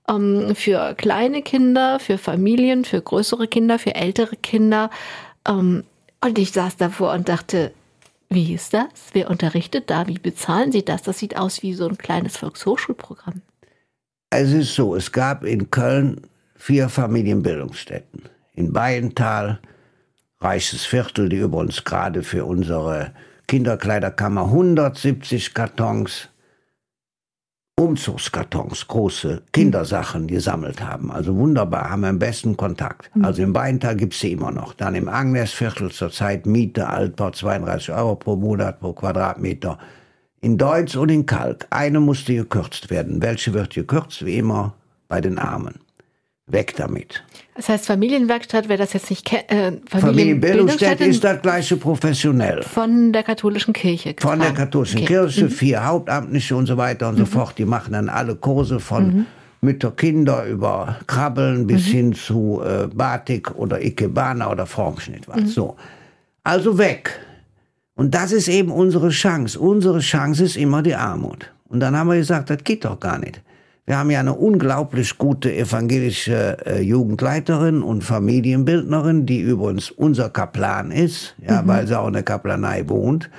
ähm, 0.09 0.55
für 0.55 0.95
kleine 0.95 1.43
Kinder, 1.43 2.01
für 2.01 2.19
Familien, 2.19 2.85
für 2.85 3.01
größere 3.01 3.49
Kinder, 3.49 3.79
für 3.79 3.95
ältere 3.95 4.37
Kinder. 4.37 4.91
Ähm, 5.47 5.85
und 6.23 6.39
ich 6.39 6.53
saß 6.53 6.77
davor 6.77 7.13
und 7.13 7.29
dachte, 7.29 7.73
wie 8.31 8.55
ist 8.55 8.73
das? 8.73 8.89
Wer 9.13 9.29
unterrichtet 9.29 9.91
da? 9.91 10.07
Wie 10.07 10.19
bezahlen 10.19 10.73
Sie 10.73 10.85
das? 10.85 11.03
Das 11.03 11.19
sieht 11.19 11.37
aus 11.37 11.63
wie 11.63 11.75
so 11.75 11.89
ein 11.89 11.99
kleines 11.99 12.37
Volkshochschulprogramm. 12.37 13.43
Es 14.31 14.53
ist 14.53 14.75
so, 14.75 14.95
es 14.95 15.11
gab 15.11 15.45
in 15.45 15.71
Köln 15.71 16.23
vier 16.55 16.89
Familienbildungsstätten. 16.89 18.23
In 18.55 18.73
Bayental, 18.73 19.59
reiches 20.41 20.85
Viertel, 20.85 21.29
die 21.29 21.39
übrigens 21.39 21.85
gerade 21.85 22.23
für 22.23 22.45
unsere 22.45 23.13
Kinderkleiderkammer 23.49 24.45
170 24.45 25.53
Kartons, 25.53 26.30
Umzugskartons, 27.81 28.89
große 28.89 29.43
Kindersachen 29.53 30.27
gesammelt 30.27 30.83
haben. 30.83 31.11
Also 31.11 31.35
wunderbar, 31.35 31.89
haben 31.89 32.03
wir 32.03 32.11
am 32.11 32.19
besten 32.19 32.55
Kontakt. 32.57 33.11
Also 33.23 33.43
im 33.43 33.55
Bayental 33.55 33.97
gibt's 33.97 34.21
sie 34.21 34.33
immer 34.33 34.51
noch. 34.51 34.75
Dann 34.75 34.95
im 34.95 35.09
Agnesviertel 35.09 35.91
zurzeit 35.91 36.45
Miete, 36.45 36.89
Altbau 36.89 37.31
32 37.31 37.93
Euro 37.93 38.17
pro 38.17 38.37
Monat 38.37 38.81
pro 38.81 38.93
Quadratmeter. 38.93 39.79
In 40.43 40.59
Deutsch 40.59 40.95
und 40.95 41.11
in 41.11 41.25
Kalk. 41.25 41.67
Eine 41.71 42.01
musste 42.01 42.35
gekürzt 42.35 42.91
werden. 42.91 43.23
Welche 43.23 43.55
wird 43.55 43.73
gekürzt? 43.73 44.27
Wie 44.27 44.37
immer 44.37 44.75
bei 45.09 45.23
den 45.23 45.39
Armen. 45.39 45.81
Weg 46.47 46.77
damit. 46.77 47.25
Das 47.61 47.69
heißt, 47.69 47.87
Familienwerkstatt, 47.89 48.71
wer 48.71 48.79
das 48.79 48.95
jetzt 48.95 49.11
nicht 49.11 49.27
kennt, 49.27 49.53
äh, 49.53 49.73
Familienbildungsstätte 49.87 51.05
ist 51.05 51.23
das 51.23 51.43
gleiche 51.43 51.77
professionell. 51.77 52.63
von 52.63 53.13
der 53.13 53.23
katholischen 53.23 53.75
Kirche. 53.75 54.15
Von 54.19 54.39
der 54.39 54.49
getragen. 54.49 54.57
katholischen 54.57 55.01
Okay. 55.01 55.07
Kirche, 55.09 55.51
vier 55.51 55.85
Hauptamtliche 55.85 56.57
und 56.57 56.65
so 56.65 56.79
weiter 56.79 57.11
und 57.11 57.19
so 57.19 57.27
fort. 57.27 57.59
Die 57.59 57.67
machen 57.67 57.93
dann 57.93 58.09
alle 58.09 58.35
Kurse 58.35 58.81
von 58.81 59.27
Mütter, 59.61 59.91
Kinder 59.91 60.47
über 60.47 60.97
Krabbeln 61.07 61.67
bis 61.67 61.85
hin 61.85 62.15
zu 62.15 62.63
äh, 62.65 62.87
Batik 62.87 63.55
oder 63.55 63.85
Ikebana 63.85 64.51
oder 64.51 64.65
Formschnitt. 64.65 65.29
Was. 65.29 65.51
So. 65.51 65.77
Also 66.43 66.79
weg. 66.79 67.11
Und 67.95 68.15
das 68.15 68.33
ist 68.33 68.49
eben 68.49 68.71
unsere 68.73 69.11
Chance. 69.11 69.61
Unsere 69.61 69.99
Chance 69.99 70.45
ist 70.45 70.57
immer 70.57 70.81
die 70.81 70.95
Armut. 70.95 71.53
Und 71.69 71.81
dann 71.81 71.95
haben 71.95 72.09
wir 72.09 72.17
gesagt, 72.17 72.49
das 72.49 72.65
geht 72.65 72.87
doch 72.87 72.99
gar 72.99 73.19
nicht. 73.19 73.43
Wir 73.91 73.99
haben 73.99 74.11
ja 74.11 74.21
eine 74.21 74.35
unglaublich 74.35 75.19
gute 75.19 75.53
evangelische 75.53 76.65
äh, 76.65 76.81
Jugendleiterin 76.81 77.83
und 77.83 78.05
Familienbildnerin, 78.05 79.27
die 79.27 79.41
übrigens 79.41 79.91
unser 79.91 80.31
Kaplan 80.31 80.93
ist, 80.93 81.35
ja, 81.45 81.67
weil 81.67 81.89
sie 81.89 81.99
auch 81.99 82.07
in 82.07 82.13
der 82.13 82.23
Kaplanei 82.23 82.89
wohnt. 82.89 83.31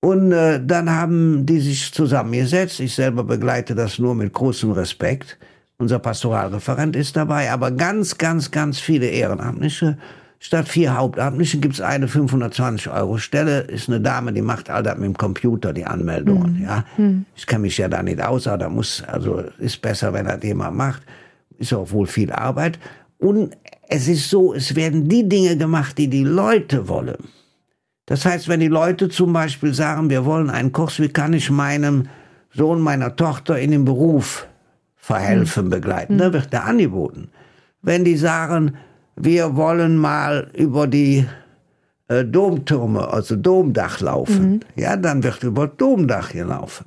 Und 0.00 0.30
äh, 0.30 0.64
dann 0.64 0.92
haben 0.92 1.44
die 1.44 1.58
sich 1.58 1.92
zusammengesetzt. 1.92 2.78
Ich 2.78 2.94
selber 2.94 3.24
begleite 3.24 3.74
das 3.74 3.98
nur 3.98 4.14
mit 4.14 4.32
großem 4.32 4.70
Respekt. 4.70 5.38
Unser 5.76 5.98
Pastoralreferent 5.98 6.94
ist 6.94 7.16
dabei, 7.16 7.50
aber 7.50 7.72
ganz, 7.72 8.18
ganz, 8.18 8.52
ganz 8.52 8.78
viele 8.78 9.06
Ehrenamtliche. 9.06 9.98
Statt 10.46 10.68
vier 10.68 10.96
Hauptamtlichen 10.96 11.60
gibt's 11.60 11.80
eine 11.80 12.06
520 12.06 12.88
Euro 12.92 13.18
Stelle. 13.18 13.62
Ist 13.62 13.88
eine 13.88 14.00
Dame, 14.00 14.32
die 14.32 14.42
macht 14.42 14.70
all 14.70 14.84
das 14.84 14.96
mit 14.96 15.06
dem 15.06 15.18
Computer, 15.18 15.72
die 15.72 15.84
Anmeldungen. 15.84 16.62
Ja, 16.62 16.84
ich 17.34 17.48
kenne 17.48 17.62
mich 17.62 17.76
ja 17.78 17.88
da 17.88 18.00
nicht 18.00 18.22
aus, 18.22 18.46
aber 18.46 18.58
da 18.58 18.68
muss, 18.68 19.02
also 19.08 19.42
ist 19.58 19.82
besser, 19.82 20.12
wenn 20.12 20.26
das 20.26 20.40
jemand 20.44 20.76
macht. 20.76 21.02
Ist 21.58 21.74
auch 21.74 21.90
wohl 21.90 22.06
viel 22.06 22.30
Arbeit. 22.30 22.78
Und 23.18 23.56
es 23.88 24.06
ist 24.06 24.30
so, 24.30 24.54
es 24.54 24.76
werden 24.76 25.08
die 25.08 25.28
Dinge 25.28 25.56
gemacht, 25.56 25.98
die 25.98 26.06
die 26.06 26.22
Leute 26.22 26.86
wollen. 26.86 27.24
Das 28.06 28.24
heißt, 28.24 28.46
wenn 28.46 28.60
die 28.60 28.68
Leute 28.68 29.08
zum 29.08 29.32
Beispiel 29.32 29.74
sagen, 29.74 30.10
wir 30.10 30.24
wollen 30.24 30.48
einen 30.48 30.70
Kurs, 30.70 31.00
wie 31.00 31.08
kann 31.08 31.32
ich 31.32 31.50
meinem 31.50 32.06
Sohn, 32.54 32.80
meiner 32.80 33.16
Tochter 33.16 33.58
in 33.58 33.72
den 33.72 33.84
Beruf 33.84 34.46
verhelfen, 34.94 35.70
begleiten, 35.70 36.18
dann 36.18 36.32
wird 36.32 36.52
der 36.52 36.66
angeboten. 36.66 37.30
Wenn 37.82 38.04
die 38.04 38.16
sagen, 38.16 38.76
wir 39.16 39.56
wollen 39.56 39.96
mal 39.96 40.50
über 40.54 40.86
die 40.86 41.26
äh, 42.08 42.24
Domtürme, 42.24 43.08
also 43.08 43.34
Domdach 43.36 44.00
laufen, 44.00 44.60
ja, 44.76 44.96
dann 44.96 45.22
wird 45.24 45.42
über 45.42 45.66
Domdach 45.66 46.30
gelaufen. 46.32 46.84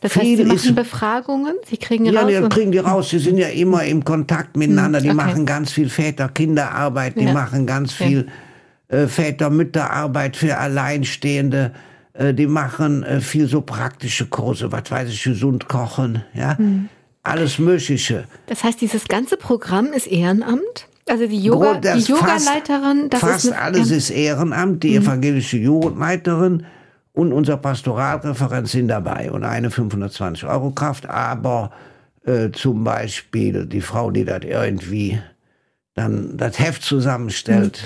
Das 0.00 0.16
heißt, 0.16 0.26
Viel 0.26 0.36
Sie 0.38 0.44
machen 0.44 0.56
ist- 0.56 0.74
Befragungen, 0.74 1.54
Sie 1.64 1.76
kriegen 1.76 2.04
Ja, 2.06 2.22
raus. 2.22 2.32
die 2.42 2.48
kriegen 2.48 2.72
die 2.72 2.78
raus. 2.78 3.08
Die 3.10 3.20
sind 3.20 3.38
ja 3.38 3.46
immer 3.46 3.84
im 3.84 4.04
Kontakt 4.04 4.56
miteinander. 4.56 5.00
Die 5.00 5.06
okay. 5.08 5.16
machen 5.16 5.46
ganz 5.46 5.70
viel 5.70 5.88
Väter-Kinderarbeit. 5.88 7.14
Die 7.16 7.26
Ja. 7.26 7.32
machen 7.32 7.64
ganz 7.64 7.96
Ja. 8.00 8.06
viel 8.06 8.26
äh, 8.88 9.06
Väter-Mütterarbeit 9.06 10.36
für 10.36 10.58
Alleinstehende. 10.58 11.70
Äh, 12.12 12.34
die 12.34 12.48
machen 12.48 13.04
äh, 13.04 13.20
viel 13.20 13.46
so 13.46 13.60
praktische 13.60 14.26
Kurse. 14.26 14.72
Was 14.72 14.90
weiß 14.90 15.08
ich, 15.10 15.22
gesund 15.22 15.68
kochen. 15.68 16.24
Ja, 16.34 16.58
Hm. 16.58 16.88
alles 17.22 17.60
Mögliche. 17.60 18.24
Das 18.46 18.64
heißt, 18.64 18.80
dieses 18.80 19.06
ganze 19.06 19.36
Programm 19.36 19.92
ist 19.92 20.08
Ehrenamt? 20.08 20.88
Also 21.08 21.26
die 21.26 21.42
Yoga, 21.42 21.74
das 21.74 22.04
die 22.04 22.12
Yogaleiterin, 22.12 23.10
das 23.10 23.20
fast 23.20 23.44
ist 23.46 23.52
eine, 23.52 23.62
alles 23.62 23.90
ist 23.90 24.10
Ehrenamt. 24.10 24.82
Die 24.82 24.96
evangelische 24.96 25.56
Jugendleiterin 25.56 26.64
und 27.12 27.32
unser 27.32 27.56
Pastoralreferent 27.56 28.68
sind 28.68 28.88
dabei 28.88 29.30
und 29.30 29.44
eine 29.44 29.70
520 29.70 30.46
Euro 30.46 30.70
Kraft. 30.70 31.08
Aber 31.08 31.72
äh, 32.24 32.50
zum 32.52 32.84
Beispiel 32.84 33.66
die 33.66 33.80
Frau, 33.80 34.10
die 34.10 34.24
das 34.24 34.42
irgendwie 34.44 35.20
dann 35.94 36.36
das 36.36 36.58
Heft 36.58 36.82
zusammenstellt, 36.82 37.82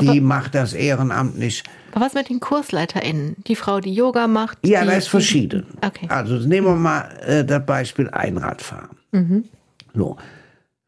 die 0.00 0.20
macht 0.20 0.54
das 0.54 0.72
ehrenamtlich. 0.74 1.64
Aber 1.92 2.06
was 2.06 2.14
mit 2.14 2.28
den 2.28 2.38
KursleiterInnen? 2.38 3.36
Die 3.46 3.56
Frau, 3.56 3.80
die 3.80 3.92
Yoga 3.92 4.28
macht? 4.28 4.58
Ja, 4.64 4.84
das 4.84 4.98
ist 4.98 5.08
verschieden. 5.08 5.66
Okay. 5.84 6.06
Also 6.08 6.36
nehmen 6.36 6.66
wir 6.68 6.76
mal 6.76 7.08
äh, 7.26 7.44
das 7.44 7.66
Beispiel 7.66 8.08
Einradfahren. 8.10 8.96
So. 9.94 10.16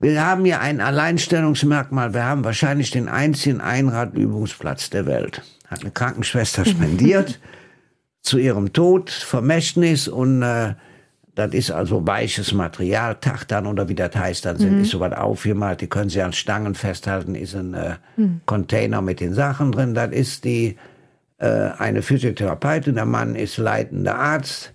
Wir 0.01 0.25
haben 0.25 0.47
hier 0.47 0.61
ein 0.61 0.81
Alleinstellungsmerkmal. 0.81 2.15
Wir 2.15 2.25
haben 2.25 2.43
wahrscheinlich 2.43 2.91
den 2.91 3.09
einzigen 3.09 3.61
Einradübungsplatz 3.61 4.89
der 4.89 5.05
Welt. 5.05 5.43
Hat 5.69 5.83
eine 5.83 5.91
Krankenschwester 5.91 6.65
spendiert 6.67 7.39
zu 8.23 8.39
ihrem 8.39 8.73
Tod, 8.73 9.11
Vermächtnis 9.11 10.09
und 10.09 10.43
äh, 10.43 10.75
das 11.35 11.53
ist 11.53 11.71
also 11.71 12.07
weiches 12.07 12.53
Material, 12.53 13.17
Tachtern 13.17 13.67
oder 13.67 13.89
wie 13.89 13.95
das 13.95 14.15
heißt, 14.15 14.45
dann 14.45 14.59
sind, 14.59 14.77
mhm. 14.77 14.83
ist 14.83 14.91
sowas 14.91 15.13
aufgemalt, 15.13 15.81
die 15.81 15.87
können 15.87 16.11
Sie 16.11 16.21
an 16.21 16.33
Stangen 16.33 16.75
festhalten, 16.75 17.35
ist 17.35 17.55
ein 17.55 17.75
äh, 17.75 17.97
mhm. 18.17 18.41
Container 18.47 19.01
mit 19.01 19.21
den 19.21 19.33
Sachen 19.33 19.71
drin. 19.71 19.95
Das 19.95 20.13
ist 20.13 20.45
die 20.45 20.77
äh, 21.39 21.47
eine 21.47 22.03
Physiotherapeutin, 22.03 22.95
der 22.95 23.07
Mann 23.07 23.37
ist 23.37 23.59
leitender 23.59 24.17
Arzt 24.17 24.75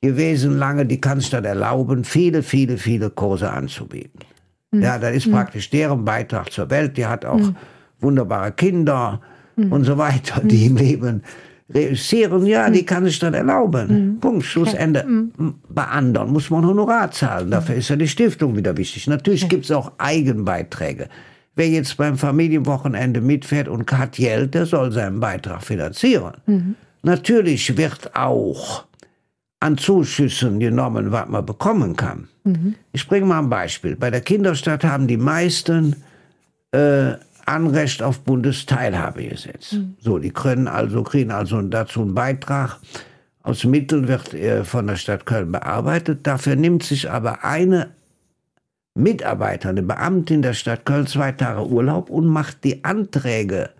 gewesen 0.00 0.58
lange, 0.58 0.84
die 0.84 1.00
kann 1.00 1.20
sich 1.20 1.30
das 1.30 1.44
erlauben, 1.44 2.04
viele, 2.04 2.42
viele, 2.42 2.76
viele 2.76 3.10
Kurse 3.10 3.50
anzubieten. 3.50 4.20
Mhm. 4.72 4.82
Ja, 4.82 4.98
das 4.98 5.14
ist 5.14 5.26
mhm. 5.26 5.32
praktisch 5.32 5.70
deren 5.70 6.04
Beitrag 6.04 6.50
zur 6.50 6.68
Welt. 6.70 6.96
Die 6.96 7.06
hat 7.06 7.24
auch 7.24 7.38
mhm. 7.38 7.56
wunderbare 8.00 8.52
Kinder 8.52 9.20
mhm. 9.56 9.72
und 9.72 9.84
so 9.84 9.96
weiter, 9.96 10.40
die 10.42 10.66
im 10.66 10.76
Leben 10.76 11.22
reüssieren, 11.74 12.44
ja, 12.46 12.68
die 12.68 12.84
kann 12.84 13.04
sich 13.04 13.18
das 13.18 13.32
erlauben. 13.32 14.18
Punkt, 14.20 14.44
Schlussende. 14.44 15.06
Bei 15.68 15.84
anderen 15.84 16.30
muss 16.30 16.50
man 16.50 16.66
Honorar 16.66 17.10
zahlen. 17.10 17.50
Dafür 17.50 17.76
ist 17.76 17.88
ja 17.88 17.96
die 17.96 18.08
Stiftung 18.08 18.56
wieder 18.56 18.76
wichtig. 18.76 19.06
Natürlich 19.06 19.48
gibt 19.48 19.64
es 19.64 19.70
auch 19.70 19.92
Eigenbeiträge. 19.98 21.08
Wer 21.54 21.68
jetzt 21.68 21.96
beim 21.96 22.16
Familienwochenende 22.16 23.20
mitfährt 23.20 23.68
und 23.68 23.90
hat 23.90 24.12
Geld, 24.12 24.54
der 24.54 24.66
soll 24.66 24.90
seinen 24.92 25.20
Beitrag 25.20 25.62
finanzieren. 25.62 26.34
Mhm. 26.46 26.74
Natürlich 27.02 27.76
wird 27.76 28.14
auch 28.14 28.84
an 29.62 29.78
Zuschüssen 29.78 30.58
genommen, 30.58 31.12
was 31.12 31.28
man 31.28 31.46
bekommen 31.46 31.94
kann. 31.94 32.28
Mhm. 32.42 32.74
Ich 32.92 33.06
bringe 33.06 33.26
mal 33.26 33.38
ein 33.38 33.48
Beispiel. 33.48 33.94
Bei 33.94 34.10
der 34.10 34.20
Kinderstadt 34.20 34.82
haben 34.82 35.06
die 35.06 35.16
meisten 35.16 36.02
äh, 36.72 37.12
Anrecht 37.46 38.02
auf 38.02 38.20
Bundesteilhabegesetz. 38.20 39.74
Mhm. 39.74 39.94
So, 40.00 40.18
die 40.18 40.30
können 40.30 40.66
also, 40.66 41.04
kriegen 41.04 41.30
also 41.30 41.62
dazu 41.62 42.02
einen 42.02 42.14
Beitrag. 42.14 42.78
Aus 43.44 43.64
Mitteln 43.64 44.08
wird 44.08 44.34
äh, 44.34 44.64
von 44.64 44.88
der 44.88 44.96
Stadt 44.96 45.26
Köln 45.26 45.52
bearbeitet. 45.52 46.26
Dafür 46.26 46.56
nimmt 46.56 46.82
sich 46.82 47.08
aber 47.08 47.44
eine 47.44 47.90
Mitarbeiter, 48.94 49.68
eine 49.68 49.84
Beamtin 49.84 50.42
der 50.42 50.54
Stadt 50.54 50.84
Köln 50.84 51.06
zwei 51.06 51.30
Tage 51.30 51.64
Urlaub 51.64 52.10
und 52.10 52.26
macht 52.26 52.64
die 52.64 52.84
Anträge 52.84 53.70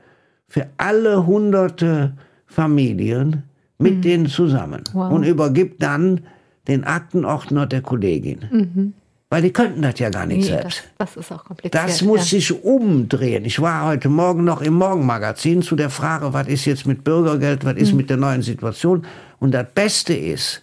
für 0.46 0.68
alle 0.76 1.26
hunderte 1.26 2.12
Familien 2.46 3.42
mit 3.82 3.96
mhm. 3.96 4.02
denen 4.02 4.26
zusammen 4.26 4.84
wow. 4.92 5.12
und 5.12 5.24
übergibt 5.24 5.82
dann 5.82 6.22
den 6.68 6.84
Aktenordner 6.84 7.66
der 7.66 7.82
Kollegin. 7.82 8.38
Mhm. 8.50 8.94
Weil 9.32 9.40
die 9.40 9.50
könnten 9.50 9.80
das 9.80 9.98
ja 9.98 10.10
gar 10.10 10.26
nicht 10.26 10.42
nee, 10.42 10.42
selbst. 10.42 10.84
Das, 10.98 11.14
das, 11.14 11.24
ist 11.24 11.32
auch 11.32 11.42
kompliziert. 11.44 11.74
Das 11.74 12.02
muss 12.02 12.30
ja. 12.30 12.38
sich 12.38 12.62
umdrehen. 12.62 13.46
Ich 13.46 13.60
war 13.62 13.86
heute 13.86 14.10
Morgen 14.10 14.44
noch 14.44 14.60
im 14.60 14.74
Morgenmagazin 14.74 15.62
zu 15.62 15.74
der 15.74 15.88
Frage, 15.88 16.34
was 16.34 16.48
ist 16.48 16.66
jetzt 16.66 16.86
mit 16.86 17.02
Bürgergeld, 17.02 17.64
was 17.64 17.76
ist 17.76 17.92
mhm. 17.92 17.96
mit 17.96 18.10
der 18.10 18.18
neuen 18.18 18.42
Situation. 18.42 19.06
Und 19.40 19.52
das 19.52 19.66
Beste 19.74 20.12
ist, 20.12 20.62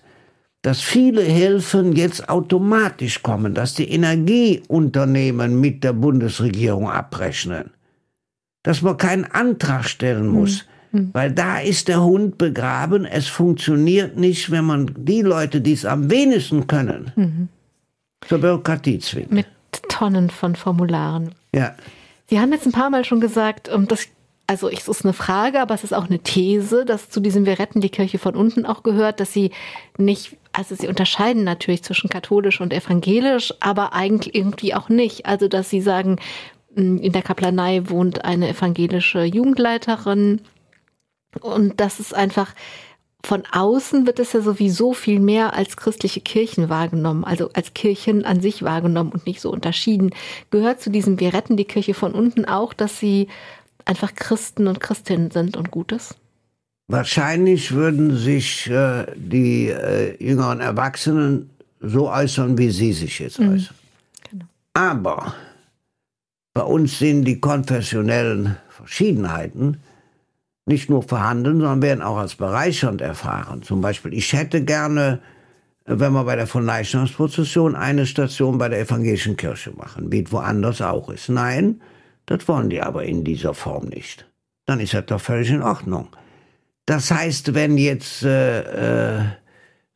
dass 0.61 0.81
viele 0.81 1.23
Hilfen 1.23 1.93
jetzt 1.93 2.29
automatisch 2.29 3.23
kommen, 3.23 3.55
dass 3.55 3.73
die 3.73 3.89
Energieunternehmen 3.89 5.59
mit 5.59 5.83
der 5.83 5.93
Bundesregierung 5.93 6.89
abrechnen. 6.89 7.71
Dass 8.61 8.83
man 8.83 8.97
keinen 8.97 9.25
Antrag 9.25 9.85
stellen 9.85 10.27
muss. 10.27 10.63
Mhm. 10.63 10.68
Hm. 10.91 11.09
Weil 11.13 11.31
da 11.31 11.59
ist 11.59 11.87
der 11.87 12.03
Hund 12.03 12.37
begraben. 12.37 13.05
Es 13.05 13.27
funktioniert 13.27 14.17
nicht, 14.17 14.51
wenn 14.51 14.65
man 14.65 14.91
die 14.97 15.21
Leute, 15.21 15.61
die 15.61 15.73
es 15.73 15.85
am 15.85 16.09
wenigsten 16.09 16.67
können, 16.67 17.11
mhm. 17.15 17.47
zur 18.27 18.39
Bürokratie 18.39 18.99
zwingt. 18.99 19.31
Mit 19.31 19.47
Tonnen 19.87 20.29
von 20.29 20.55
Formularen. 20.55 21.35
Ja. 21.53 21.75
Sie 22.27 22.39
haben 22.39 22.51
jetzt 22.51 22.65
ein 22.65 22.71
paar 22.71 22.89
Mal 22.89 23.05
schon 23.05 23.19
gesagt, 23.19 23.69
und 23.69 23.91
das, 23.91 24.07
also 24.47 24.69
es 24.69 24.87
ist 24.87 25.03
eine 25.03 25.13
Frage, 25.13 25.61
aber 25.61 25.75
es 25.75 25.83
ist 25.83 25.93
auch 25.93 26.05
eine 26.05 26.19
These, 26.19 26.85
dass 26.85 27.09
zu 27.09 27.19
diesem 27.19 27.45
Wir 27.45 27.59
retten 27.59 27.81
die 27.81 27.89
Kirche 27.89 28.17
von 28.17 28.35
unten 28.35 28.65
auch 28.65 28.83
gehört, 28.83 29.19
dass 29.19 29.33
sie 29.33 29.51
nicht, 29.97 30.37
also 30.53 30.75
sie 30.75 30.87
unterscheiden 30.87 31.43
natürlich 31.43 31.83
zwischen 31.83 32.09
katholisch 32.09 32.61
und 32.61 32.73
evangelisch, 32.73 33.53
aber 33.59 33.93
eigentlich 33.93 34.35
irgendwie 34.35 34.73
auch 34.73 34.89
nicht. 34.89 35.25
Also 35.25 35.47
dass 35.47 35.69
sie 35.69 35.81
sagen, 35.81 36.17
in 36.75 37.11
der 37.11 37.21
Kaplanei 37.21 37.89
wohnt 37.89 38.25
eine 38.25 38.49
evangelische 38.49 39.23
Jugendleiterin, 39.23 40.41
und 41.41 41.79
das 41.79 41.99
ist 41.99 42.13
einfach, 42.13 42.53
von 43.25 43.43
außen 43.51 44.07
wird 44.07 44.19
es 44.19 44.33
ja 44.33 44.41
sowieso 44.41 44.93
viel 44.93 45.19
mehr 45.19 45.53
als 45.53 45.77
christliche 45.77 46.21
Kirchen 46.21 46.69
wahrgenommen, 46.69 47.25
also 47.25 47.49
als 47.53 47.73
Kirchen 47.73 48.25
an 48.25 48.41
sich 48.41 48.63
wahrgenommen 48.63 49.11
und 49.11 49.25
nicht 49.25 49.41
so 49.41 49.51
unterschieden. 49.51 50.11
Gehört 50.51 50.81
zu 50.81 50.89
diesem 50.89 51.19
Wir 51.19 51.33
retten 51.33 51.57
die 51.57 51.65
Kirche 51.65 51.93
von 51.93 52.13
unten 52.13 52.45
auch, 52.45 52.73
dass 52.73 52.99
sie 52.99 53.27
einfach 53.85 54.15
Christen 54.15 54.67
und 54.67 54.79
Christinnen 54.79 55.31
sind 55.31 55.57
und 55.57 55.71
Gutes? 55.71 56.15
Wahrscheinlich 56.87 57.71
würden 57.71 58.15
sich 58.17 58.67
äh, 58.69 59.05
die 59.15 59.67
äh, 59.67 60.15
jüngeren 60.23 60.59
Erwachsenen 60.59 61.49
so 61.81 62.09
äußern, 62.09 62.57
wie 62.57 62.71
Sie 62.71 62.93
sich 62.93 63.19
jetzt 63.19 63.39
mhm. 63.39 63.53
äußern. 63.53 63.75
Genau. 64.31 64.45
Aber 64.73 65.35
bei 66.53 66.63
uns 66.63 66.99
sind 66.99 67.25
die 67.25 67.39
konfessionellen 67.39 68.57
Verschiedenheiten 68.69 69.77
nicht 70.69 70.89
nur 70.89 71.03
vorhanden, 71.03 71.59
sondern 71.59 71.81
werden 71.81 72.01
auch 72.01 72.17
als 72.17 72.35
bereichernd 72.35 73.01
erfahren. 73.01 73.63
Zum 73.63 73.81
Beispiel, 73.81 74.13
ich 74.13 74.31
hätte 74.31 74.63
gerne, 74.63 75.19
wenn 75.85 76.13
wir 76.13 76.23
bei 76.23 76.35
der 76.35 76.47
Verleichnungsprozession 76.47 77.75
eine 77.75 78.05
Station 78.05 78.57
bei 78.57 78.69
der 78.69 78.79
evangelischen 78.79 79.35
Kirche 79.35 79.71
machen, 79.71 80.11
wie 80.11 80.31
woanders 80.31 80.81
auch 80.81 81.09
ist. 81.09 81.27
Nein, 81.27 81.81
das 82.27 82.47
wollen 82.47 82.69
die 82.69 82.81
aber 82.81 83.03
in 83.03 83.23
dieser 83.23 83.53
Form 83.53 83.85
nicht. 83.87 84.29
Dann 84.67 84.79
ist 84.79 84.93
das 84.93 85.07
doch 85.07 85.19
völlig 85.19 85.49
in 85.49 85.63
Ordnung. 85.63 86.07
Das 86.85 87.11
heißt, 87.11 87.55
wenn 87.55 87.77
jetzt 87.77 88.23
äh, 88.23 89.17
äh, 89.17 89.21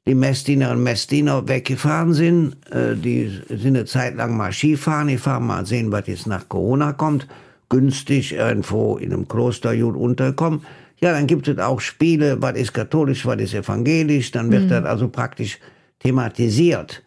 die 0.07 0.15
Messdiener 0.15 0.71
und 0.71 0.83
Messdiener 0.83 1.47
weggefahren 1.47 2.13
sind, 2.13 2.55
äh, 2.71 2.95
die 2.95 3.41
sind 3.49 3.77
eine 3.77 3.85
Zeit 3.85 4.15
lang 4.15 4.35
mal 4.35 4.51
Skifahren, 4.51 5.07
die 5.07 5.17
fahren 5.17 5.45
mal 5.45 5.65
sehen, 5.65 5.91
was 5.91 6.07
jetzt 6.07 6.27
nach 6.27 6.49
Corona 6.49 6.93
kommt, 6.93 7.27
günstig 7.73 8.33
irgendwo 8.33 8.97
in 8.97 9.11
einem 9.11 9.27
Klosterjud 9.27 9.95
unterkommen. 9.95 10.63
Ja, 11.01 11.11
dann 11.11 11.25
gibt 11.25 11.47
es 11.47 11.57
auch 11.57 11.81
Spiele, 11.81 12.39
was 12.39 12.55
ist 12.55 12.73
katholisch, 12.73 13.25
was 13.25 13.41
ist 13.41 13.55
evangelisch, 13.55 14.29
dann 14.29 14.51
wird 14.51 14.65
mhm. 14.65 14.69
das 14.69 14.85
also 14.85 15.07
praktisch 15.07 15.57
thematisiert. 15.97 17.01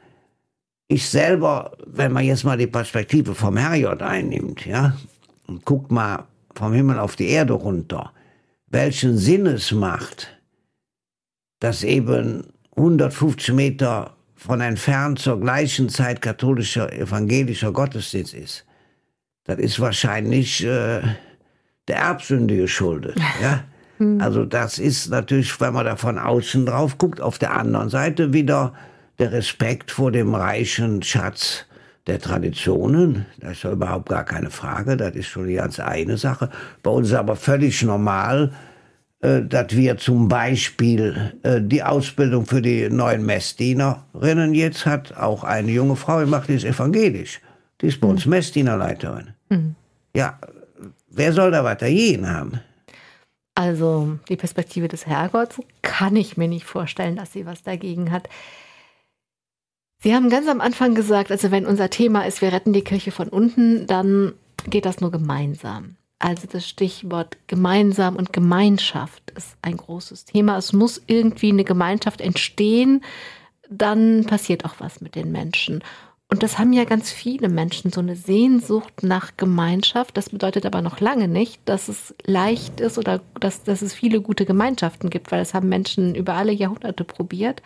Ich 0.89 1.09
selber, 1.09 1.77
wenn 1.87 2.12
man 2.12 2.25
jetzt 2.25 2.45
mal 2.45 2.59
die 2.59 2.67
Perspektive 2.67 3.35
vom 3.37 3.57
Herrgott 3.57 4.03
einnimmt, 4.03 4.67
ja, 4.67 4.97
und 5.47 5.64
guckt 5.64 5.93
mal 5.93 6.25
vom 6.55 6.73
Himmel 6.73 6.99
auf 6.99 7.14
die 7.14 7.29
Erde 7.29 7.53
runter, 7.53 8.12
welchen 8.67 9.17
Sinn 9.17 9.47
es 9.47 9.71
macht, 9.71 10.37
dass 11.61 11.85
eben 11.85 12.45
150 12.77 13.55
Meter 13.55 14.17
von 14.35 14.61
entfernt 14.61 15.21
zur 15.21 15.41
gleichen 15.41 15.89
Zeit 15.91 16.21
katholischer, 16.21 16.93
evangelischer 16.93 17.73
Gottesdienst 17.73 18.35
ist 18.35 18.66
das 19.47 19.59
ist 19.59 19.80
wahrscheinlich 19.80 20.64
äh, 20.64 21.01
der 21.88 21.97
Erbsünde 21.97 22.57
geschuldet. 22.57 23.16
Ja? 23.42 23.64
Hm. 23.99 24.20
Also 24.20 24.44
das 24.44 24.78
ist 24.78 25.11
natürlich, 25.11 25.59
wenn 25.61 25.72
man 25.72 25.86
da 25.86 25.97
von 25.97 26.18
außen 26.18 26.66
drauf 26.66 26.99
guckt, 26.99 27.20
auf 27.20 27.38
der 27.38 27.55
anderen 27.55 27.88
Seite 27.88 28.32
wieder 28.32 28.74
der 29.18 29.32
Respekt 29.32 29.90
vor 29.90 30.12
dem 30.12 30.34
reichen 30.34 31.03
Schatz 31.03 31.64
der 32.07 32.20
Traditionen. 32.20 33.26
Das 33.40 33.53
ist 33.53 33.62
ja 33.64 33.72
überhaupt 33.72 34.09
gar 34.09 34.24
keine 34.24 34.51
Frage, 34.51 34.97
das 34.97 35.14
ist 35.14 35.26
schon 35.26 35.49
die 35.49 35.55
ganz 35.55 35.80
eine 35.80 36.18
Sache. 36.18 36.51
Bei 36.82 36.90
uns 36.90 37.09
ist 37.09 37.14
aber 37.14 37.36
völlig 37.36 37.82
normal, 37.82 38.53
äh, 39.20 39.42
dass 39.42 39.74
wir 39.74 39.97
zum 39.97 40.28
Beispiel 40.28 41.32
äh, 41.42 41.61
die 41.61 41.82
Ausbildung 41.82 42.47
für 42.47 42.62
die 42.62 42.88
neuen 42.90 43.24
Messdienerinnen 43.24 44.55
jetzt 44.55 44.86
hat 44.86 45.16
auch 45.16 45.42
eine 45.42 45.72
junge 45.72 45.97
Frau 45.97 46.18
gemacht, 46.18 46.49
die 46.49 46.55
ist 46.55 46.64
evangelisch. 46.64 47.40
Die 47.80 47.86
ist 47.86 48.01
bei 48.01 48.09
uns 48.09 48.24
hm. 48.24 48.30
Messdienerleiterin. 48.30 49.36
Mhm. 49.49 49.74
Ja, 50.14 50.38
wer 51.09 51.32
soll 51.32 51.51
da 51.51 51.64
weiter 51.64 51.86
jeden 51.86 52.28
haben? 52.28 52.61
Also 53.55 54.18
die 54.28 54.36
Perspektive 54.36 54.86
des 54.88 55.07
Herrgotts 55.07 55.61
kann 55.82 56.14
ich 56.14 56.36
mir 56.36 56.49
nicht 56.49 56.66
vorstellen, 56.66 57.16
dass 57.16 57.32
sie 57.32 57.47
was 57.47 57.62
dagegen 57.62 58.12
hat. 58.12 58.28
Sie 59.99 60.14
haben 60.14 60.28
ganz 60.28 60.47
am 60.47 60.61
Anfang 60.61 60.94
gesagt, 60.94 61.30
also 61.30 61.51
wenn 61.51 61.66
unser 61.66 61.88
Thema 61.88 62.26
ist, 62.26 62.42
wir 62.42 62.53
retten 62.53 62.74
die 62.74 62.84
Kirche 62.84 63.12
von 63.12 63.28
unten, 63.28 63.86
dann 63.86 64.34
geht 64.68 64.84
das 64.84 65.01
nur 65.01 65.11
gemeinsam. 65.11 65.97
Also 66.18 66.47
das 66.51 66.68
Stichwort 66.68 67.36
gemeinsam 67.47 68.16
und 68.16 68.32
Gemeinschaft 68.32 69.30
ist 69.32 69.57
ein 69.62 69.76
großes 69.76 70.26
Thema. 70.26 70.59
Es 70.59 70.72
muss 70.72 71.03
irgendwie 71.07 71.51
eine 71.51 71.64
Gemeinschaft 71.64 72.20
entstehen, 72.20 73.03
dann 73.70 74.24
passiert 74.24 74.64
auch 74.64 74.76
was 74.78 75.01
mit 75.01 75.14
den 75.14 75.32
Menschen. 75.32 75.82
Und 76.29 76.43
das 76.43 76.59
haben 76.59 76.72
ja 76.72 76.85
ganz 76.85 77.11
viele 77.11 77.49
Menschen, 77.49 77.93
so 77.93 78.01
eine 78.01 78.16
Sehnsucht 78.16 79.03
nach 79.03 79.37
Gemeinschaft. 79.37 80.16
Das 80.16 80.31
bedeutet 80.31 80.66
aber 80.66 80.83
noch 80.83 80.99
lange 81.01 81.29
nicht, 81.29 81.61
dass 81.66 81.89
es 81.89 82.14
leicht 82.24 82.81
ist 82.81 82.99
oder 82.99 83.20
dass, 83.39 83.62
dass 83.62 83.81
es 83.81 83.95
viele 83.95 84.20
gute 84.20 84.45
Gemeinschaften 84.45 85.09
gibt, 85.09 85.31
weil 85.31 85.39
das 85.39 85.55
haben 85.55 85.68
Menschen 85.68 86.16
über 86.16 86.35
alle 86.35 86.53
Jahrhunderte 86.53 87.05
probiert. 87.05 87.62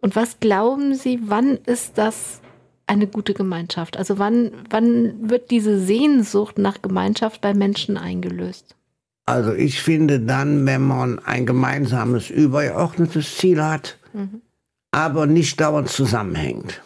Und 0.00 0.16
was 0.16 0.38
glauben 0.38 0.94
Sie, 0.94 1.18
wann 1.24 1.56
ist 1.64 1.96
das 1.96 2.40
eine 2.86 3.06
gute 3.06 3.32
Gemeinschaft? 3.32 3.96
Also 3.96 4.18
wann, 4.18 4.52
wann 4.68 5.30
wird 5.30 5.50
diese 5.50 5.80
Sehnsucht 5.80 6.58
nach 6.58 6.82
Gemeinschaft 6.82 7.40
bei 7.40 7.54
Menschen 7.54 7.96
eingelöst? 7.96 8.76
Also 9.24 9.52
ich 9.52 9.82
finde 9.82 10.20
dann, 10.20 10.66
wenn 10.66 10.82
man 10.82 11.18
ein 11.20 11.46
gemeinsames, 11.46 12.30
übergeordnetes 12.30 13.36
Ziel 13.36 13.62
hat, 13.62 13.98
mhm. 14.12 14.42
aber 14.90 15.26
nicht 15.26 15.60
dauernd 15.60 15.88
zusammenhängt. 15.88 16.82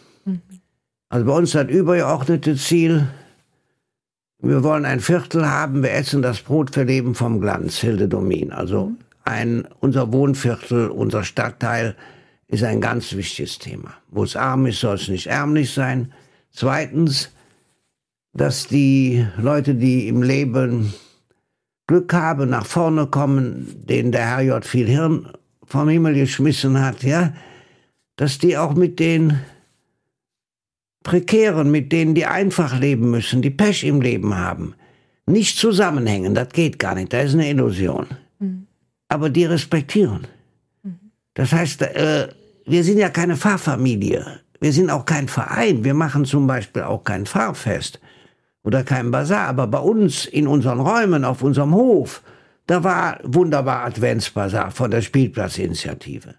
Also 1.13 1.27
bei 1.27 1.33
uns 1.33 1.51
das 1.51 1.69
übergeordnete 1.69 2.57
Ziel, 2.57 3.07
wir 4.39 4.63
wollen 4.63 4.87
ein 4.87 5.01
Viertel 5.01 5.47
haben, 5.47 5.83
wir 5.83 5.93
essen 5.93 6.23
das 6.23 6.41
Brot 6.41 6.73
für 6.73 6.85
Leben 6.85 7.15
vom 7.15 7.39
Glanz, 7.39 7.77
Hilde 7.77 8.09
Domin. 8.09 8.51
Also 8.51 8.93
ein, 9.23 9.69
unser 9.81 10.11
Wohnviertel, 10.11 10.89
unser 10.89 11.23
Stadtteil 11.23 11.97
ist 12.49 12.65
ein 12.65 12.81
ganz 12.81 13.13
wichtiges 13.13 13.59
Thema. 13.59 13.93
Wo 14.09 14.25
es 14.25 14.37
arm 14.37 14.65
ist, 14.65 14.81
soll 14.81 14.95
es 14.95 15.09
nicht 15.09 15.27
ärmlich 15.27 15.75
sein. 15.75 16.15
Zweitens, 16.51 17.31
dass 18.33 18.67
die 18.67 19.27
Leute, 19.37 19.75
die 19.75 20.09
im 20.09 20.23
Leben 20.23 20.95
Glück 21.87 22.15
haben, 22.15 22.49
nach 22.49 22.65
vorne 22.65 23.07
kommen, 23.07 23.67
denen 23.87 24.13
der 24.13 24.29
Herrgott 24.29 24.65
viel 24.65 24.87
Hirn 24.87 25.29
vom 25.63 25.91
Himmel 25.91 26.15
geschmissen 26.15 26.83
hat, 26.83 27.03
ja, 27.03 27.35
dass 28.17 28.39
die 28.39 28.57
auch 28.57 28.73
mit 28.73 28.99
den 28.99 29.41
Prekären, 31.03 31.71
mit 31.71 31.93
denen 31.93 32.15
die 32.15 32.27
einfach 32.27 32.79
leben 32.79 33.11
müssen, 33.11 33.43
die 33.43 33.51
Pech 33.51 33.85
im 33.85 34.01
Leben 34.01 34.37
haben, 34.37 34.75
nicht 35.27 35.59
zusammenhängen. 35.59 36.35
Das 36.35 36.51
geht 36.51 36.79
gar 36.79 36.95
nicht. 36.95 37.13
Das 37.13 37.27
ist 37.27 37.35
eine 37.35 37.49
Illusion. 37.49 38.07
Mhm. 38.39 38.67
Aber 39.09 39.31
die 39.31 39.45
respektieren. 39.45 40.27
Mhm. 40.83 40.99
Das 41.35 41.53
heißt, 41.53 41.83
äh, 41.83 42.29
wir 42.67 42.85
sind 42.85 42.99
ja 42.99 43.09
keine 43.09 43.37
Pfarrfamilie. 43.37 44.41
Wir 44.61 44.73
sind 44.73 44.91
auch 44.91 45.05
kein 45.05 45.29
Verein. 45.29 45.85
Wir 45.85 45.95
machen 45.95 46.25
zum 46.25 46.47
Beispiel 46.47 46.83
auch 46.83 47.03
kein 47.03 47.27
Pfarrfest 47.27 48.01
oder 48.63 48.85
kein 48.85 49.11
Bazar. 49.11 49.49
Aber 49.49 49.67
bei 49.67 49.81
uns 49.81 50.27
in 50.27 50.47
unseren 50.47 50.81
Räumen, 50.81 51.25
auf 51.25 51.43
unserem 51.43 51.75
Hof, 51.75 52.23
da 52.67 52.85
war 52.85 53.19
wunderbar 53.25 53.85
Adventsbazar 53.85 54.71
von 54.71 54.91
der 54.91 55.03
Spielplatzinitiative. 55.03 56.37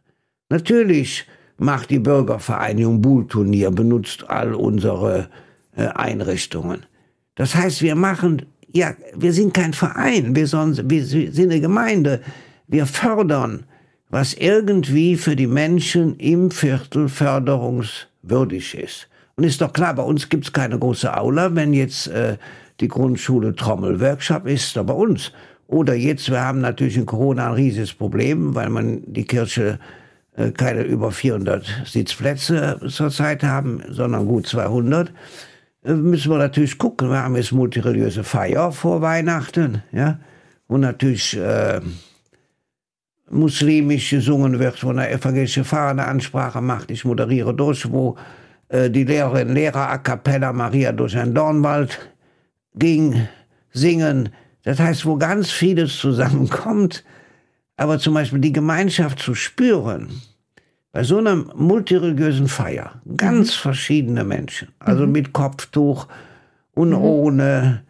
Natürlich 0.49 1.25
macht 1.57 1.89
die 1.89 1.99
Bürgervereinigung 1.99 3.01
Buhlturnier, 3.01 3.71
benutzt 3.71 4.29
all 4.29 4.53
unsere 4.53 5.29
äh, 5.75 5.87
Einrichtungen. 5.87 6.85
Das 7.35 7.55
heißt, 7.55 7.81
wir 7.81 7.95
machen, 7.95 8.43
ja, 8.71 8.93
wir 9.15 9.33
sind 9.33 9.53
kein 9.53 9.73
Verein, 9.73 10.35
wir, 10.35 10.47
sonst, 10.47 10.89
wir 10.89 11.05
sind 11.05 11.51
eine 11.51 11.61
Gemeinde. 11.61 12.21
Wir 12.67 12.85
fördern 12.85 13.65
was 14.13 14.35
irgendwie 14.35 15.15
für 15.15 15.35
die 15.35 15.47
Menschen 15.47 16.17
im 16.17 16.51
Viertel 16.51 17.09
förderungswürdig 17.09 18.77
ist. 18.77 19.07
Und 19.35 19.43
ist 19.43 19.59
doch 19.59 19.73
klar, 19.73 19.95
bei 19.95 20.03
uns 20.03 20.29
gibt's 20.29 20.53
keine 20.53 20.77
große 20.77 21.17
Aula, 21.17 21.55
wenn 21.55 21.73
jetzt 21.73 22.09
äh, 22.09 22.37
die 22.79 22.89
Grundschule 22.89 23.55
Trommelworkshop 23.55 24.45
ist, 24.45 24.75
da 24.75 24.83
bei 24.83 24.93
uns. 24.93 25.31
Oder 25.65 25.95
jetzt, 25.95 26.29
wir 26.29 26.41
haben 26.41 26.61
natürlich 26.61 26.95
in 26.95 27.07
Corona 27.07 27.47
ein 27.47 27.53
riesiges 27.53 27.91
Problem, 27.91 28.53
weil 28.53 28.69
man 28.69 29.01
die 29.07 29.25
Kirche 29.25 29.79
keine 30.57 30.81
über 30.83 31.11
400 31.11 31.83
Sitzplätze 31.85 32.79
zurzeit 32.87 33.43
haben, 33.43 33.83
sondern 33.89 34.25
gut 34.25 34.47
200. 34.47 35.11
Äh, 35.83 35.93
müssen 35.93 36.31
wir 36.31 36.37
natürlich 36.37 36.77
gucken. 36.77 37.09
Wir 37.09 37.23
haben 37.23 37.35
jetzt 37.35 37.51
multireligiöse 37.51 38.23
Feier 38.23 38.71
vor 38.71 39.01
Weihnachten, 39.01 39.83
ja, 39.91 40.19
wo 40.67 40.77
natürlich 40.77 41.37
äh, 41.37 41.81
muslimisch 43.29 44.09
gesungen 44.09 44.59
wird, 44.59 44.83
wo 44.83 44.89
eine 44.89 45.09
evangelische 45.09 45.65
eine 45.71 46.05
Ansprache 46.05 46.61
macht. 46.61 46.91
Ich 46.91 47.05
moderiere 47.05 47.53
durch, 47.53 47.91
wo 47.91 48.17
äh, 48.69 48.89
die 48.89 49.03
Lehrerin 49.03 49.53
Lehrer 49.53 49.89
a 49.89 49.97
cappella 49.97 50.53
Maria 50.53 50.91
durch 50.91 51.17
einen 51.17 51.33
Dornwald 51.33 51.99
ging, 52.75 53.27
singen. 53.71 54.29
Das 54.63 54.79
heißt, 54.79 55.05
wo 55.05 55.17
ganz 55.17 55.51
vieles 55.51 55.97
zusammenkommt, 55.97 57.03
aber 57.83 57.99
zum 57.99 58.13
Beispiel 58.13 58.39
die 58.39 58.53
Gemeinschaft 58.53 59.19
zu 59.19 59.35
spüren, 59.35 60.21
bei 60.93 61.03
so 61.03 61.17
einer 61.17 61.35
multireligiösen 61.35 62.47
Feier, 62.47 63.01
ganz 63.17 63.49
mhm. 63.57 63.59
verschiedene 63.59 64.23
Menschen, 64.23 64.69
also 64.79 65.05
mhm. 65.05 65.11
mit 65.11 65.33
Kopftuch 65.33 66.07
und 66.75 66.91
mhm. 66.91 66.97
ohne, 66.97 67.83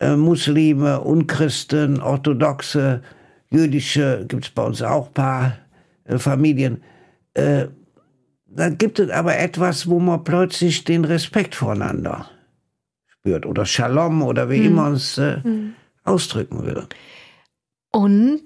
äh, 0.00 0.16
Muslime 0.16 1.00
und 1.00 1.28
Christen, 1.28 2.00
Orthodoxe, 2.00 3.02
jüdische, 3.50 4.24
gibt 4.26 4.46
es 4.46 4.50
bei 4.50 4.64
uns 4.64 4.82
auch 4.82 5.06
ein 5.06 5.14
paar 5.14 5.58
äh, 6.06 6.18
Familien. 6.18 6.82
Äh, 7.34 7.66
dann 8.46 8.78
gibt 8.78 8.98
es 8.98 9.10
aber 9.10 9.38
etwas, 9.38 9.88
wo 9.88 10.00
man 10.00 10.24
plötzlich 10.24 10.82
den 10.82 11.04
Respekt 11.04 11.54
voneinander 11.54 12.28
spürt 13.06 13.46
oder 13.46 13.64
Shalom 13.64 14.22
oder 14.22 14.50
wie 14.50 14.58
hm. 14.58 14.66
immer 14.66 14.82
man 14.82 14.94
es 14.94 15.18
äh, 15.18 15.40
hm. 15.40 15.74
ausdrücken 16.02 16.66
will. 16.66 16.82
Und 17.92 18.42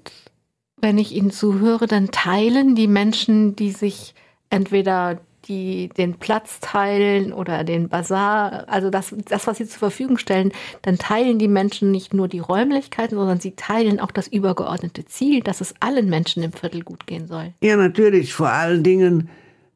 wenn 0.80 0.98
ich 0.98 1.14
Ihnen 1.14 1.30
zuhöre, 1.30 1.86
dann 1.86 2.10
teilen 2.10 2.74
die 2.74 2.88
Menschen, 2.88 3.56
die 3.56 3.70
sich 3.70 4.14
entweder 4.50 5.20
die 5.48 5.88
den 5.88 6.14
Platz 6.14 6.60
teilen 6.60 7.32
oder 7.32 7.64
den 7.64 7.88
Bazar, 7.88 8.64
also 8.68 8.90
das, 8.90 9.14
das, 9.28 9.46
was 9.46 9.58
sie 9.58 9.66
zur 9.66 9.78
Verfügung 9.78 10.18
stellen, 10.18 10.52
dann 10.82 10.98
teilen 10.98 11.38
die 11.38 11.48
Menschen 11.48 11.90
nicht 11.90 12.14
nur 12.14 12.28
die 12.28 12.38
Räumlichkeiten, 12.38 13.16
sondern 13.16 13.40
sie 13.40 13.52
teilen 13.52 14.00
auch 14.00 14.10
das 14.10 14.28
übergeordnete 14.28 15.06
Ziel, 15.06 15.40
dass 15.40 15.60
es 15.60 15.74
allen 15.80 16.08
Menschen 16.08 16.42
im 16.42 16.52
Viertel 16.52 16.82
gut 16.82 17.06
gehen 17.06 17.26
soll. 17.26 17.52
Ja, 17.62 17.76
natürlich. 17.76 18.32
Vor 18.32 18.50
allen 18.50 18.82
Dingen, 18.82 19.28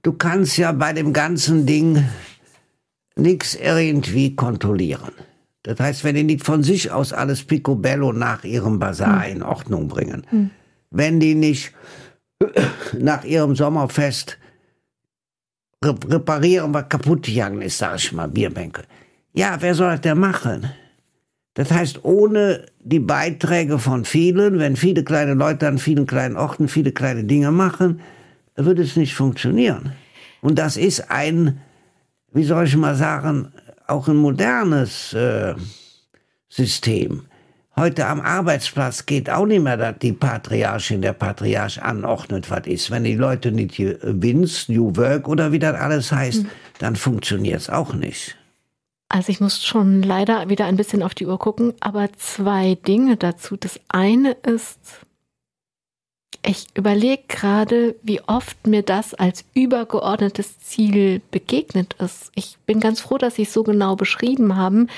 du 0.03 0.13
kannst 0.13 0.57
ja 0.59 0.73
bei 0.73 0.93
dem 0.93 1.13
ganzen 1.13 1.67
Ding 1.67 2.05
nichts 3.17 3.55
irgendwie 3.55 4.37
kontrollieren. 4.37 5.13
Das 5.63 5.81
heißt, 5.81 6.05
wenn 6.05 6.15
die 6.15 6.25
nicht 6.25 6.45
von 6.45 6.63
sich 6.63 6.91
aus 6.91 7.13
alles 7.13 7.43
picobello 7.43 8.13
nach 8.13 8.45
ihrem 8.45 8.79
Bazar 8.79 9.25
hm. 9.25 9.37
in 9.37 9.43
Ordnung 9.43 9.89
bringen, 9.89 10.27
hm. 10.29 10.51
Wenn 10.95 11.21
die 11.21 11.35
nicht 11.35 11.73
nach 12.99 13.25
ihrem 13.25 13.55
Sommerfest 13.55 14.39
reparieren, 15.85 16.73
was 16.73 16.89
kaputt 16.89 17.27
gegangen 17.27 17.61
ist, 17.61 17.79
sag 17.79 17.97
ich 17.97 18.13
mal, 18.13 18.29
Bierbänke. 18.29 18.83
Ja, 19.35 19.57
wer 19.61 19.75
soll 19.75 19.91
das 19.91 20.01
denn 20.01 20.19
machen? 20.19 20.71
Das 21.55 21.71
heißt, 21.71 22.05
ohne 22.05 22.67
die 22.81 23.01
Beiträge 23.01 23.79
von 23.79 24.05
vielen, 24.05 24.59
wenn 24.59 24.77
viele 24.77 25.05
kleine 25.05 25.35
Leute 25.35 25.69
an 25.69 25.79
vielen 25.79 26.07
kleinen 26.07 26.37
Orten 26.37 26.69
viele 26.69 26.93
kleine 26.93 27.25
Dinge 27.25 27.51
machen, 27.51 28.01
würde 28.57 28.83
es 28.83 28.97
nicht 28.97 29.15
funktionieren. 29.15 29.93
Und 30.41 30.59
das 30.59 30.77
ist 30.77 31.11
ein, 31.11 31.61
wie 32.33 32.45
soll 32.45 32.67
ich 32.67 32.77
mal 32.77 32.95
sagen, 32.95 33.53
auch 33.87 34.09
ein 34.09 34.17
modernes 34.17 35.13
äh, 35.13 35.55
System. 36.49 37.27
Heute 37.77 38.07
am 38.07 38.20
Arbeitsplatz 38.20 39.05
geht 39.05 39.29
auch 39.29 39.47
nicht 39.47 39.62
mehr, 39.62 39.77
dass 39.77 39.99
die 39.99 40.12
Patriarchin, 40.12 41.03
der 41.03 41.12
Patriarch 41.12 41.83
anordnet, 41.83 42.49
was 42.49 42.66
ist. 42.66 42.91
Wenn 42.93 43.03
die 43.03 43.16
Leute 43.16 43.51
nicht 43.51 43.79
Wins, 43.79 44.68
New 44.68 44.95
Work 44.97 45.27
oder 45.27 45.51
wie 45.51 45.59
das 45.59 45.75
alles 45.75 46.12
heißt, 46.12 46.45
mhm. 46.45 46.49
dann 46.79 46.95
funktioniert 46.95 47.61
es 47.61 47.70
auch 47.70 47.93
nicht. 47.93 48.37
Also 49.09 49.31
ich 49.31 49.41
muss 49.41 49.64
schon 49.64 50.03
leider 50.03 50.49
wieder 50.49 50.66
ein 50.66 50.77
bisschen 50.77 51.03
auf 51.03 51.14
die 51.14 51.27
Uhr 51.27 51.39
gucken, 51.39 51.75
aber 51.81 52.12
zwei 52.16 52.77
Dinge 52.77 53.16
dazu. 53.16 53.57
Das 53.57 53.81
eine 53.89 54.33
ist, 54.33 54.79
ich 56.47 56.67
überlege 56.75 57.23
gerade, 57.27 57.97
wie 58.03 58.21
oft 58.21 58.67
mir 58.67 58.83
das 58.83 59.15
als 59.15 59.45
übergeordnetes 59.55 60.59
Ziel 60.59 61.23
begegnet 61.31 61.95
ist. 61.95 62.31
Ich 62.35 62.59
bin 62.67 62.81
ganz 62.81 63.01
froh, 63.01 63.17
dass 63.17 63.37
Sie 63.37 63.43
es 63.43 63.53
so 63.53 63.63
genau 63.63 63.97
beschrieben 63.97 64.57
haben, 64.57 64.89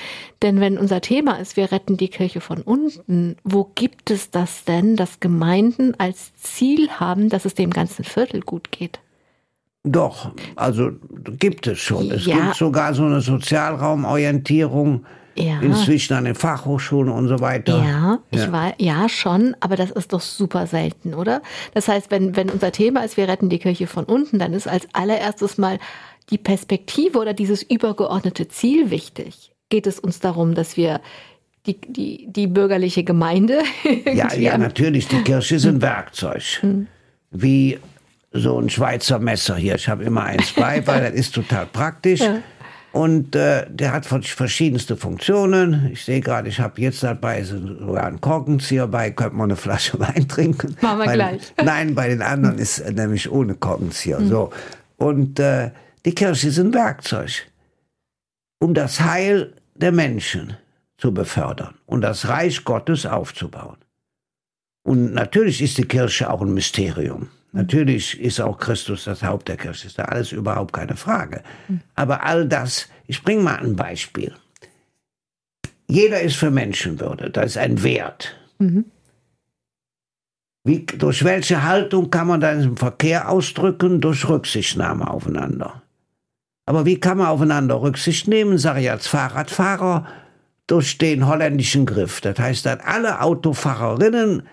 denn 0.41 0.59
wenn 0.59 0.77
unser 0.77 0.99
Thema 0.99 1.39
ist, 1.39 1.55
wir 1.55 1.71
retten 1.71 1.95
die 1.95 2.09
Kirche 2.09 2.41
von 2.41 2.61
unten, 2.61 3.37
wo 3.43 3.71
gibt 3.75 4.11
es 4.11 4.29
das 4.29 4.65
denn, 4.65 4.95
dass 4.97 5.19
Gemeinden 5.19 5.93
als 5.97 6.35
Ziel 6.35 6.89
haben, 6.91 7.29
dass 7.29 7.45
es 7.45 7.55
dem 7.55 7.71
ganzen 7.71 8.03
Viertel 8.03 8.41
gut 8.41 8.71
geht? 8.71 8.99
Doch, 9.83 10.31
also 10.57 10.91
gibt 11.39 11.65
es 11.67 11.79
schon. 11.79 12.11
Es 12.11 12.25
ja. 12.25 12.35
gibt 12.35 12.55
sogar 12.55 12.93
so 12.93 13.05
eine 13.05 13.21
Sozialraumorientierung 13.21 15.05
ja. 15.37 15.59
inzwischen 15.61 16.13
an 16.13 16.25
den 16.25 16.35
Fachhochschulen 16.35 17.11
und 17.11 17.27
so 17.27 17.39
weiter. 17.39 17.77
Ja, 17.77 18.19
ich 18.31 18.39
ja. 18.39 18.51
war 18.51 18.73
ja 18.77 19.09
schon, 19.09 19.55
aber 19.59 19.75
das 19.75 19.91
ist 19.91 20.13
doch 20.13 20.21
super 20.21 20.67
selten, 20.67 21.13
oder? 21.13 21.41
Das 21.73 21.87
heißt, 21.87 22.11
wenn, 22.11 22.35
wenn 22.35 22.49
unser 22.49 22.71
Thema 22.71 23.03
ist, 23.03 23.17
wir 23.17 23.27
retten 23.27 23.49
die 23.49 23.59
Kirche 23.59 23.87
von 23.87 24.05
unten, 24.05 24.39
dann 24.39 24.53
ist 24.53 24.67
als 24.67 24.87
allererstes 24.93 25.57
mal 25.57 25.79
die 26.29 26.37
Perspektive 26.37 27.19
oder 27.19 27.33
dieses 27.33 27.63
übergeordnete 27.63 28.47
Ziel 28.47 28.89
wichtig. 28.89 29.51
Geht 29.69 29.87
es 29.87 29.99
uns 29.99 30.19
darum, 30.19 30.55
dass 30.55 30.77
wir 30.77 31.01
die, 31.65 31.79
die, 31.81 32.27
die 32.29 32.47
bürgerliche 32.47 33.03
Gemeinde. 33.03 33.61
ja, 34.13 34.33
ja, 34.33 34.57
natürlich. 34.57 35.07
Die 35.07 35.21
Kirche 35.21 35.55
ist 35.55 35.65
ein 35.65 35.81
Werkzeug. 35.81 36.41
Hm. 36.61 36.87
Wie 37.31 37.77
so 38.31 38.59
ein 38.59 38.69
Schweizer 38.69 39.19
Messer 39.19 39.55
hier. 39.55 39.75
Ich 39.75 39.89
habe 39.89 40.03
immer 40.03 40.23
eins 40.23 40.53
bei, 40.53 40.85
weil 40.87 41.01
das 41.01 41.13
ist 41.13 41.35
total 41.35 41.65
praktisch. 41.65 42.21
Ja. 42.21 42.39
Und 42.97 43.35
äh, 43.35 43.67
der 43.69 43.93
hat 43.93 44.07
verschiedenste 44.07 44.97
Funktionen. 44.97 45.91
Ich 45.93 46.03
sehe 46.03 46.19
gerade, 46.19 46.49
ich 46.49 46.59
habe 46.59 46.81
jetzt 46.81 47.03
dabei 47.03 47.43
sogar 47.43 48.07
einen 48.07 48.19
Korkenzieher 48.21 48.87
bei, 48.87 49.11
könnte 49.11 49.35
man 49.35 49.51
eine 49.51 49.55
Flasche 49.55 49.99
Wein 49.99 50.27
trinken. 50.27 50.75
Machen 50.81 50.97
wir 50.97 51.05
bei, 51.05 51.13
gleich. 51.13 51.53
Nein, 51.63 51.93
bei 51.93 52.07
den 52.07 52.23
anderen 52.23 52.57
ist 52.57 52.83
nämlich 52.89 53.31
ohne 53.31 53.53
Korkenzieher. 53.53 54.19
Mhm. 54.19 54.29
So. 54.29 54.49
Und 54.97 55.39
äh, 55.39 55.69
die 56.05 56.15
Kirche 56.15 56.47
ist 56.47 56.57
ein 56.57 56.73
Werkzeug. 56.73 57.45
um 58.59 58.73
das 58.73 58.99
Heil 58.99 59.53
der 59.75 59.91
Menschen 59.91 60.57
zu 60.97 61.13
befördern 61.13 61.75
und 61.85 62.01
das 62.01 62.27
Reich 62.27 62.63
Gottes 62.63 63.05
aufzubauen. 63.05 63.77
Und 64.81 65.13
natürlich 65.13 65.61
ist 65.61 65.77
die 65.77 65.85
Kirche 65.85 66.31
auch 66.31 66.41
ein 66.41 66.51
Mysterium. 66.51 67.29
Natürlich 67.57 68.21
ist 68.21 68.39
auch 68.39 68.59
Christus 68.59 69.05
das 69.05 69.23
Haupt 69.23 69.47
der 69.47 69.57
Kirche. 69.57 69.87
Ist 69.87 69.97
da 69.97 70.03
alles 70.03 70.31
überhaupt 70.31 70.73
keine 70.73 70.95
Frage. 70.95 71.41
Aber 71.95 72.23
all 72.23 72.47
das, 72.47 72.87
ich 73.07 73.23
bringe 73.23 73.41
mal 73.41 73.57
ein 73.57 73.75
Beispiel. 73.75 74.31
Jeder 75.87 76.21
ist 76.21 76.35
für 76.35 76.51
Menschenwürde. 76.51 77.31
Das 77.31 77.47
ist 77.47 77.57
ein 77.57 77.81
Wert. 77.81 78.35
Mhm. 78.59 78.85
Wie, 80.65 80.85
durch 80.85 81.23
welche 81.23 81.63
Haltung 81.63 82.11
kann 82.11 82.27
man 82.27 82.41
das 82.41 82.63
im 82.63 82.77
Verkehr 82.77 83.27
ausdrücken? 83.27 84.01
Durch 84.01 84.29
Rücksichtnahme 84.29 85.09
aufeinander. 85.09 85.81
Aber 86.67 86.85
wie 86.85 86.99
kann 86.99 87.17
man 87.17 87.25
aufeinander 87.25 87.81
Rücksicht 87.81 88.27
nehmen, 88.27 88.59
sage 88.59 88.81
ich 88.81 88.91
als 88.91 89.07
Fahrradfahrer, 89.07 90.05
durch 90.67 90.99
den 90.99 91.25
holländischen 91.25 91.87
Griff. 91.87 92.21
Das 92.21 92.37
heißt, 92.37 92.67
dass 92.67 92.81
alle 92.81 93.21
Autofahrerinnen 93.21 94.43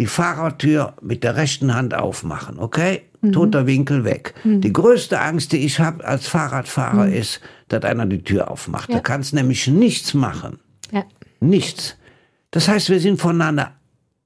die 0.00 0.06
Fahrertür 0.06 0.94
mit 1.02 1.22
der 1.24 1.36
rechten 1.36 1.74
Hand 1.74 1.92
aufmachen, 1.94 2.58
okay? 2.58 3.02
Mhm. 3.20 3.32
Toter 3.32 3.66
Winkel 3.66 4.04
weg. 4.04 4.34
Mhm. 4.44 4.62
Die 4.62 4.72
größte 4.72 5.20
Angst, 5.20 5.52
die 5.52 5.58
ich 5.58 5.78
habe 5.78 6.02
als 6.06 6.26
Fahrradfahrer, 6.26 7.06
mhm. 7.06 7.12
ist, 7.12 7.42
dass 7.68 7.84
einer 7.84 8.06
die 8.06 8.24
Tür 8.24 8.50
aufmacht. 8.50 8.88
Ja. 8.88 8.96
Da 8.96 9.00
kannst 9.02 9.34
nämlich 9.34 9.66
nichts 9.68 10.14
machen. 10.14 10.58
Ja. 10.90 11.04
Nichts. 11.40 11.96
Das 12.50 12.66
heißt, 12.66 12.88
wir 12.88 12.98
sind 12.98 13.20
voneinander 13.20 13.72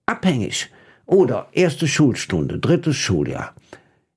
abhängig. 0.07 0.71
Oder 1.07 1.49
erste 1.51 1.89
Schulstunde, 1.89 2.61
drittes 2.61 2.97
Schuljahr. 2.97 3.53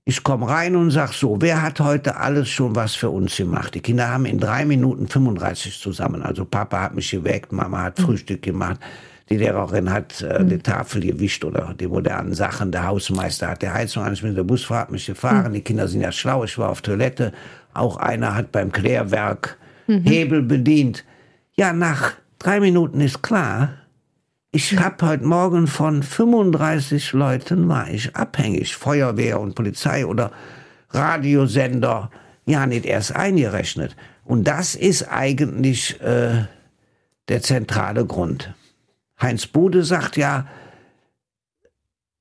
Ich 0.05 0.23
komme 0.23 0.47
rein 0.47 0.75
und 0.75 0.91
sag 0.91 1.11
so, 1.11 1.41
wer 1.41 1.63
hat 1.63 1.79
heute 1.79 2.17
alles 2.17 2.49
schon 2.49 2.75
was 2.75 2.93
für 2.93 3.09
uns 3.09 3.35
gemacht? 3.35 3.73
Die 3.73 3.81
Kinder 3.81 4.07
haben 4.09 4.25
in 4.25 4.39
drei 4.39 4.63
Minuten 4.63 5.07
35 5.07 5.81
zusammen. 5.81 6.21
Also 6.21 6.45
Papa 6.45 6.81
hat 6.81 6.93
mich 6.93 7.09
geweckt, 7.09 7.51
Mama 7.51 7.81
hat 7.81 7.97
mhm. 7.97 8.03
Frühstück 8.03 8.43
gemacht, 8.43 8.79
die 9.29 9.37
Lehrerin 9.37 9.91
hat 9.91 10.21
äh, 10.21 10.41
mhm. 10.41 10.49
die 10.49 10.59
Tafel 10.59 11.01
gewischt 11.01 11.43
oder 11.43 11.73
die 11.79 11.87
modernen 11.87 12.33
Sachen, 12.33 12.71
der 12.71 12.87
Hausmeister 12.87 13.49
hat 13.49 13.61
die 13.61 13.69
Heizung 13.69 14.03
an, 14.03 14.13
ich 14.13 14.21
bin 14.21 14.31
mit 14.31 14.37
der 14.37 14.43
Busfahrt 14.43 14.91
mich 14.91 15.05
gefahren, 15.05 15.49
mhm. 15.49 15.55
die 15.55 15.61
Kinder 15.61 15.87
sind 15.87 16.01
ja 16.01 16.11
schlau, 16.11 16.43
ich 16.43 16.57
war 16.57 16.69
auf 16.69 16.81
Toilette, 16.81 17.33
auch 17.73 17.97
einer 17.97 18.35
hat 18.35 18.51
beim 18.51 18.71
Klärwerk 18.71 19.57
mhm. 19.87 20.03
Hebel 20.03 20.41
bedient. 20.41 21.03
Ja, 21.55 21.73
nach 21.73 22.13
drei 22.39 22.59
Minuten 22.59 23.01
ist 23.01 23.21
klar, 23.21 23.73
ich 24.51 24.79
habe 24.79 25.05
heute 25.05 25.25
Morgen 25.25 25.67
von 25.67 26.01
35 26.01 27.13
Leuten 27.13 27.67
war 27.67 27.89
ich 27.89 28.15
abhängig. 28.15 28.75
Feuerwehr 28.75 29.39
und 29.39 29.55
Polizei 29.55 30.05
oder 30.05 30.31
Radiosender. 30.89 32.09
Ja, 32.45 32.65
nicht 32.65 32.85
erst 32.85 33.15
eingerechnet. 33.15 33.95
Und 34.23 34.45
das 34.45 34.73
ist 34.73 35.11
eigentlich 35.11 36.01
äh, 36.01 36.45
der 37.27 37.41
zentrale 37.41 38.05
Grund. 38.05 38.53
Heinz 39.19 39.47
Bude 39.47 39.83
sagt 39.83 40.17
ja, 40.17 40.47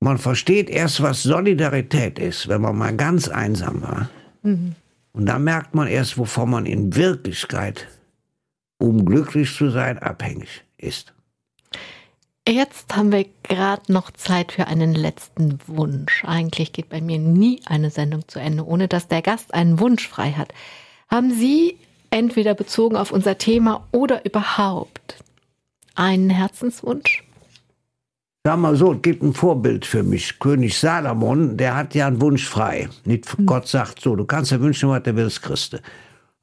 man 0.00 0.18
versteht 0.18 0.70
erst, 0.70 1.02
was 1.02 1.22
Solidarität 1.22 2.18
ist, 2.18 2.48
wenn 2.48 2.60
man 2.60 2.76
mal 2.76 2.96
ganz 2.96 3.28
einsam 3.28 3.82
war. 3.82 4.08
Mhm. 4.42 4.74
Und 5.12 5.26
da 5.26 5.38
merkt 5.38 5.74
man 5.74 5.88
erst, 5.88 6.18
wovon 6.18 6.50
man 6.50 6.66
in 6.66 6.94
Wirklichkeit, 6.94 7.88
um 8.78 9.04
glücklich 9.04 9.54
zu 9.54 9.70
sein, 9.70 9.98
abhängig 9.98 10.62
ist. 10.76 11.14
Jetzt 12.48 12.94
haben 12.94 13.10
wir 13.10 13.26
gerade 13.42 13.92
noch 13.92 14.12
Zeit 14.12 14.52
für 14.52 14.68
einen 14.68 14.94
letzten 14.94 15.58
Wunsch. 15.66 16.22
Eigentlich 16.24 16.72
geht 16.72 16.88
bei 16.88 17.00
mir 17.00 17.18
nie 17.18 17.60
eine 17.66 17.90
Sendung 17.90 18.28
zu 18.28 18.38
Ende, 18.38 18.64
ohne 18.64 18.86
dass 18.86 19.08
der 19.08 19.22
Gast 19.22 19.52
einen 19.52 19.80
Wunsch 19.80 20.06
frei 20.06 20.32
hat. 20.32 20.52
Haben 21.08 21.32
Sie 21.32 21.76
entweder 22.10 22.54
bezogen 22.54 22.96
auf 22.96 23.10
unser 23.10 23.38
Thema 23.38 23.88
oder 23.90 24.24
überhaupt 24.24 25.24
einen 25.96 26.30
Herzenswunsch? 26.30 27.24
Sag 28.46 28.60
mal 28.60 28.76
so, 28.76 28.92
es 28.92 29.02
gibt 29.02 29.24
ein 29.24 29.34
Vorbild 29.34 29.84
für 29.84 30.04
mich. 30.04 30.38
König 30.38 30.78
Salomon, 30.78 31.56
der 31.56 31.74
hat 31.74 31.96
ja 31.96 32.06
einen 32.06 32.20
Wunsch 32.20 32.48
frei. 32.48 32.88
Nicht 33.04 33.36
hm. 33.36 33.44
Gott 33.44 33.66
sagt 33.66 34.00
so, 34.00 34.14
du 34.14 34.24
kannst 34.24 34.52
ja 34.52 34.60
wünschen, 34.60 34.88
was 34.88 35.02
du 35.02 35.16
willst, 35.16 35.42
Christe. 35.42 35.82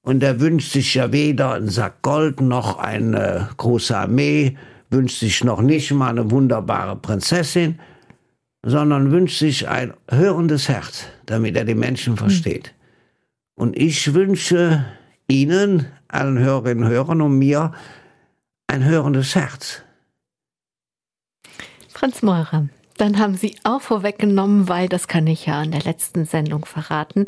Und 0.02 0.22
er 0.22 0.42
wünscht 0.42 0.74
sich 0.74 0.96
ja 0.96 1.14
weder 1.14 1.54
einen 1.54 1.70
Sack 1.70 2.02
Gold 2.02 2.42
noch 2.42 2.78
eine 2.78 3.48
große 3.56 3.96
Armee, 3.96 4.58
wünscht 4.90 5.20
sich 5.22 5.46
noch 5.46 5.62
nicht 5.62 5.92
mal 5.92 6.10
eine 6.10 6.30
wunderbare 6.30 6.98
Prinzessin, 6.98 7.80
sondern 8.66 9.12
wünscht 9.12 9.40
sich 9.40 9.70
ein 9.70 9.94
hörendes 10.10 10.68
Herz, 10.68 11.06
damit 11.26 11.56
er 11.56 11.64
die 11.64 11.74
Menschen 11.74 12.18
versteht. 12.18 12.68
Hm. 12.68 12.74
Und 13.56 13.78
ich 13.78 14.14
wünsche 14.14 14.84
Ihnen, 15.30 15.86
allen 16.10 16.38
Hörerinnen 16.38 16.84
und 16.84 16.90
Hörern 16.90 17.22
und 17.22 17.40
mir, 17.40 17.72
ein 18.68 18.84
hörendes 18.84 19.36
Herz. 19.36 19.84
Franz 21.90 22.22
Meurer, 22.22 22.68
dann 22.98 23.20
haben 23.20 23.36
Sie 23.36 23.56
auch 23.64 23.82
vorweggenommen, 23.82 24.68
weil 24.68 24.90
das 24.90 25.08
kann 25.08 25.28
ich 25.28 25.46
ja 25.46 25.62
in 25.64 25.72
der 25.72 25.82
letzten 25.82 26.26
Sendung 26.26 26.66
verraten. 26.66 27.26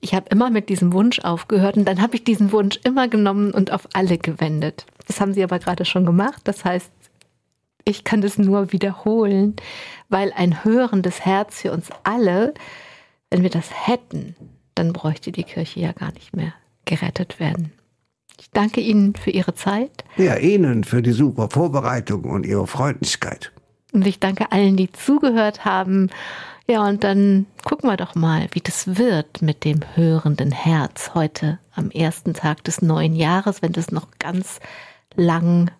Ich 0.00 0.14
habe 0.14 0.28
immer 0.30 0.50
mit 0.50 0.68
diesem 0.68 0.92
Wunsch 0.92 1.20
aufgehört 1.20 1.76
und 1.76 1.84
dann 1.86 2.02
habe 2.02 2.16
ich 2.16 2.24
diesen 2.24 2.52
Wunsch 2.52 2.78
immer 2.84 3.08
genommen 3.08 3.52
und 3.52 3.72
auf 3.72 3.88
alle 3.92 4.18
gewendet. 4.18 4.86
Das 5.06 5.20
haben 5.20 5.34
Sie 5.34 5.42
aber 5.42 5.58
gerade 5.58 5.84
schon 5.84 6.04
gemacht. 6.04 6.42
Das 6.44 6.64
heißt, 6.64 6.90
ich 7.84 8.04
kann 8.04 8.20
das 8.20 8.36
nur 8.36 8.72
wiederholen, 8.72 9.54
weil 10.08 10.32
ein 10.34 10.64
hörendes 10.64 11.24
Herz 11.24 11.60
für 11.62 11.72
uns 11.72 11.88
alle, 12.02 12.52
wenn 13.30 13.42
wir 13.42 13.50
das 13.50 13.68
hätten, 13.86 14.34
dann 14.74 14.92
bräuchte 14.92 15.32
die 15.32 15.44
Kirche 15.44 15.80
ja 15.80 15.92
gar 15.92 16.12
nicht 16.12 16.34
mehr 16.34 16.52
gerettet 16.84 17.40
werden. 17.40 17.72
Ich 18.38 18.50
danke 18.50 18.80
Ihnen 18.80 19.14
für 19.14 19.30
Ihre 19.30 19.54
Zeit. 19.54 20.04
Ja, 20.16 20.36
Ihnen 20.36 20.84
für 20.84 21.02
die 21.02 21.12
super 21.12 21.48
Vorbereitung 21.50 22.24
und 22.24 22.44
Ihre 22.44 22.66
Freundlichkeit. 22.66 23.52
Und 23.92 24.06
ich 24.06 24.20
danke 24.20 24.52
allen, 24.52 24.76
die 24.76 24.92
zugehört 24.92 25.64
haben. 25.64 26.10
Ja, 26.68 26.86
und 26.86 27.04
dann 27.04 27.46
gucken 27.64 27.88
wir 27.88 27.96
doch 27.96 28.14
mal, 28.14 28.48
wie 28.52 28.60
das 28.60 28.98
wird 28.98 29.40
mit 29.40 29.64
dem 29.64 29.80
hörenden 29.94 30.50
Herz 30.50 31.12
heute 31.14 31.58
am 31.74 31.90
ersten 31.90 32.34
Tag 32.34 32.64
des 32.64 32.82
neuen 32.82 33.14
Jahres, 33.14 33.62
wenn 33.62 33.72
das 33.72 33.90
noch 33.92 34.08
ganz 34.18 34.58
lang 35.14 35.70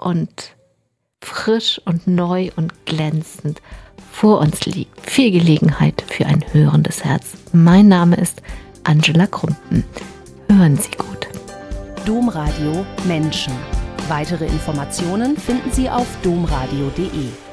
und 0.00 0.56
frisch 1.20 1.80
und 1.84 2.06
neu 2.06 2.50
und 2.56 2.86
glänzend 2.86 3.60
vor 4.10 4.40
uns 4.40 4.64
liegt. 4.66 5.00
Viel 5.08 5.30
Gelegenheit 5.30 6.04
für 6.06 6.26
ein 6.26 6.44
hörendes 6.52 7.04
Herz. 7.04 7.34
Mein 7.52 7.88
Name 7.88 8.16
ist 8.16 8.42
Angela 8.84 9.26
Krumpen. 9.26 9.84
Hören 10.48 10.76
Sie 10.76 10.90
gut. 10.92 11.33
Domradio 12.04 12.84
Menschen. 13.04 13.54
Weitere 14.08 14.44
Informationen 14.44 15.38
finden 15.38 15.72
Sie 15.72 15.88
auf 15.88 16.06
domradio.de. 16.22 17.43